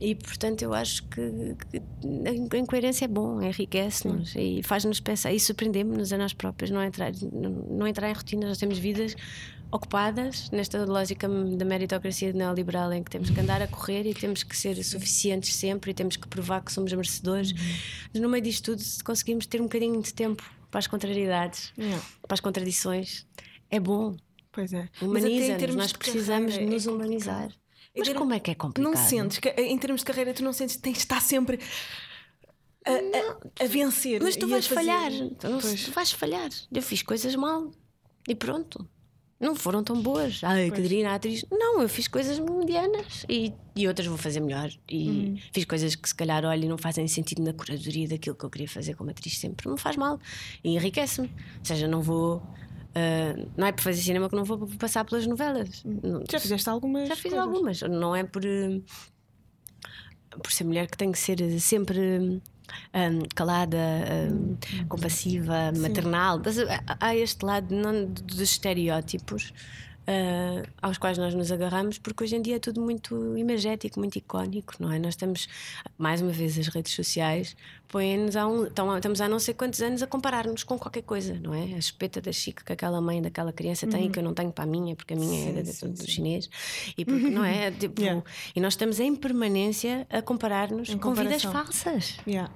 E 0.00 0.14
portanto 0.14 0.62
eu 0.62 0.74
acho 0.74 1.04
que, 1.08 1.56
que 1.70 1.82
a 2.54 2.58
incoerência 2.58 3.06
é 3.06 3.08
bom, 3.08 3.40
enriquece-nos 3.40 4.34
e 4.36 4.62
faz-nos 4.62 5.00
pensar 5.00 5.32
e 5.32 5.40
surpreendemos-nos 5.40 6.12
a 6.12 6.18
nós 6.18 6.32
próprios, 6.32 6.70
não 6.70 6.82
entrar, 6.82 7.12
não, 7.32 7.50
não 7.50 7.86
entrar 7.86 8.10
em 8.10 8.12
rotinas, 8.12 8.48
nós 8.48 8.58
temos 8.58 8.78
vidas 8.78 9.16
ocupadas 9.74 10.50
nesta 10.50 10.84
lógica 10.84 11.28
da 11.28 11.64
meritocracia 11.64 12.32
neoliberal 12.32 12.92
em 12.92 13.02
que 13.02 13.10
temos 13.10 13.30
que 13.30 13.40
andar 13.40 13.60
a 13.60 13.66
correr 13.66 14.06
e 14.06 14.14
temos 14.14 14.44
que 14.44 14.56
ser 14.56 14.80
suficientes 14.84 15.54
sempre 15.56 15.90
e 15.90 15.94
temos 15.94 16.16
que 16.16 16.28
provar 16.28 16.62
que 16.62 16.72
somos 16.72 16.92
merecedores. 16.92 17.52
Mas 18.12 18.22
no 18.22 18.28
meio 18.28 18.44
disto 18.44 18.66
tudo, 18.66 18.80
se 18.80 19.02
conseguimos 19.02 19.46
ter 19.46 19.60
um 19.60 19.64
bocadinho 19.64 20.00
de 20.00 20.14
tempo 20.14 20.44
para 20.74 20.80
as 20.80 20.88
contrariedades, 20.88 21.72
Yeah. 21.78 22.04
para 22.26 22.34
as 22.34 22.40
contradições, 22.40 23.24
é 23.70 23.78
bom. 23.78 24.16
Pois 24.50 24.72
é. 24.72 24.88
Humaniza-nos, 25.00 25.76
nós 25.76 25.92
precisamos 25.92 26.54
de 26.54 26.66
nos 26.66 26.84
é 26.84 26.90
humanizar. 26.90 27.48
Mas 27.96 28.08
como 28.08 28.32
é 28.34 28.40
que 28.40 28.50
é 28.50 28.56
complicado? 28.56 28.92
Não 28.92 29.00
sentes 29.00 29.38
que 29.38 29.50
em 29.50 29.78
termos 29.78 30.00
de 30.00 30.04
carreira 30.06 30.34
tu 30.34 30.42
não 30.42 30.52
sentes 30.52 30.74
que 30.74 30.82
tens 30.82 30.94
de 30.94 30.98
estar 30.98 31.20
sempre 31.22 31.60
a, 32.84 32.90
a- 32.90 33.64
a 33.64 33.66
vencer. 33.68 34.20
Mas 34.20 34.34
tu 34.34 34.48
vais 34.48 34.66
fazer- 34.66 34.80
falhar. 34.90 35.12
Tu, 35.38 35.84
tu 35.84 35.92
vais 35.92 36.10
falhar. 36.10 36.50
Eu 36.72 36.82
fiz 36.82 37.02
coisas 37.04 37.36
mal. 37.36 37.70
E 38.28 38.34
pronto. 38.34 38.84
Não 39.40 39.54
foram 39.54 39.82
tão 39.84 40.00
boas. 40.00 40.40
Ai, 40.44 40.70
Catarina, 40.70 41.14
atriz. 41.14 41.44
Não, 41.50 41.82
eu 41.82 41.88
fiz 41.88 42.08
coisas 42.08 42.38
medianas 42.38 43.26
e, 43.28 43.52
e 43.76 43.86
outras 43.86 44.06
vou 44.06 44.16
fazer 44.16 44.40
melhor. 44.40 44.70
E 44.88 45.08
Uhum. 45.08 45.38
fiz 45.52 45.64
coisas 45.64 45.94
que 45.94 46.08
se 46.08 46.14
calhar, 46.14 46.44
olha, 46.44 46.68
não 46.68 46.78
fazem 46.78 47.06
sentido 47.08 47.42
na 47.42 47.52
curadoria 47.52 48.08
daquilo 48.08 48.36
que 48.36 48.44
eu 48.44 48.48
queria 48.50 48.68
fazer 48.68 48.94
como 48.94 49.10
atriz 49.10 49.36
sempre. 49.38 49.68
Não 49.68 49.76
faz 49.76 49.96
mal. 49.96 50.18
E 50.62 50.74
enriquece-me. 50.74 51.28
Ou 51.28 51.64
seja, 51.64 51.86
não 51.88 52.00
vou. 52.00 52.42
ah, 52.94 53.34
não 53.56 53.66
é 53.66 53.72
por 53.72 53.82
fazer 53.82 54.00
cinema 54.00 54.30
que 54.30 54.36
não 54.36 54.44
vou 54.44 54.66
passar 54.78 55.04
pelas 55.04 55.26
novelas. 55.26 55.82
Não- 55.84 56.22
Já 56.30 56.38
fizeste 56.40 56.68
algumas. 56.70 57.08
já 57.08 57.14
fiz 57.16 57.32
coisas. 57.32 57.40
algumas. 57.40 57.80
Não 57.82 58.14
é 58.16 58.22
por, 58.24 58.44
eh, 58.46 58.80
por 60.42 60.50
ser 60.52 60.64
mulher 60.64 60.86
que 60.88 60.96
tem 60.96 61.10
que 61.12 61.18
ser 61.18 61.60
sempre 61.60 62.40
hum, 62.94 63.22
calada, 63.34 63.76
hum, 64.32 64.56
compassiva, 64.88 65.72
maternal. 65.76 66.40
Mas, 66.44 66.58
eh, 66.58 66.80
há 67.00 67.14
este 67.16 67.44
lado 67.44 67.74
não, 67.74 68.04
dos 68.06 68.40
estereótipos. 68.40 69.52
eh, 70.06 70.64
aos 70.82 70.98
quais 70.98 71.16
nós 71.16 71.32
nos 71.34 71.50
agarramos, 71.50 71.96
porque 71.96 72.24
hoje 72.24 72.36
em 72.36 72.42
dia 72.42 72.56
é 72.56 72.58
tudo 72.58 72.78
muito 72.78 73.38
imagético, 73.38 73.98
muito 73.98 74.16
icónico, 74.16 74.74
não 74.78 74.92
é? 74.92 74.98
Nós 74.98 75.14
estamos, 75.14 75.48
mais 75.96 76.20
uma 76.20 76.30
vez, 76.30 76.58
as 76.58 76.68
redes 76.68 76.92
sociais 76.92 77.56
põem-nos 77.88 78.36
há 78.36 78.46
um. 78.46 78.64
Estão, 78.66 78.94
estamos 78.94 79.22
há 79.22 79.28
não 79.30 79.38
sei 79.38 79.54
quantos 79.54 79.80
anos 79.80 80.02
a 80.02 80.06
comparar-nos 80.06 80.62
com 80.62 80.78
qualquer 80.78 81.04
coisa, 81.04 81.40
não 81.42 81.54
é? 81.54 81.72
A 81.74 81.78
espeta 81.78 82.20
da 82.20 82.32
chique 82.32 82.62
que 82.62 82.70
aquela 82.74 83.00
mãe 83.00 83.22
daquela 83.22 83.50
criança 83.50 83.86
tem, 83.86 84.10
que 84.10 84.18
eu 84.18 84.22
não 84.22 84.34
tenho 84.34 84.52
para 84.52 84.64
a 84.64 84.66
minha, 84.66 84.94
porque 84.94 85.14
a 85.14 85.16
minha 85.16 85.48
é 85.48 85.62
da- 85.62 85.72
do, 85.72 85.88
do 85.94 86.06
chinês, 86.10 86.50
e 86.98 87.02
porque, 87.06 87.30
não 87.30 87.42
é? 87.42 87.70
Tipo, 87.80 87.98
Yeah. 88.02 88.22
E 88.54 88.60
nós 88.60 88.74
estamos 88.74 89.00
em 89.00 89.16
permanência 89.16 90.06
a 90.10 90.20
comparar-nos 90.20 90.94
com 90.96 91.14
vidas 91.14 91.44
falsas. 91.50 92.18
Yeah. 92.26 92.52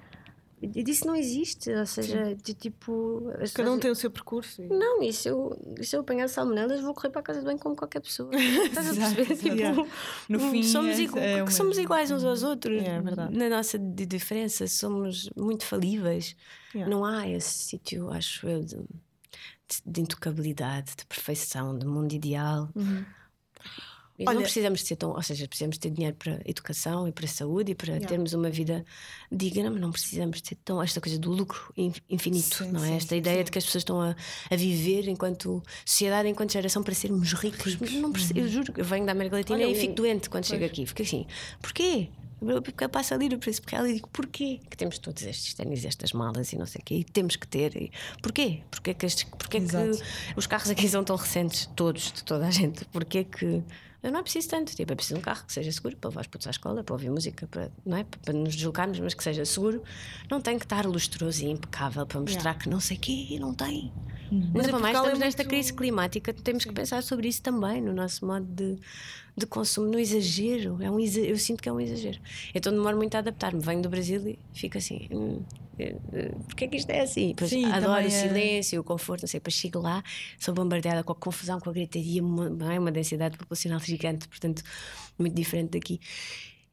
E 0.60 0.82
disso 0.82 1.06
não 1.06 1.14
existe, 1.14 1.70
ou 1.70 1.86
seja, 1.86 2.34
de 2.34 2.52
tipo. 2.52 3.22
Cada 3.54 3.70
um 3.72 3.78
tem 3.78 3.90
o 3.90 3.94
seu 3.94 4.10
percurso. 4.10 4.60
e- 4.60 4.66
Não, 4.68 5.00
e 5.02 5.12
se 5.12 5.28
eu, 5.28 5.56
se 5.82 5.94
eu 5.94 6.00
apanhar 6.00 6.28
salmonelas, 6.28 6.80
vou 6.80 6.92
correr 6.94 7.10
para 7.10 7.20
a 7.20 7.24
casa 7.24 7.38
de 7.38 7.44
banho 7.44 7.58
como 7.58 7.76
qualquer 7.76 8.00
pessoa. 8.00 8.30
Estás 8.34 8.88
a 8.90 9.14
perceber? 9.14 9.36
Tipo, 9.36 9.54
Yeah. 9.54 9.86
No 10.28 10.40
fim, 10.50 10.62
somos, 10.64 10.98
é- 10.98 11.02
igu- 11.02 11.18
é 11.18 11.42
uma- 11.42 11.50
somos 11.52 11.78
iguais 11.78 12.10
uns 12.10 12.24
aos 12.24 12.42
outros. 12.42 12.82
É 12.82 13.00
verdade. 13.00 13.36
Na 13.36 13.48
nossa 13.48 13.78
di- 13.78 14.04
diferença, 14.06 14.66
somos 14.66 15.30
muito 15.36 15.64
falíveis. 15.64 16.34
Yeah. 16.74 16.90
Não 16.92 17.04
há 17.04 17.28
esse 17.28 17.50
sítio, 17.50 18.10
acho 18.10 18.48
eu, 18.48 18.60
de, 18.64 18.76
de- 18.76 19.82
de 19.86 20.00
intocabilidade, 20.00 20.92
de 20.96 21.06
perfeição, 21.06 21.78
de 21.78 21.86
mundo 21.86 22.12
ideal. 22.12 22.68
E 22.76 23.04
Olha- 24.26 24.34
não 24.36 24.42
precisamos 24.42 24.80
de 24.80 24.86
ser 24.86 24.96
tão, 24.96 25.10
ou 25.10 25.22
seja, 25.22 25.46
precisamos 25.46 25.78
ter 25.78 25.90
dinheiro 25.90 26.16
para 26.16 26.40
educação 26.44 27.06
e 27.06 27.12
para 27.12 27.26
saúde 27.28 27.72
e 27.72 27.74
para 27.74 28.00
termos 28.00 28.32
uma 28.32 28.50
vida 28.50 28.84
digna, 29.30 29.70
mas 29.70 29.80
não 29.80 29.92
precisamos 29.92 30.40
de 30.42 30.48
ser 30.48 30.56
tão 30.64 30.82
esta 30.82 31.00
coisa 31.00 31.18
do 31.18 31.30
lucro 31.30 31.72
in- 31.76 31.92
infinito, 32.10 32.56
Sim, 32.64 32.72
não 32.72 32.82
é? 32.82 32.88
sim, 32.88 32.94
esta 32.96 33.10
sim, 33.14 33.16
ideia 33.18 33.44
de 33.44 33.50
que 33.50 33.58
as 33.58 33.64
pessoas 33.64 33.82
estão 33.82 34.00
a, 34.00 34.16
a 34.50 34.56
viver 34.56 35.06
enquanto 35.08 35.62
sociedade, 35.84 36.28
enquanto 36.28 36.52
geração 36.52 36.82
para 36.82 36.94
sermos 36.94 37.32
ricos. 37.34 37.76
Mas 37.76 37.92
não 37.92 38.10
preciso, 38.10 38.38
eu 38.38 38.48
juro, 38.48 38.72
eu 38.76 38.84
venho 38.84 39.06
da 39.06 39.12
América 39.12 39.36
Latina 39.36 39.58
Olha, 39.58 39.68
e 39.68 39.72
o- 39.72 39.76
fico 39.80 39.94
doente 39.94 40.28
quando 40.28 40.46
chego 40.46 40.64
aqui. 40.64 40.84
Fico 40.86 41.02
assim, 41.02 41.26
porquê? 41.62 42.08
Porque 42.40 42.84
eu 42.84 42.88
passo 42.88 43.14
ali 43.14 43.28
no 43.28 43.36
príncipe 43.36 43.68
real 43.72 43.84
e 43.86 43.94
digo 43.94 44.08
porquê 44.12 44.60
que 44.70 44.76
temos 44.76 44.96
todos 44.98 45.24
estes 45.24 45.54
ténis, 45.54 45.84
estas 45.84 46.12
malas 46.12 46.52
e 46.52 46.56
não 46.56 46.66
sei 46.66 46.80
o 46.80 46.84
quê, 46.84 46.94
e 46.98 47.04
temos 47.04 47.34
que 47.34 47.46
ter. 47.48 47.76
E 47.76 47.90
porquê? 48.22 48.60
Porquê 48.70 48.94
que, 48.94 49.06
estes, 49.06 49.24
porquê 49.24 49.60
que 49.60 49.66
os 50.36 50.46
carros 50.46 50.70
aqui 50.70 50.88
são 50.88 51.02
tão 51.02 51.16
recentes, 51.16 51.68
todos, 51.74 52.12
de 52.12 52.22
toda 52.24 52.46
a 52.46 52.50
gente? 52.50 52.84
Porquê 52.86 53.24
que. 53.24 53.62
Eu 54.02 54.12
não 54.12 54.20
é 54.20 54.22
preciso 54.22 54.48
tanto, 54.48 54.74
tipo, 54.76 54.92
é 54.92 54.94
preciso 54.94 55.18
um 55.18 55.22
carro 55.22 55.44
que 55.44 55.52
seja 55.52 55.72
seguro 55.72 55.96
para 55.96 56.08
levar 56.10 56.20
os 56.20 56.26
putos 56.28 56.46
à 56.46 56.50
escola, 56.50 56.84
para 56.84 56.94
ouvir 56.94 57.10
música, 57.10 57.48
para, 57.48 57.70
não 57.84 57.96
é? 57.96 58.04
para 58.04 58.32
nos 58.32 58.54
deslocarmos, 58.54 59.00
mas 59.00 59.12
que 59.12 59.22
seja 59.24 59.44
seguro. 59.44 59.82
Não 60.30 60.40
tem 60.40 60.56
que 60.58 60.64
estar 60.64 60.86
lustroso 60.86 61.42
e 61.44 61.50
impecável 61.50 62.06
para 62.06 62.20
mostrar 62.20 62.54
que 62.54 62.68
não 62.68 62.78
sei 62.78 62.96
o 62.96 63.00
quê 63.00 63.26
e 63.30 63.38
não 63.40 63.52
tem. 63.52 63.92
Mas 64.30 64.32
Ainda 64.32 64.52
para 64.52 64.52
mais, 64.52 64.62
Portugal 64.70 65.04
é 65.04 65.06
estamos 65.06 65.18
nesta 65.20 65.42
muito- 65.42 65.48
crise 65.50 65.72
climática, 65.72 66.32
temos 66.34 66.64
que 66.64 66.72
pensar 66.72 67.02
sobre 67.02 67.28
isso 67.28 67.42
também, 67.42 67.80
no 67.80 67.92
nosso 67.92 68.24
modo 68.26 68.44
de, 68.46 68.78
de 69.38 69.46
consumo, 69.46 69.88
no 69.88 69.98
exagero. 69.98 70.78
É 70.82 70.90
um 70.90 70.98
exa- 71.00 71.20
eu 71.20 71.36
sinto 71.38 71.62
que 71.62 71.68
é 71.68 71.72
um 71.72 71.80
exagero. 71.80 72.18
Então 72.54 72.72
demoro 72.72 72.96
muito 72.96 73.14
a 73.14 73.18
adaptar-me. 73.18 73.60
Venho 73.60 73.80
do 73.82 73.88
Brasil 73.88 74.26
e 74.28 74.38
fico 74.52 74.76
assim. 74.78 75.06
Hum, 75.10 75.42
eh, 75.78 75.94
eh, 76.12 76.28
Porquê 76.46 76.64
é 76.64 76.68
que 76.68 76.76
isto 76.76 76.90
é 76.90 77.00
assim? 77.00 77.28
Depois 77.28 77.50
Sim, 77.50 77.64
adoro 77.66 78.04
o 78.04 78.06
é- 78.06 78.10
silêncio, 78.10 78.80
o 78.80 78.84
conforto, 78.84 79.22
não 79.22 79.28
sei. 79.28 79.40
Depois 79.40 79.54
chego 79.54 79.78
lá, 79.80 80.02
sou 80.38 80.52
bombardeada 80.54 81.02
com 81.04 81.12
a 81.12 81.16
confusão, 81.16 81.58
com 81.60 81.70
a 81.70 81.72
gritaria, 81.72 82.22
uma, 82.22 82.72
é? 82.74 82.78
uma 82.78 82.90
densidade 82.92 83.36
populacional 83.38 83.80
gigante, 83.80 84.26
portanto, 84.28 84.62
muito 85.18 85.34
diferente 85.34 85.70
daqui. 85.70 86.00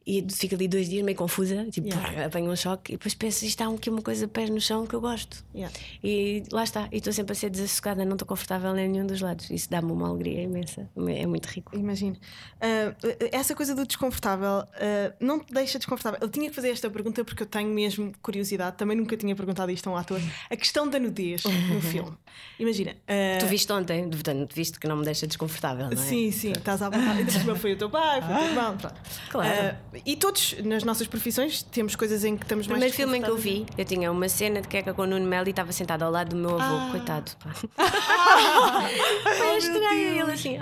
E 0.06 0.24
fico 0.30 0.54
ali 0.54 0.68
dois 0.68 0.88
dias 0.88 1.04
meio 1.04 1.16
confusa, 1.18 1.66
tipo, 1.70 1.88
Yeah. 1.88 2.26
apanho 2.26 2.50
um 2.50 2.54
choque 2.54 2.92
e 2.92 2.96
depois 2.96 3.12
penso, 3.14 3.44
isto 3.44 3.60
há 3.62 3.66
aqui 3.74 3.90
uma 3.90 4.00
coisa 4.02 4.28
pés 4.28 4.48
no 4.50 4.60
chão 4.60 4.86
que 4.86 4.94
eu 4.94 5.00
gosto. 5.00 5.44
Yeah. 5.54 5.74
E 6.04 6.44
lá 6.52 6.62
está, 6.62 6.88
e 6.92 6.98
estou 6.98 7.12
sempre 7.12 7.32
a 7.32 7.34
ser 7.34 7.50
desassossegada, 7.50 8.04
não 8.04 8.12
estou 8.12 8.26
confortável 8.28 8.76
em 8.76 8.88
nenhum 8.88 9.04
dos 9.06 9.20
lados. 9.20 9.50
Isso 9.50 9.68
dá-me 9.68 9.90
uma 9.90 10.08
alegria 10.08 10.42
imensa, 10.42 10.88
é 10.96 11.26
muito 11.26 11.46
rico. 11.46 11.76
Imagino. 11.76 12.16
Ah, 12.60 12.94
essa 13.32 13.54
coisa 13.54 13.74
do 13.74 13.84
desconfortável 13.84 14.46
ah, 14.74 15.12
não 15.18 15.40
te 15.40 15.52
deixa 15.52 15.76
desconfortável. 15.78 16.20
Eu 16.22 16.28
tinha 16.28 16.48
que 16.48 16.54
fazer 16.54 16.70
esta 16.70 16.88
pergunta 16.88 17.24
porque 17.24 17.42
eu 17.42 17.46
tenho 17.46 17.68
mesmo 17.70 18.12
curiosidade. 18.22 18.76
Também 18.76 18.96
nunca 18.96 19.16
tinha 19.16 19.34
perguntado 19.34 19.72
isto 19.72 19.88
a 19.88 19.92
um 19.92 19.96
ator. 19.96 20.20
A 20.48 20.56
questão 20.56 20.88
da 20.88 21.00
nudez 21.00 21.42
no 21.44 21.80
filme. 21.82 22.12
Imagina. 22.60 22.94
ah, 23.08 23.38
Tu 23.40 23.46
viste 23.46 23.72
ontem, 23.72 24.08
portanto, 24.08 24.54
viste 24.54 24.78
que 24.78 24.86
não 24.86 24.96
me 24.96 25.04
deixa 25.04 25.26
desconfortável, 25.26 25.86
não 25.86 25.92
é? 25.92 25.96
Sim, 25.96 26.30
sim, 26.30 26.52
estás 26.52 26.80
à 26.80 26.88
vontade. 26.90 27.56
Foi 27.58 27.72
o 27.72 27.76
teu 27.76 27.90
pai, 27.90 28.22
foi 28.22 28.34
o 28.34 28.38
teu 28.38 28.46
irmão. 28.48 28.76
pronto. 28.76 29.00
Claro. 29.30 29.76
Ah, 29.96 30.02
e 30.04 30.16
todos, 30.16 30.54
nas 30.64 30.84
nossas 30.84 31.06
profissões, 31.06 31.62
temos 31.62 31.96
coisas 31.96 32.24
em 32.24 32.36
que 32.36 32.44
estamos 32.44 32.66
O 32.66 32.70
mais 32.70 32.80
primeiro 32.80 32.96
filme 32.96 33.18
em 33.18 33.22
que 33.22 33.30
eu 33.30 33.36
vi, 33.36 33.66
eu 33.78 33.84
tinha 33.84 34.10
uma 34.12 34.28
cena 34.28 34.60
de 34.60 34.68
queca 34.68 34.92
com 34.94 35.02
o 35.02 35.06
Nuno 35.06 35.26
Melo 35.26 35.46
e 35.46 35.50
estava 35.50 35.72
sentado 35.72 36.02
ao 36.02 36.10
lado 36.10 36.30
do 36.30 36.36
meu 36.36 36.60
avô, 36.60 36.76
Ah. 36.76 36.88
coitado. 36.90 37.32
Pá. 37.36 37.52
Foi 39.38 39.56
estranho, 39.58 40.20
ele 40.22 40.32
assim, 40.32 40.58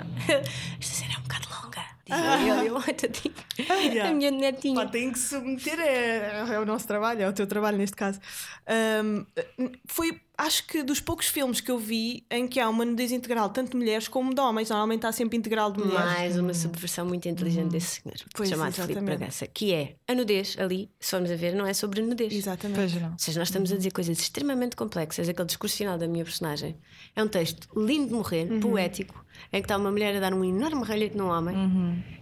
esta 0.79 0.93
cena 0.95 1.13
é 1.13 1.17
um 1.17 1.21
bocado 1.21 1.47
longa. 1.49 1.85
Ele, 2.07 2.69
eu, 2.69 2.77
"Ai, 2.77 2.93
tadinho." 2.93 3.33
Yeah. 3.57 4.09
A 4.11 4.13
minha 4.13 4.31
netinha. 4.31 4.75
Pá, 4.75 4.85
tem 4.85 5.11
que 5.11 5.17
submeter, 5.19 5.79
é, 5.79 6.45
é 6.53 6.59
o 6.59 6.65
nosso 6.65 6.87
trabalho, 6.87 7.21
é 7.23 7.27
o 7.29 7.33
teu 7.33 7.47
trabalho 7.47 7.77
neste 7.77 7.95
caso. 7.95 8.19
Ahm, 8.67 9.25
foi 9.87 10.21
acho 10.37 10.65
que 10.67 10.83
dos 10.83 10.99
poucos 10.99 11.27
filmes 11.27 11.59
que 11.61 11.71
eu 11.71 11.77
vi 11.77 12.25
em 12.29 12.47
que 12.47 12.59
há 12.59 12.69
uma 12.69 12.85
nudez 12.85 13.11
integral, 13.11 13.49
tanto 13.49 13.71
de 13.71 13.77
mulheres 13.77 14.07
como 14.07 14.33
de 14.33 14.39
homens, 14.41 14.69
normalmente 14.69 15.05
há 15.05 15.11
sempre 15.11 15.37
integral 15.37 15.71
de 15.71 15.79
mulheres. 15.79 16.05
Mais 16.05 16.37
uma 16.37 16.53
subversão 16.53 17.05
muito 17.05 17.27
inteligente 17.27 17.71
desse 17.71 18.01
senhor, 18.01 18.15
Pois, 18.33 18.49
chamado 18.49 18.73
Filipe 18.73 18.91
exatamente. 18.93 19.17
Bragança, 19.17 19.47
que 19.47 19.73
é 19.73 19.95
a 20.07 20.13
nudez 20.13 20.55
ali, 20.59 20.91
se 20.99 21.11
formos 21.11 21.31
a 21.31 21.35
ver, 21.35 21.55
não 21.55 21.65
é 21.65 21.73
sobre 21.73 22.01
nudez. 22.01 22.33
Exatamente. 22.33 22.77
Pois 22.77 22.93
não. 23.01 23.11
Ou 23.11 23.19
seja, 23.19 23.39
nós 23.39 23.47
estamos 23.47 23.71
a 23.71 23.77
dizer 23.77 23.91
coisas 23.91 24.19
extremamente 24.19 24.75
complexas. 24.75 25.27
Aquele 25.27 25.47
discurso 25.47 25.77
final 25.77 25.97
da 25.97 26.07
minha 26.07 26.23
personagem 26.23 26.77
é 27.15 27.23
um 27.23 27.27
texto 27.27 27.67
lindo 27.75 28.07
de 28.07 28.13
morrer, 28.13 28.47
poético, 28.59 29.24
em 29.53 29.61
que 29.61 29.65
está 29.65 29.77
uma 29.77 29.91
mulher 29.91 30.15
a 30.15 30.19
dar 30.19 30.33
um 30.33 30.43
enorme 30.43 30.83
ralhete 30.83 31.15
num 31.17 31.27
homem, 31.29 31.55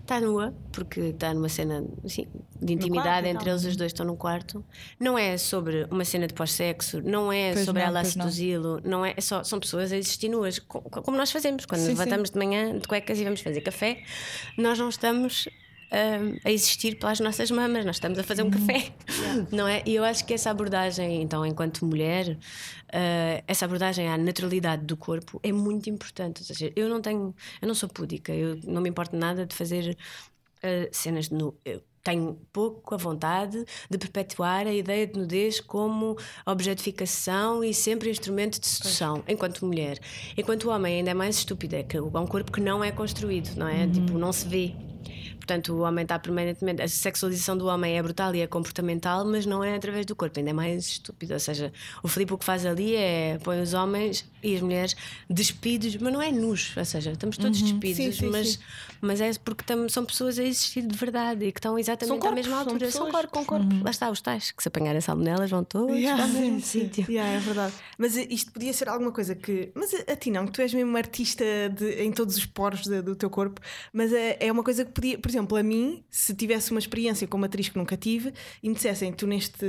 está 0.01 0.19
nua, 0.19 0.53
porque 0.71 0.99
está 0.99 1.33
numa 1.33 1.49
cena 1.49 1.83
assim, 2.03 2.25
de 2.61 2.73
intimidade 2.73 3.09
quarto 3.09 3.25
entre 3.27 3.45
tal. 3.45 3.53
eles, 3.53 3.65
os 3.65 3.75
dois 3.75 3.91
estão 3.91 4.05
num 4.05 4.15
quarto. 4.15 4.63
Não 4.99 5.17
é 5.17 5.37
sobre 5.37 5.87
uma 5.89 6.03
cena 6.05 6.27
de 6.27 6.33
pós-sexo, 6.33 7.01
não 7.01 7.31
é 7.31 7.53
Pois 7.53 7.65
sobre 7.65 7.81
não, 7.81 7.87
ela 7.89 7.99
a 7.99 8.03
pois 8.03 8.15
não. 8.15 8.23
seduzi-lo, 8.25 8.81
não 8.83 9.05
é, 9.05 9.13
é 9.17 9.21
só, 9.21 9.43
são 9.43 9.59
pessoas 9.59 9.91
a 9.91 9.97
existir 9.97 10.29
nuas, 10.29 10.59
co- 10.59 10.81
como 10.81 11.17
nós 11.17 11.31
fazemos 11.31 11.65
quando 11.65 11.81
Sim, 11.81 11.87
nos 11.89 11.97
sim. 11.97 11.99
levantamos 12.03 12.29
de 12.29 12.37
manhã 12.37 12.77
de 12.77 12.87
cuecas 12.87 13.19
e 13.19 13.23
vamos 13.23 13.41
fazer 13.41 13.61
café. 13.61 14.03
Nós 14.57 14.77
não 14.79 14.89
estamos 14.89 15.47
hum, 15.93 16.37
a 16.43 16.51
existir 16.51 16.95
pelas 16.97 17.19
nossas 17.19 17.51
mamas, 17.51 17.85
nós 17.85 17.97
estamos 17.97 18.17
a 18.17 18.23
fazer 18.23 18.43
um 18.43 18.49
café, 18.49 18.91
não 19.51 19.67
é? 19.67 19.83
E 19.85 19.95
eu 19.95 20.03
acho 20.03 20.25
que 20.25 20.33
essa 20.33 20.49
abordagem, 20.49 21.21
então, 21.21 21.45
enquanto 21.45 21.85
mulher, 21.85 22.37
ah, 22.91 23.43
essa 23.47 23.65
abordagem 23.65 24.07
à 24.07 24.17
naturalidade 24.17 24.85
do 24.85 24.95
corpo 24.95 25.39
é 25.43 25.51
muito 25.51 25.89
importante. 25.89 26.41
Ou 26.41 26.45
seja, 26.45 26.71
eu 26.75 26.87
não 26.87 27.01
tenho, 27.01 27.33
eu 27.61 27.67
não 27.67 27.75
sou 27.75 27.89
púdica, 27.89 28.33
eu 28.33 28.59
não 28.65 28.81
me 28.81 28.89
importo 28.89 29.15
nada 29.15 29.45
de 29.45 29.55
fazer 29.55 29.97
ah, 30.61 30.87
cenas 30.91 31.29
de 31.29 31.35
nu. 31.35 31.55
Eu 31.65 31.81
tenho 32.03 32.37
pouco 32.51 32.93
a 32.93 32.97
vontade 32.97 33.65
de 33.89 33.97
perpetuar 33.97 34.67
a 34.67 34.73
ideia 34.73 35.07
de 35.07 35.17
nudez 35.17 35.59
como 35.59 36.17
objetificação 36.45 37.63
e 37.63 37.73
sempre 37.73 38.09
instrumento 38.09 38.59
de 38.59 38.67
sedução, 38.67 39.23
enquanto 39.27 39.65
mulher. 39.65 39.97
Enquanto 40.37 40.69
homem 40.69 40.97
ainda 40.97 41.11
é 41.11 41.13
mais 41.13 41.37
estúpido, 41.37 41.75
é 41.75 41.83
que 41.83 41.95
é 41.95 42.01
um 42.01 42.27
corpo 42.27 42.51
que 42.51 42.59
não 42.59 42.83
é 42.83 42.91
construído, 42.91 43.55
não 43.55 43.67
é? 43.67 43.87
Tipo, 43.87 44.17
não 44.17 44.33
se 44.33 44.47
vê. 44.47 44.75
Portanto, 45.43 45.73
o 45.73 45.79
homem 45.81 46.03
está 46.03 46.17
permanentemente. 46.17 46.81
A 46.81 46.87
sexualização 46.87 47.57
do 47.57 47.65
homem 47.67 47.97
é 47.97 48.01
brutal 48.01 48.33
e 48.33 48.39
é 48.39 48.47
comportamental, 48.47 49.25
mas 49.25 49.45
não 49.45 49.61
é 49.61 49.75
através 49.75 50.05
do 50.05 50.15
corpo, 50.15 50.39
ainda 50.39 50.51
é 50.51 50.53
mais 50.53 50.87
estúpido. 50.87 51.33
Ou 51.33 51.39
seja, 51.39 51.73
o 52.01 52.07
Filipe 52.07 52.33
o 52.33 52.37
que 52.37 52.45
faz 52.45 52.65
ali 52.65 52.95
é 52.95 53.37
põe 53.43 53.61
os 53.61 53.73
homens 53.73 54.25
e 54.41 54.55
as 54.55 54.61
mulheres 54.61 54.95
despidos, 55.29 55.97
mas 55.97 56.13
não 56.13 56.21
é 56.21 56.31
nus. 56.31 56.75
Ou 56.77 56.85
seja, 56.85 57.11
estamos 57.11 57.37
todos 57.37 57.61
despidos, 57.61 57.97
Sim, 57.97 58.11
sim, 58.13 58.29
mas, 58.29 58.49
sim. 58.53 58.59
mas 59.01 59.19
é 59.19 59.31
porque 59.43 59.65
tam- 59.65 59.89
são 59.89 60.05
pessoas 60.05 60.39
a 60.39 60.43
existir 60.43 60.81
de 60.87 60.95
verdade 60.97 61.45
e 61.45 61.51
que 61.51 61.59
estão 61.59 61.77
exatamente 61.77 62.21
São 62.21 62.29
à 62.31 62.33
mesma 62.33 62.55
corpos, 62.55 62.63
são 62.63 62.73
altura. 62.73 62.91
São, 62.91 63.05
pessoas. 63.07 63.11
corpo 63.25 63.39
com 63.39 63.45
corpo. 63.45 63.83
Lá 63.83 63.91
está, 63.91 64.09
os 64.09 64.21
tais 64.21 64.51
que 64.51 64.63
se 64.63 64.69
apanharem 64.69 65.01
salmonelas 65.01 65.49
vão 65.49 65.63
todos 65.63 65.93
Yeah, 65.97 66.23
para 66.23 66.31
o 66.31 66.39
mesmo 66.39 66.61
sítio. 66.61 67.05
Yeah, 67.09 67.33
é 67.33 67.39
verdade. 67.39 67.73
Mas 67.97 68.15
isto 68.15 68.49
podia 68.53 68.71
ser 68.71 68.87
alguma 68.87 69.11
coisa 69.11 69.35
que. 69.35 69.71
Mas 69.75 69.93
a, 69.93 70.13
a 70.13 70.15
ti 70.15 70.31
não, 70.31 70.45
que 70.45 70.53
tu 70.53 70.61
és 70.61 70.73
mesmo 70.73 70.95
artista 70.95 71.43
de- 71.75 72.01
em 72.01 72.11
todos 72.13 72.37
os 72.37 72.45
poros 72.45 72.83
de- 72.83 73.01
do 73.01 73.13
teu 73.15 73.29
corpo, 73.29 73.59
mas 73.91 74.13
é, 74.13 74.37
é 74.39 74.49
uma 74.51 74.63
coisa 74.63 74.85
que 74.85 74.91
podia. 74.91 75.19
Por 75.33 75.37
exemplo, 75.39 75.57
a 75.57 75.63
mim, 75.63 76.03
se 76.11 76.31
tivesse 76.35 76.69
uma 76.69 76.79
experiência 76.79 77.27
como 77.27 77.43
atriz 77.43 77.67
que 77.67 77.75
nunca 77.75 77.97
tive 77.97 78.31
e 78.61 78.69
me 78.69 78.75
dissessem 78.75 79.11
tu 79.11 79.25
neste, 79.25 79.65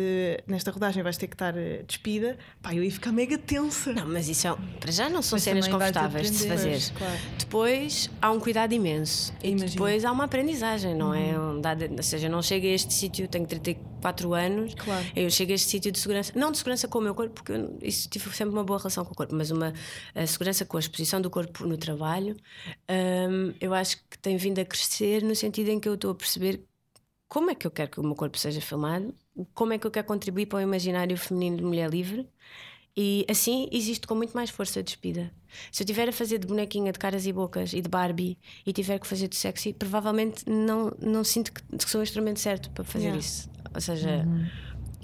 nesta 0.47 0.71
rodagem 0.71 1.03
vais 1.03 1.17
ter 1.17 1.27
que 1.27 1.35
estar 1.35 1.57
eh, 1.57 1.83
despida, 1.89 2.37
pá, 2.61 2.75
eu 2.75 2.85
ia 2.85 2.91
ficar 2.91 3.12
mega 3.12 3.39
tensa. 3.39 3.95
Não, 3.95 4.07
mas 4.07 4.29
isso 4.29 4.47
é, 4.47 4.55
para 4.79 4.93
já 4.93 5.09
não 5.09 5.23
são 5.23 5.37
Mas 5.37 5.43
cenas 5.45 5.67
confortáveis 5.67 6.31
de 6.31 6.37
se 6.37 6.47
fazer. 6.47 6.69
Pois, 6.73 6.91
claro. 6.91 7.19
Depois 7.39 8.11
há 8.21 8.31
um 8.31 8.39
cuidado 8.39 8.75
imenso. 8.75 9.33
E 9.43 9.55
depois 9.55 10.05
há 10.05 10.12
uma 10.12 10.25
aprendizagem, 10.25 10.95
não 10.95 11.15
é? 11.15 11.39
Um 11.39 11.62
dado, 11.62 11.87
ou 11.97 12.03
seja, 12.03 12.27
eu 12.27 12.31
não 12.31 12.43
chego 12.43 12.67
a 12.67 12.71
este 12.71 12.93
sítio, 12.93 13.27
tenho 13.27 13.47
34 13.47 14.35
anos, 14.35 14.75
Claro. 14.75 15.07
eu 15.17 15.31
chego 15.31 15.53
a 15.53 15.55
este 15.55 15.71
sítio 15.71 15.91
de 15.91 15.99
segurança, 15.99 16.31
não 16.37 16.53
de 16.53 16.59
segurança 16.59 16.87
com 16.87 16.99
o 16.99 17.03
meu 17.03 17.15
corpo, 17.15 17.33
porque 17.37 17.53
eu, 17.53 17.79
isso 17.81 18.07
tive 18.11 18.29
sempre 18.37 18.53
uma 18.53 18.65
boa 18.65 18.79
relação 18.79 19.03
com 19.03 19.12
o 19.12 19.17
corpo, 19.17 19.35
mas 19.35 19.51
uma 19.51 19.73
a 20.15 20.27
segurança 20.27 20.67
com 20.67 20.77
a 20.77 20.81
exposição 20.81 21.23
do 21.23 21.31
corpo 21.31 21.67
no 21.67 21.79
trabalho, 21.79 22.37
hum, 22.91 23.55
eu 23.59 23.73
acho 23.73 23.97
que 24.11 24.19
tem 24.19 24.37
vindo 24.37 24.59
a 24.59 24.65
crescer 24.65 25.23
no 25.23 25.35
sentido 25.35 25.54
em 25.63 25.81
que 25.81 25.89
eu 25.89 25.95
estou 25.95 26.11
a 26.11 26.15
perceber 26.15 26.65
como 27.29 27.51
é 27.51 27.55
que 27.55 27.67
eu 27.67 27.71
quero 27.71 27.91
que 27.91 28.01
o 28.01 28.03
meu 28.03 28.15
corpo 28.15 28.39
seja 28.39 28.61
filmado, 28.61 29.15
como 29.55 29.73
é 29.73 29.79
que 29.79 29.87
eu 29.87 29.91
quero 29.91 30.07
contribuir 30.07 30.47
para 30.47 30.59
o 30.59 30.63
imaginário 30.63 31.17
feminino 31.17 31.57
de 31.57 31.65
mulher 31.65 31.91
livre. 31.91 32.29
E 32.97 33.27
assim 33.29 33.69
existe 33.73 34.07
com 34.07 34.15
muito 34.15 34.33
mais 34.35 34.51
força 34.51 34.81
despida. 34.83 35.33
Se 35.73 35.83
eu 35.83 35.87
tiver 35.87 36.09
a 36.09 36.13
fazer 36.13 36.39
de 36.39 36.47
bonequinha 36.47 36.93
de 36.93 36.99
caras 36.99 37.27
e 37.27 37.33
bocas 37.33 37.73
e 37.73 37.81
de 37.81 37.89
Barbie 37.89 38.39
e 38.65 38.73
tiver 38.73 39.01
que 39.01 39.07
fazer 39.07 39.27
de 39.27 39.35
sexy, 39.35 39.73
provavelmente 39.73 40.49
não, 40.49 40.93
não 41.01 41.25
sinto 41.25 41.53
que, 41.53 41.61
que 41.77 41.91
sou 41.91 42.01
o 42.01 42.05
instrumento 42.05 42.39
certo 42.39 42.71
para 42.71 42.85
fazer 42.85 43.07
Yeah. 43.07 43.19
isso. 43.19 43.51
Ou 43.75 43.81
seja, 43.81 44.29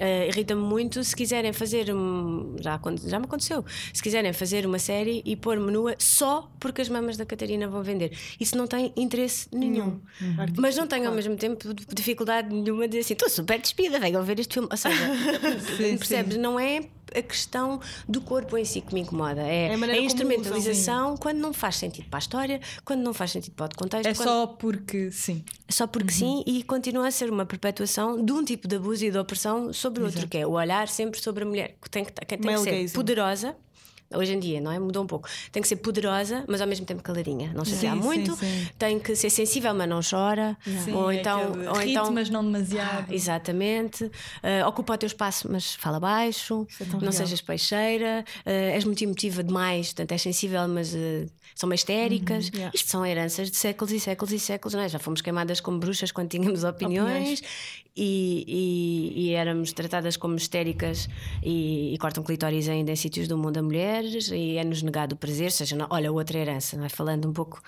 eh, 0.00 0.28
irrita-me 0.28 0.62
muito 0.62 1.04
se 1.04 1.14
quiserem 1.14 1.52
fazer 1.52 1.94
um, 1.94 2.56
já, 2.58 2.80
já 3.06 3.18
me 3.18 3.26
aconteceu 3.26 3.64
se 3.92 4.02
quiserem 4.02 4.32
fazer 4.32 4.64
uma 4.66 4.78
série 4.78 5.22
e 5.24 5.36
pôr-me 5.36 5.70
nua 5.70 5.94
só 5.98 6.50
porque 6.58 6.80
as 6.80 6.88
mamas 6.88 7.16
da 7.16 7.26
Catarina 7.26 7.68
vão 7.68 7.82
vender. 7.82 8.16
Isso 8.40 8.56
não 8.56 8.66
tem 8.66 8.92
interesse 8.96 9.46
nenhum. 9.52 10.00
Artístico, 10.38 10.60
mas 10.60 10.76
não 10.76 10.86
tenho 10.86 11.06
ao 11.08 11.14
mesmo 11.14 11.36
tempo 11.36 11.72
dificuldade 11.94 12.48
nenhuma 12.52 12.82
de 12.82 12.88
dizer 12.88 13.00
assim 13.00 13.12
estou 13.14 13.28
super 13.28 13.60
despida, 13.60 14.00
venham 14.00 14.22
ver 14.24 14.40
este 14.40 14.54
filme. 14.54 14.68
Ou 14.70 14.76
seja, 14.76 14.96
Sim, 15.76 15.98
percebes, 15.98 16.34
sim. 16.34 16.40
não 16.40 16.58
é 16.58 16.80
a 17.14 17.22
questão 17.22 17.80
do 18.08 18.20
corpo 18.20 18.56
em 18.56 18.64
si 18.64 18.80
que 18.80 18.92
me 18.94 19.00
incomoda 19.00 19.42
é, 19.42 19.66
É 19.68 19.74
a 19.74 19.78
a, 19.84 19.96
instrumentalização 19.98 21.16
quando 21.16 21.38
não 21.38 21.52
faz 21.52 21.76
sentido 21.76 22.08
para 22.08 22.18
a 22.18 22.20
história 22.20 22.60
quando 22.84 23.00
não 23.02 23.12
faz 23.14 23.30
sentido 23.32 23.54
para 23.54 23.66
o 23.72 23.76
contexto 23.76 24.06
É 24.06 24.14
quando- 24.14 24.28
só 24.28 24.46
porque 24.46 25.10
sim. 25.10 25.44
só 25.68 25.86
porque 25.86 26.12
sim 26.12 26.42
e 26.46 26.62
continua 26.62 27.08
a 27.08 27.10
ser 27.10 27.30
uma 27.30 27.44
perpetuação 27.46 28.24
de 28.24 28.32
um 28.32 28.44
tipo 28.44 28.66
de 28.68 28.76
abuso 28.76 29.04
e 29.04 29.10
de 29.10 29.18
opressão 29.18 29.72
sobre 29.72 30.02
o 30.02 30.06
outro, 30.06 30.26
que 30.28 30.38
é 30.38 30.46
o 30.46 30.52
olhar 30.52 30.88
sempre 30.88 31.20
sobre 31.20 31.44
a 31.44 31.46
mulher, 31.46 31.76
que 31.80 31.90
tem 31.90 32.04
que, 32.04 32.12
que, 32.12 32.24
tem 32.26 32.38
que 32.38 32.58
ser 32.88 32.92
poderosa. 32.92 33.56
Hoje 34.12 34.32
em 34.32 34.40
dia, 34.40 34.60
não 34.60 34.72
é? 34.72 34.78
Mudou 34.78 35.04
um 35.04 35.06
pouco. 35.06 35.28
Tem 35.52 35.62
que 35.62 35.68
ser 35.68 35.76
poderosa, 35.76 36.44
mas 36.48 36.60
ao 36.60 36.66
mesmo 36.66 36.84
tempo 36.84 37.00
caladinha. 37.02 37.52
Não 37.54 37.64
Sim, 37.64 37.74
chatear 37.74 37.94
sim, 37.96 38.02
muito. 38.02 38.34
sim. 38.36 38.68
Tem 38.76 38.98
que 38.98 39.14
ser 39.14 39.30
sensível, 39.30 39.72
mas 39.72 39.88
não 39.88 40.00
chora. 40.02 40.56
Sim, 40.84 40.92
ou 40.94 41.10
é 41.12 41.20
então. 41.20 41.48
aquele 41.50 41.68
Ou 41.68 41.74
rite, 41.76 41.90
então 41.92 42.10
mas 42.10 42.28
não 42.28 42.42
demasiado. 42.44 43.12
Exatamente. 43.12 44.10
Ah, 44.42 44.66
ocupa 44.68 44.94
o 44.94 44.98
teu 44.98 45.06
espaço, 45.06 45.48
mas 45.50 45.74
fala 45.76 46.00
baixo. 46.00 46.66
é 46.80 46.84
não 46.86 46.98
real. 46.98 47.12
sejas 47.12 47.40
peixeira. 47.40 48.24
ah, 48.44 48.50
és 48.50 48.84
muito 48.84 49.02
emotiva 49.04 49.44
demais, 49.44 49.86
portanto, 49.88 50.12
és 50.12 50.22
sensível, 50.22 50.66
mas 50.66 50.92
ah, 50.94 51.26
são 51.54 51.68
mais 51.68 51.80
histéricas. 51.80 52.46
Uhum, 52.46 52.52
yeah. 52.56 52.72
Isto 52.74 52.90
são 52.90 53.06
heranças 53.06 53.48
de 53.50 53.56
séculos 53.56 53.92
e 53.92 54.00
séculos 54.00 54.32
e 54.32 54.40
séculos. 54.40 54.74
Não 54.74 54.82
é? 54.82 54.88
Já 54.88 54.98
fomos 54.98 55.20
queimadas 55.20 55.60
como 55.60 55.78
bruxas 55.78 56.10
quando 56.10 56.28
tínhamos 56.30 56.64
opiniões, 56.64 57.42
E, 57.96 58.44
e- 58.46 59.12
e 59.30 59.34
éramos 59.34 59.72
tratadas 59.72 60.16
como 60.16 60.36
histéricas 60.36 61.08
e, 61.42 61.92
e 61.92 61.98
cortam 61.98 62.22
clitóris 62.22 62.68
ainda 62.68 62.92
em 62.92 62.96
sítios 62.96 63.26
do 63.26 63.36
mundo 63.36 63.58
a 63.58 63.62
e 64.04 64.56
é-nos 64.56 64.82
negado 64.82 65.14
o 65.14 65.16
prazer. 65.16 65.50
Seja, 65.52 65.76
não- 65.76 65.86
olha, 65.90 66.10
outra 66.12 66.38
herança, 66.38 66.76
não 66.76 66.84
é? 66.84 66.88
Falando 66.88 67.28
um 67.28 67.32
pouco. 67.32 67.62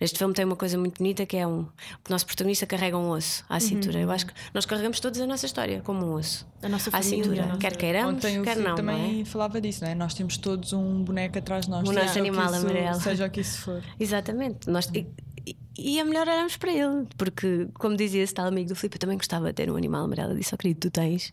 Este 0.00 0.18
filme 0.18 0.34
tem 0.34 0.44
uma 0.44 0.56
coisa 0.56 0.76
muito 0.78 0.98
bonita 0.98 1.24
que 1.26 1.36
é 1.36 1.46
um. 1.46 1.60
O 1.60 1.68
nosso 2.10 2.26
protagonista 2.26 2.66
carrega 2.66 2.96
um 2.96 3.10
osso 3.10 3.44
à 3.48 3.58
cintura. 3.60 3.98
Eu 4.00 4.10
acho 4.10 4.26
que 4.26 4.32
nós 4.54 4.64
carregamos 4.66 5.00
todos 5.00 5.20
a 5.20 5.26
nossa 5.26 5.46
história 5.46 5.80
como 5.82 6.04
um 6.06 6.12
osso. 6.14 6.46
A 6.62 6.68
nossa 6.68 6.90
à 6.90 6.92
família, 7.02 7.22
cintura. 7.24 7.42
a 7.42 7.46
nossa- 7.46 7.58
Quer 7.60 7.76
queiramos, 7.76 8.14
Ontem 8.24 8.40
o 8.40 8.42
quer 8.42 8.56
não. 8.56 8.64
não 8.64 8.72
é? 8.72 8.76
também 8.76 9.24
falava 9.24 9.60
disso, 9.60 9.84
não 9.84 9.90
é? 9.90 9.94
Nós 9.94 10.14
temos 10.14 10.36
todos 10.36 10.72
um 10.72 11.02
boneco 11.04 11.38
atrás 11.38 11.64
de 11.66 11.70
nós. 11.70 11.88
O 11.88 11.92
nosso 11.92 12.18
animal 12.18 12.46
isso- 12.46 12.56
amarelo. 12.66 13.00
Seja 13.00 13.26
o 13.26 13.30
que 13.30 13.40
isso 13.40 13.60
for. 13.60 13.82
Exatamente. 13.98 14.68
Nós, 14.68 14.90
e, 14.94 15.06
e- 15.46 15.56
e 15.78 15.98
é 16.00 16.04
melhor 16.04 16.26
olharmos 16.26 16.56
para 16.56 16.72
ele, 16.72 17.06
porque, 17.16 17.68
como 17.74 17.96
dizia 17.96 18.22
esse 18.22 18.34
tal 18.34 18.46
amigo 18.46 18.68
do 18.68 18.74
Filipe, 18.74 18.96
eu 18.96 19.00
também 19.00 19.16
gostava 19.16 19.46
de 19.46 19.52
ter 19.54 19.70
um 19.70 19.76
animal 19.76 20.04
amarelo. 20.04 20.32
Eu 20.32 20.36
disse, 20.36 20.52
oh 20.54 20.58
querido, 20.58 20.80
tu 20.80 20.90
tens. 20.90 21.32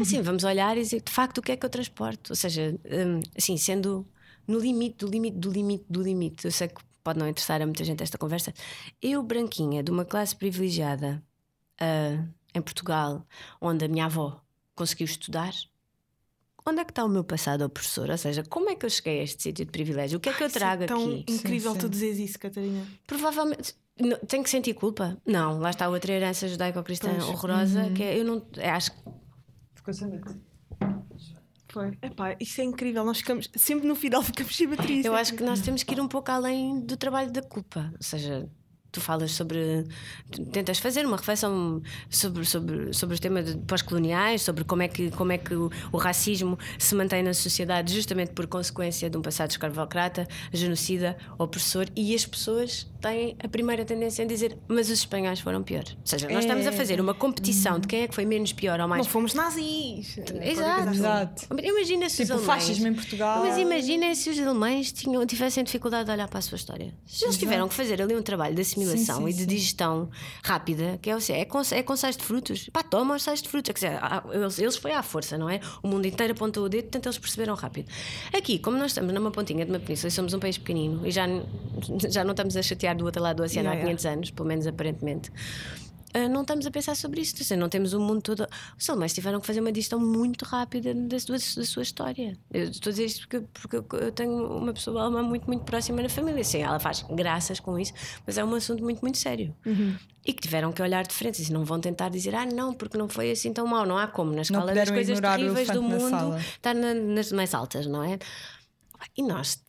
Assim, 0.00 0.22
vamos 0.22 0.44
olhar 0.44 0.76
e 0.76 0.82
dizer, 0.82 1.02
de 1.02 1.12
facto, 1.12 1.38
o 1.38 1.42
que 1.42 1.52
é 1.52 1.56
que 1.56 1.66
eu 1.66 1.70
transporto? 1.70 2.32
Ou 2.32 2.36
seja, 2.36 2.78
hum, 2.84 3.20
assim, 3.36 3.56
sendo 3.56 4.06
no 4.46 4.58
limite, 4.58 4.98
do 4.98 5.06
limite, 5.06 5.36
do 5.36 5.50
limite, 5.50 5.84
do 5.88 6.02
limite. 6.02 6.44
Eu 6.44 6.50
sei 6.50 6.68
que 6.68 6.80
pode 7.02 7.18
não 7.18 7.28
interessar 7.28 7.60
a 7.60 7.66
muita 7.66 7.84
gente 7.84 8.02
esta 8.02 8.18
conversa. 8.18 8.52
Eu, 9.00 9.22
branquinha, 9.22 9.82
de 9.82 9.90
uma 9.90 10.04
classe 10.04 10.34
privilegiada 10.34 11.22
ah, 11.80 12.24
em 12.54 12.62
Portugal, 12.62 13.26
onde 13.60 13.84
a 13.84 13.88
minha 13.88 14.06
avó 14.06 14.40
conseguiu 14.74 15.04
estudar. 15.04 15.52
Onde 16.64 16.80
é 16.80 16.84
que 16.84 16.92
está 16.92 17.04
o 17.04 17.08
meu 17.08 17.24
passado 17.24 17.62
opressor? 17.64 18.08
Ou 18.08 18.16
seja, 18.16 18.44
como 18.44 18.70
é 18.70 18.76
que 18.76 18.86
eu 18.86 18.90
cheguei 18.90 19.20
a 19.20 19.24
este 19.24 19.42
sítio 19.42 19.64
de 19.64 19.72
privilégio? 19.72 20.18
O 20.18 20.20
que 20.20 20.28
é 20.28 20.32
que 20.32 20.44
eu 20.44 20.46
Isso 20.46 20.58
é 20.58 20.60
trago 20.60 20.86
tão 20.86 21.04
aqui? 21.04 21.24
incrível 21.28 21.72
Sim, 21.72 21.78
tu 21.78 21.82
sim. 21.86 21.90
dizes 21.90 22.30
isso, 22.30 22.38
Catarina. 22.38 22.86
Provavelmente. 23.06 23.74
Não, 23.98 24.16
tenho 24.20 24.44
que 24.44 24.48
sentir 24.48 24.72
culpa? 24.74 25.20
Não, 25.26 25.58
lá 25.58 25.70
está 25.70 25.88
outra 25.88 26.12
herança 26.12 26.48
judaico-cristã 26.48 27.10
horrorosa 27.26 27.90
que 27.90 28.02
é, 28.02 28.18
eu 28.18 28.24
não 28.24 28.46
é, 28.56 28.70
acho 28.70 28.92
que 28.92 28.98
Ficou 29.82 29.94
sem 29.94 30.08
medo. 30.08 30.40
Foi. 31.72 31.98
Epá, 32.00 32.36
isso 32.38 32.60
é 32.60 32.64
incrível. 32.64 33.04
Nós 33.04 33.18
ficamos, 33.18 33.50
sempre 33.56 33.88
no 33.88 33.96
final 33.96 34.22
ficamos 34.22 34.56
sem 34.56 34.68
bateria. 34.68 35.04
eu 35.04 35.14
acho 35.14 35.34
que 35.34 35.42
nós 35.42 35.60
temos 35.60 35.82
que 35.82 35.92
ir 35.92 36.00
um 36.00 36.06
pouco 36.06 36.30
além 36.30 36.80
do 36.80 36.96
trabalho 36.96 37.32
da 37.32 37.42
culpa. 37.42 37.90
Ou 37.92 38.02
seja, 38.02 38.48
Tu 38.92 39.00
falas 39.00 39.32
sobre. 39.32 39.86
Tu 40.30 40.44
tentas 40.46 40.78
fazer 40.78 41.06
uma 41.06 41.16
reflexão 41.16 41.80
sobre, 42.10 42.44
sobre, 42.44 42.92
sobre 42.92 43.16
o 43.16 43.18
tema 43.18 43.42
de 43.42 43.56
pós-coloniais, 43.56 44.42
sobre 44.42 44.64
como 44.64 44.82
é 44.82 44.88
que, 44.88 45.10
como 45.12 45.32
é 45.32 45.38
que 45.38 45.54
o, 45.54 45.70
o, 45.90 45.96
racismo 45.96 46.58
se 46.78 46.94
mantém 46.94 47.22
na 47.22 47.32
sociedade 47.32 47.94
justamente 47.94 48.32
por 48.32 48.46
consequência 48.46 49.08
de 49.08 49.16
um 49.16 49.22
passado 49.22 49.50
escravocrata, 49.50 50.28
genocida, 50.52 51.16
opressor, 51.38 51.86
e 51.96 52.14
as 52.14 52.26
pessoas 52.26 52.86
têm 53.00 53.34
a 53.42 53.48
primeira 53.48 53.82
tendência 53.82 54.26
a 54.26 54.28
dizer, 54.28 54.58
mas 54.68 54.90
os 54.90 54.98
espanhóis 54.98 55.40
foram 55.40 55.62
piores. 55.62 55.92
Ou 55.92 55.98
seja, 56.04 56.28
nós 56.28 56.36
é. 56.36 56.40
estamos 56.40 56.66
a 56.66 56.72
fazer 56.72 57.00
uma 57.00 57.14
competição 57.14 57.80
de 57.80 57.88
quem 57.88 58.02
é 58.02 58.08
que 58.08 58.14
foi 58.14 58.26
menos 58.26 58.52
pior 58.52 58.78
ou 58.78 58.86
mais. 58.86 59.06
Não 59.06 59.10
fomos 59.10 59.32
nazis. 59.32 60.18
Exato. 60.18 60.90
Exato. 60.90 61.46
Imagina 61.62 62.10
se 62.10 62.24
tipo, 62.24 62.24
os 62.24 62.30
alemães. 62.30 62.62
fascismo 62.62 62.88
em 62.88 62.94
Portugal. 62.94 63.42
Mas 63.42 63.56
imagina 63.56 64.14
se 64.14 64.28
os 64.28 64.38
alemães 64.38 64.92
tinham, 64.92 65.24
tivessem 65.24 65.64
dificuldade 65.64 66.04
de 66.04 66.10
olhar 66.10 66.28
para 66.28 66.40
a 66.40 66.42
sua 66.42 66.56
história. 66.56 66.92
Se 67.06 67.24
eles 67.24 67.38
tiveram 67.38 67.66
que 67.68 67.74
fazer 67.74 68.02
ali 68.02 68.14
um 68.14 68.22
trabalho 68.22 68.54
de 68.54 68.60
assimilação 68.60 68.81
sim, 68.90 69.04
sim, 69.04 69.28
e 69.28 69.32
de 69.32 69.46
digestão 69.46 70.10
rápida, 70.42 70.98
que 71.00 71.10
é, 71.10 71.16
é, 71.30 71.44
com, 71.44 71.60
é 71.70 71.82
com 71.82 71.96
sais 71.96 72.16
de 72.16 72.24
frutos. 72.24 72.68
Pá, 72.72 72.82
toma 72.82 73.16
os 73.16 73.22
sais 73.22 73.40
de 73.42 73.48
frutos. 73.48 73.72
Quer 73.72 73.88
dizer, 73.88 74.00
eles, 74.32 74.58
eles 74.58 74.76
foi 74.76 74.92
à 74.92 75.02
força, 75.02 75.38
não 75.38 75.48
é? 75.48 75.60
O 75.82 75.88
mundo 75.88 76.06
inteiro 76.06 76.32
apontou 76.32 76.64
o 76.64 76.68
dedo, 76.68 76.84
portanto 76.84 77.06
eles 77.06 77.18
perceberam 77.18 77.54
rápido. 77.54 77.90
Aqui, 78.36 78.58
como 78.58 78.76
nós 78.76 78.92
estamos 78.92 79.12
numa 79.12 79.30
pontinha 79.30 79.64
de 79.64 79.70
uma 79.70 79.80
península 79.80 80.08
e 80.08 80.10
somos 80.10 80.34
um 80.34 80.38
país 80.38 80.58
pequenino 80.58 81.06
e 81.06 81.10
já, 81.10 81.26
já 82.10 82.24
não 82.24 82.32
estamos 82.32 82.56
a 82.56 82.62
chatear 82.62 82.96
do 82.96 83.04
outro 83.04 83.22
lado 83.22 83.36
do 83.36 83.42
oceano 83.42 83.68
yeah, 83.68 83.82
há 83.82 83.86
500 83.86 84.04
yeah. 84.04 84.18
anos, 84.18 84.30
pelo 84.30 84.48
menos 84.48 84.66
aparentemente. 84.66 85.32
Uh, 86.14 86.28
não 86.28 86.42
estamos 86.42 86.66
a 86.66 86.70
pensar 86.70 86.94
sobre 86.94 87.20
isso. 87.20 87.36
Seja, 87.36 87.56
não 87.56 87.68
temos 87.68 87.92
o 87.94 88.00
mundo 88.00 88.20
todo. 88.20 88.46
Os 88.78 88.88
alemães 88.88 89.14
tiveram 89.14 89.40
que 89.40 89.46
fazer 89.46 89.60
uma 89.60 89.72
digestão 89.72 89.98
muito 89.98 90.44
rápida 90.44 90.94
da 90.94 91.18
sua, 91.18 91.36
da 91.36 91.64
sua 91.64 91.82
história. 91.82 92.38
Eu 92.52 92.64
estou 92.64 92.90
a 92.90 92.92
dizer 92.92 93.04
isto 93.06 93.20
porque, 93.26 93.46
porque 93.52 93.96
eu 93.96 94.12
tenho 94.12 94.58
uma 94.58 94.72
pessoa 94.72 95.02
alemã 95.02 95.22
muito, 95.22 95.46
muito 95.46 95.64
próxima 95.64 96.02
na 96.02 96.08
família. 96.08 96.44
Sim, 96.44 96.62
ela 96.62 96.78
faz 96.78 97.04
graças 97.10 97.60
com 97.60 97.78
isso, 97.78 97.92
mas 98.26 98.36
é 98.36 98.44
um 98.44 98.54
assunto 98.54 98.82
muito, 98.82 99.00
muito 99.00 99.18
sério. 99.18 99.54
Uhum. 99.64 99.96
E 100.24 100.32
que 100.32 100.42
tiveram 100.42 100.70
que 100.70 100.82
olhar 100.82 101.02
de 101.06 101.14
frente. 101.14 101.42
E 101.42 101.52
não 101.52 101.64
vão 101.64 101.80
tentar 101.80 102.10
dizer, 102.10 102.34
ah, 102.34 102.46
não, 102.46 102.74
porque 102.74 102.98
não 102.98 103.08
foi 103.08 103.30
assim 103.30 103.52
tão 103.52 103.66
mal. 103.66 103.86
Não 103.86 103.96
há 103.96 104.06
como. 104.06 104.32
Na 104.32 104.42
escala 104.42 104.72
das 104.74 104.90
coisas 104.90 105.18
terríveis 105.18 105.68
do 105.70 105.82
mundo, 105.82 106.36
está 106.36 106.74
na, 106.74 106.94
nas 106.94 107.32
mais 107.32 107.54
altas, 107.54 107.86
não 107.86 108.02
é? 108.04 108.18
E 109.16 109.22
nós 109.22 109.60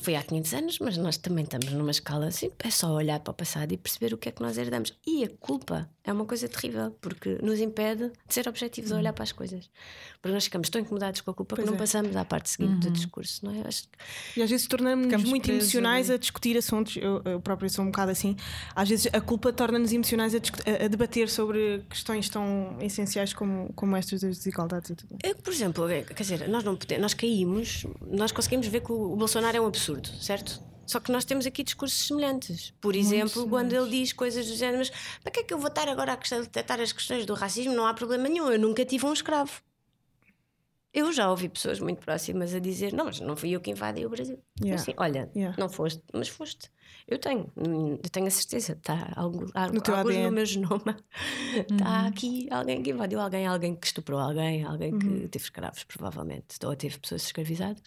foi 0.00 0.16
há 0.16 0.22
500 0.22 0.54
anos, 0.54 0.78
mas 0.78 0.96
nós 0.96 1.16
também 1.16 1.44
estamos 1.44 1.70
numa 1.72 1.90
escala 1.90 2.26
assim. 2.26 2.50
É 2.58 2.70
só 2.70 2.92
olhar 2.92 3.20
para 3.20 3.30
o 3.30 3.34
passado 3.34 3.72
e 3.72 3.76
perceber 3.76 4.14
o 4.14 4.18
que 4.18 4.28
é 4.28 4.32
que 4.32 4.42
nós 4.42 4.58
herdamos. 4.58 4.92
E 5.06 5.24
a 5.24 5.28
culpa 5.40 5.88
é 6.02 6.12
uma 6.12 6.26
coisa 6.26 6.46
terrível, 6.48 6.90
porque 7.00 7.38
nos 7.42 7.60
impede 7.60 8.10
de 8.26 8.34
ser 8.34 8.46
objetivos 8.46 8.92
a 8.92 8.96
olhar 8.96 9.12
para 9.12 9.24
as 9.24 9.32
coisas. 9.32 9.70
Porque 10.20 10.34
nós 10.34 10.44
ficamos 10.44 10.68
tão 10.68 10.80
incomodados 10.80 11.22
com 11.22 11.30
a 11.30 11.34
culpa 11.34 11.56
pois 11.56 11.64
que 11.64 11.70
não 11.70 11.76
é. 11.76 11.78
passamos 11.78 12.14
à 12.14 12.24
parte 12.24 12.50
seguinte 12.50 12.74
uhum. 12.74 12.80
do 12.80 12.90
discurso, 12.90 13.44
não 13.44 13.54
é? 13.54 13.66
Acho 13.66 13.84
que... 13.84 13.88
E 14.38 14.42
às 14.42 14.50
vezes 14.50 14.66
tornamos-nos 14.66 15.24
muito 15.24 15.50
emocionais 15.50 16.10
ali. 16.10 16.16
a 16.16 16.18
discutir 16.18 16.56
assuntos. 16.58 16.96
Eu, 16.96 17.22
eu 17.24 17.40
próprio 17.40 17.70
sou 17.70 17.84
um 17.84 17.88
bocado 17.88 18.10
assim. 18.10 18.36
Às 18.76 18.88
vezes 18.88 19.08
a 19.12 19.20
culpa 19.20 19.52
torna-nos 19.52 19.92
emocionais 19.92 20.34
a, 20.34 20.38
a, 20.38 20.84
a, 20.84 20.88
debater 20.88 21.30
sobre 21.30 21.82
questões 21.88 22.28
tão 22.28 22.76
essenciais 22.80 23.32
como, 23.32 23.72
como 23.74 23.96
estas 23.96 24.20
das 24.20 24.36
desigualdades 24.36 24.90
e 24.90 24.94
tudo. 24.94 25.16
Eu, 25.22 25.34
por 25.36 25.52
exemplo, 25.52 25.86
quer 26.14 26.22
dizer, 26.22 26.48
nós 26.48 26.64
não 26.64 26.76
podemos, 26.76 27.00
nós 27.00 27.14
caímos, 27.14 27.86
nós 28.06 28.30
conseguimos 28.30 28.66
ver 28.66 28.80
que 28.80 28.92
o 28.92 29.16
Bolsonaro 29.16 29.53
é 29.54 29.60
um 29.60 29.66
absurdo, 29.66 30.08
certo? 30.20 30.62
Só 30.86 31.00
que 31.00 31.10
nós 31.10 31.24
temos 31.24 31.46
aqui 31.46 31.62
discursos 31.62 32.06
semelhantes. 32.06 32.72
Por 32.80 32.94
exemplo, 32.94 33.48
quando 33.48 33.72
ele 33.72 33.90
diz 33.90 34.12
coisas 34.12 34.46
do 34.46 34.54
género, 34.54 34.78
mas 34.78 34.90
para 35.22 35.32
que 35.32 35.40
é 35.40 35.42
que 35.42 35.54
eu 35.54 35.58
vou 35.58 35.68
estar 35.68 35.88
agora 35.88 36.12
a 36.12 36.16
detectar 36.16 36.80
as 36.80 36.92
questões 36.92 37.24
do 37.24 37.34
racismo? 37.34 37.74
Não 37.74 37.86
há 37.86 37.94
problema 37.94 38.28
nenhum, 38.28 38.50
eu 38.50 38.58
nunca 38.58 38.84
tive 38.84 39.06
um 39.06 39.12
escravo. 39.12 39.62
Eu 40.92 41.12
já 41.12 41.28
ouvi 41.28 41.48
pessoas 41.48 41.80
muito 41.80 41.98
próximas 41.98 42.54
a 42.54 42.60
dizer: 42.60 42.92
Não, 42.92 43.06
mas 43.06 43.18
não 43.18 43.34
fui 43.34 43.50
eu 43.50 43.60
que 43.60 43.68
invadi 43.68 44.06
o 44.06 44.08
Brasil. 44.08 44.38
Yeah. 44.60 44.80
Assim, 44.80 44.94
olha, 44.96 45.28
yeah. 45.34 45.56
não 45.58 45.68
foste, 45.68 46.00
mas 46.12 46.28
foste. 46.28 46.70
Eu 47.08 47.18
tenho, 47.18 47.50
eu 47.56 48.10
tenho 48.12 48.28
a 48.28 48.30
certeza. 48.30 48.74
Está 48.74 49.12
algo, 49.16 49.46
no 49.72 49.80
teu 49.80 49.96
alguns 49.96 50.12
ADN. 50.12 50.26
no 50.26 50.32
meu 50.32 50.46
genoma. 50.46 50.96
Está 51.52 52.02
uhum. 52.02 52.06
aqui 52.06 52.46
alguém 52.48 52.80
que 52.80 52.90
invadiu 52.90 53.20
alguém, 53.20 53.44
alguém 53.44 53.74
que 53.74 53.86
estuprou 53.88 54.20
alguém, 54.20 54.62
alguém 54.62 54.96
que 54.96 55.06
uhum. 55.06 55.28
teve 55.28 55.44
escravos, 55.44 55.82
provavelmente, 55.82 56.64
ou 56.64 56.76
teve 56.76 56.96
pessoas 57.00 57.24
escravizadas. 57.24 57.82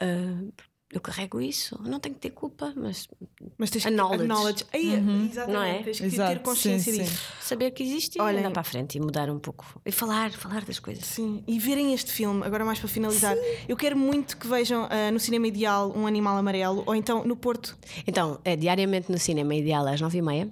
Uh, 0.00 0.50
eu 0.92 1.00
carrego 1.00 1.40
isso, 1.40 1.80
não 1.82 2.00
tenho 2.00 2.16
que 2.16 2.20
ter 2.20 2.30
culpa, 2.30 2.72
mas, 2.74 3.08
mas 3.56 3.70
tens 3.70 3.86
a 3.86 3.90
knowledge. 3.90 4.26
knowledge. 4.26 4.66
Aí, 4.72 4.96
uhum. 4.96 5.26
Exatamente, 5.30 5.52
não 5.52 5.62
é? 5.62 5.82
tens 5.84 6.00
que 6.00 6.06
Exato, 6.06 6.32
ter 6.32 6.38
consciência 6.40 6.92
sim, 6.92 7.02
disso. 7.02 7.14
Sim. 7.14 7.32
Saber 7.40 7.70
que 7.70 7.82
existe 7.82 8.18
e 8.18 8.20
Olhem, 8.20 8.40
andar 8.40 8.50
para 8.50 8.62
a 8.62 8.64
frente 8.64 8.98
e 8.98 9.00
mudar 9.00 9.30
um 9.30 9.38
pouco. 9.38 9.80
E 9.86 9.92
falar, 9.92 10.32
falar 10.32 10.64
das 10.64 10.80
coisas. 10.80 11.04
Sim, 11.04 11.44
e 11.46 11.60
verem 11.60 11.94
este 11.94 12.10
filme, 12.10 12.44
agora 12.44 12.64
mais 12.64 12.80
para 12.80 12.88
finalizar, 12.88 13.36
sim. 13.36 13.42
eu 13.68 13.76
quero 13.76 13.96
muito 13.96 14.36
que 14.36 14.48
vejam 14.48 14.84
uh, 14.84 15.12
no 15.12 15.20
Cinema 15.20 15.46
Ideal 15.46 15.92
um 15.96 16.06
animal 16.08 16.36
amarelo 16.36 16.82
ou 16.84 16.94
então 16.94 17.24
no 17.24 17.36
Porto. 17.36 17.78
Então, 18.04 18.40
é 18.44 18.56
diariamente 18.56 19.12
no 19.12 19.18
Cinema 19.18 19.54
Ideal 19.54 19.86
às 19.86 20.00
nove 20.00 20.18
e 20.18 20.22
meia 20.22 20.50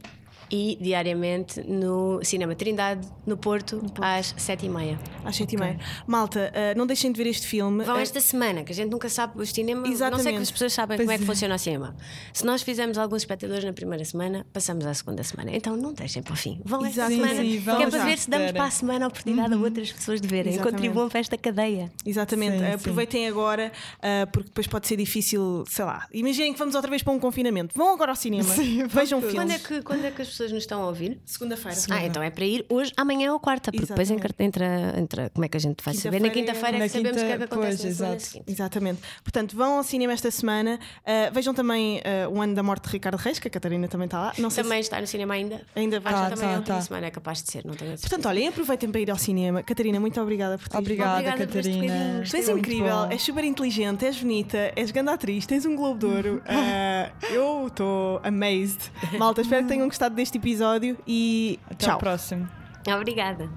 e 0.50 0.78
diariamente 0.80 1.60
no 1.62 2.20
Cinema 2.22 2.54
Trindade, 2.54 3.06
no 3.26 3.36
Porto, 3.36 3.76
no 3.76 3.90
Porto. 3.90 4.02
às 4.02 4.34
sete 4.36 4.66
e 4.66 4.68
meia. 4.68 4.98
Às 5.24 5.36
sete 5.36 5.56
okay. 5.56 5.66
e 5.66 5.70
meia. 5.72 5.80
Malta, 6.06 6.52
uh, 6.52 6.78
não 6.78 6.86
deixem 6.86 7.12
de 7.12 7.22
ver 7.22 7.28
este 7.28 7.46
filme. 7.46 7.84
Vão 7.84 7.96
uh, 7.96 8.00
esta 8.00 8.20
semana, 8.20 8.64
que 8.64 8.72
a 8.72 8.74
gente 8.74 8.90
nunca 8.90 9.08
sabe 9.08 9.40
o 9.40 9.46
cinema. 9.46 9.86
Exatamente. 9.86 10.16
Não 10.16 10.22
sei 10.22 10.32
que 10.34 10.42
as 10.42 10.50
pessoas 10.50 10.72
sabem 10.72 10.96
pois 10.96 11.06
como 11.06 11.12
é 11.12 11.18
que 11.18 11.24
é. 11.24 11.26
funciona 11.26 11.54
o 11.54 11.58
cinema. 11.58 11.96
Se 12.32 12.44
nós 12.44 12.62
fizermos 12.62 12.98
alguns 12.98 13.22
espectadores 13.22 13.64
na 13.64 13.72
primeira 13.72 14.04
semana, 14.04 14.46
passamos 14.52 14.86
à 14.86 14.94
segunda 14.94 15.22
semana. 15.22 15.50
Então 15.54 15.76
não 15.76 15.92
deixem 15.92 16.22
para 16.22 16.32
o 16.32 16.36
fim. 16.36 16.60
Vão 16.64 16.84
esta 16.84 17.08
semana, 17.08 17.34
sim, 17.34 17.62
que 17.62 17.70
é 17.70 17.90
para 17.90 18.04
ver 18.04 18.18
se 18.18 18.30
damos 18.30 18.52
para 18.52 18.64
a 18.64 18.70
semana 18.70 19.04
a 19.04 19.08
oportunidade 19.08 19.54
uhum. 19.54 19.60
a 19.60 19.64
outras 19.64 19.92
pessoas 19.92 20.20
de 20.20 20.28
verem. 20.28 20.54
Exatamente. 20.54 20.76
Contribuam 20.76 21.08
para 21.08 21.20
esta 21.20 21.36
cadeia. 21.36 21.90
Exatamente. 22.04 22.58
Sim, 22.58 22.72
Aproveitem 22.72 23.22
sim. 23.22 23.28
agora, 23.28 23.72
uh, 23.98 24.30
porque 24.30 24.48
depois 24.48 24.66
pode 24.66 24.86
ser 24.86 24.96
difícil, 24.96 25.64
sei 25.68 25.84
lá. 25.84 26.06
Imaginem 26.12 26.52
que 26.52 26.58
vamos 26.58 26.74
outra 26.74 26.90
vez 26.90 27.02
para 27.02 27.12
um 27.12 27.18
confinamento. 27.18 27.74
Vão 27.76 27.92
agora 27.92 28.12
ao 28.12 28.16
cinema. 28.16 28.44
Sim, 28.44 28.86
Vejam 28.86 29.20
filmes. 29.20 29.36
Quando 29.36 29.50
é, 29.50 29.58
que, 29.58 29.82
quando 29.82 30.04
é 30.04 30.10
que 30.10 30.22
as 30.22 30.28
pessoas 30.38 30.52
nos 30.52 30.62
estão 30.62 30.82
a 30.82 30.86
ouvir? 30.86 31.20
Segunda-feira. 31.24 31.76
Ah, 31.90 32.06
então 32.06 32.22
é 32.22 32.30
para 32.30 32.44
ir 32.44 32.64
hoje, 32.68 32.92
amanhã 32.96 33.32
ou 33.32 33.40
quarta, 33.40 33.72
porque 33.72 33.84
Exatamente. 33.84 34.22
depois 34.22 34.40
entra, 34.46 34.94
entra. 34.96 35.30
Como 35.30 35.44
é 35.44 35.48
que 35.48 35.56
a 35.56 35.60
gente 35.60 35.82
vai 35.84 35.94
saber? 35.94 36.20
Na 36.20 36.30
quinta-feira 36.30 36.76
é 36.78 36.80
que 36.80 36.88
sabemos 36.88 37.22
o 37.22 37.24
que 37.24 37.32
é 37.32 37.36
que 37.36 37.44
acontece 37.44 37.82
pois, 37.82 37.98
na 37.98 38.18
seguinte. 38.18 38.52
Exatamente. 38.52 39.00
Portanto, 39.24 39.56
vão 39.56 39.78
ao 39.78 39.82
cinema 39.82 40.12
esta 40.12 40.30
semana. 40.30 40.78
Uh, 41.00 41.34
vejam 41.34 41.52
também 41.52 41.98
uh, 41.98 42.30
o 42.30 42.40
ano 42.40 42.54
da 42.54 42.62
morte 42.62 42.84
de 42.84 42.90
Ricardo 42.90 43.16
Reis, 43.16 43.38
que 43.38 43.48
a 43.48 43.50
Catarina 43.50 43.88
também 43.88 44.04
está 44.04 44.20
lá. 44.20 44.32
Não 44.38 44.50
sei 44.50 44.62
também 44.62 44.78
se... 44.78 44.86
está 44.86 45.00
no 45.00 45.06
cinema 45.06 45.34
ainda. 45.34 45.62
Ainda 45.74 45.98
vai. 45.98 46.14
Ah, 46.14 46.30
também 46.30 46.48
tá, 46.48 46.74
tá. 46.74 46.80
semana 46.82 47.06
é 47.06 47.10
capaz 47.10 47.42
de 47.42 47.50
ser, 47.50 47.64
não 47.64 47.74
tenho 47.74 47.98
Portanto, 47.98 48.26
olhem, 48.26 48.48
aproveitem 48.48 48.90
para 48.90 49.00
ir 49.00 49.10
ao 49.10 49.18
cinema. 49.18 49.62
Catarina, 49.62 49.98
muito 49.98 50.20
obrigada 50.20 50.56
por 50.56 50.68
ter 50.68 50.78
Obrigada, 50.78 51.14
obrigada 51.14 51.46
Catarina. 51.46 52.22
Tu 52.28 52.36
és 52.36 52.48
incrível, 52.48 53.06
és 53.10 53.22
super 53.22 53.44
inteligente, 53.44 54.04
és 54.04 54.20
bonita, 54.20 54.72
és 54.76 54.90
grande 54.90 55.10
atriz, 55.10 55.46
tens 55.46 55.64
um 55.66 55.74
Globo 55.74 55.98
de 55.98 56.06
Ouro. 56.06 56.42
Uh, 56.44 57.26
eu 57.34 57.66
estou 57.66 58.20
amazed. 58.22 58.80
Malta, 59.18 59.40
espero 59.40 59.62
que 59.62 59.68
tenham 59.68 59.88
gostado 59.88 60.14
deste 60.14 60.27
episódio 60.36 60.98
e 61.06 61.58
Até 61.66 61.86
tchau. 61.86 61.98
próximo. 61.98 62.46
Obrigada. 62.86 63.48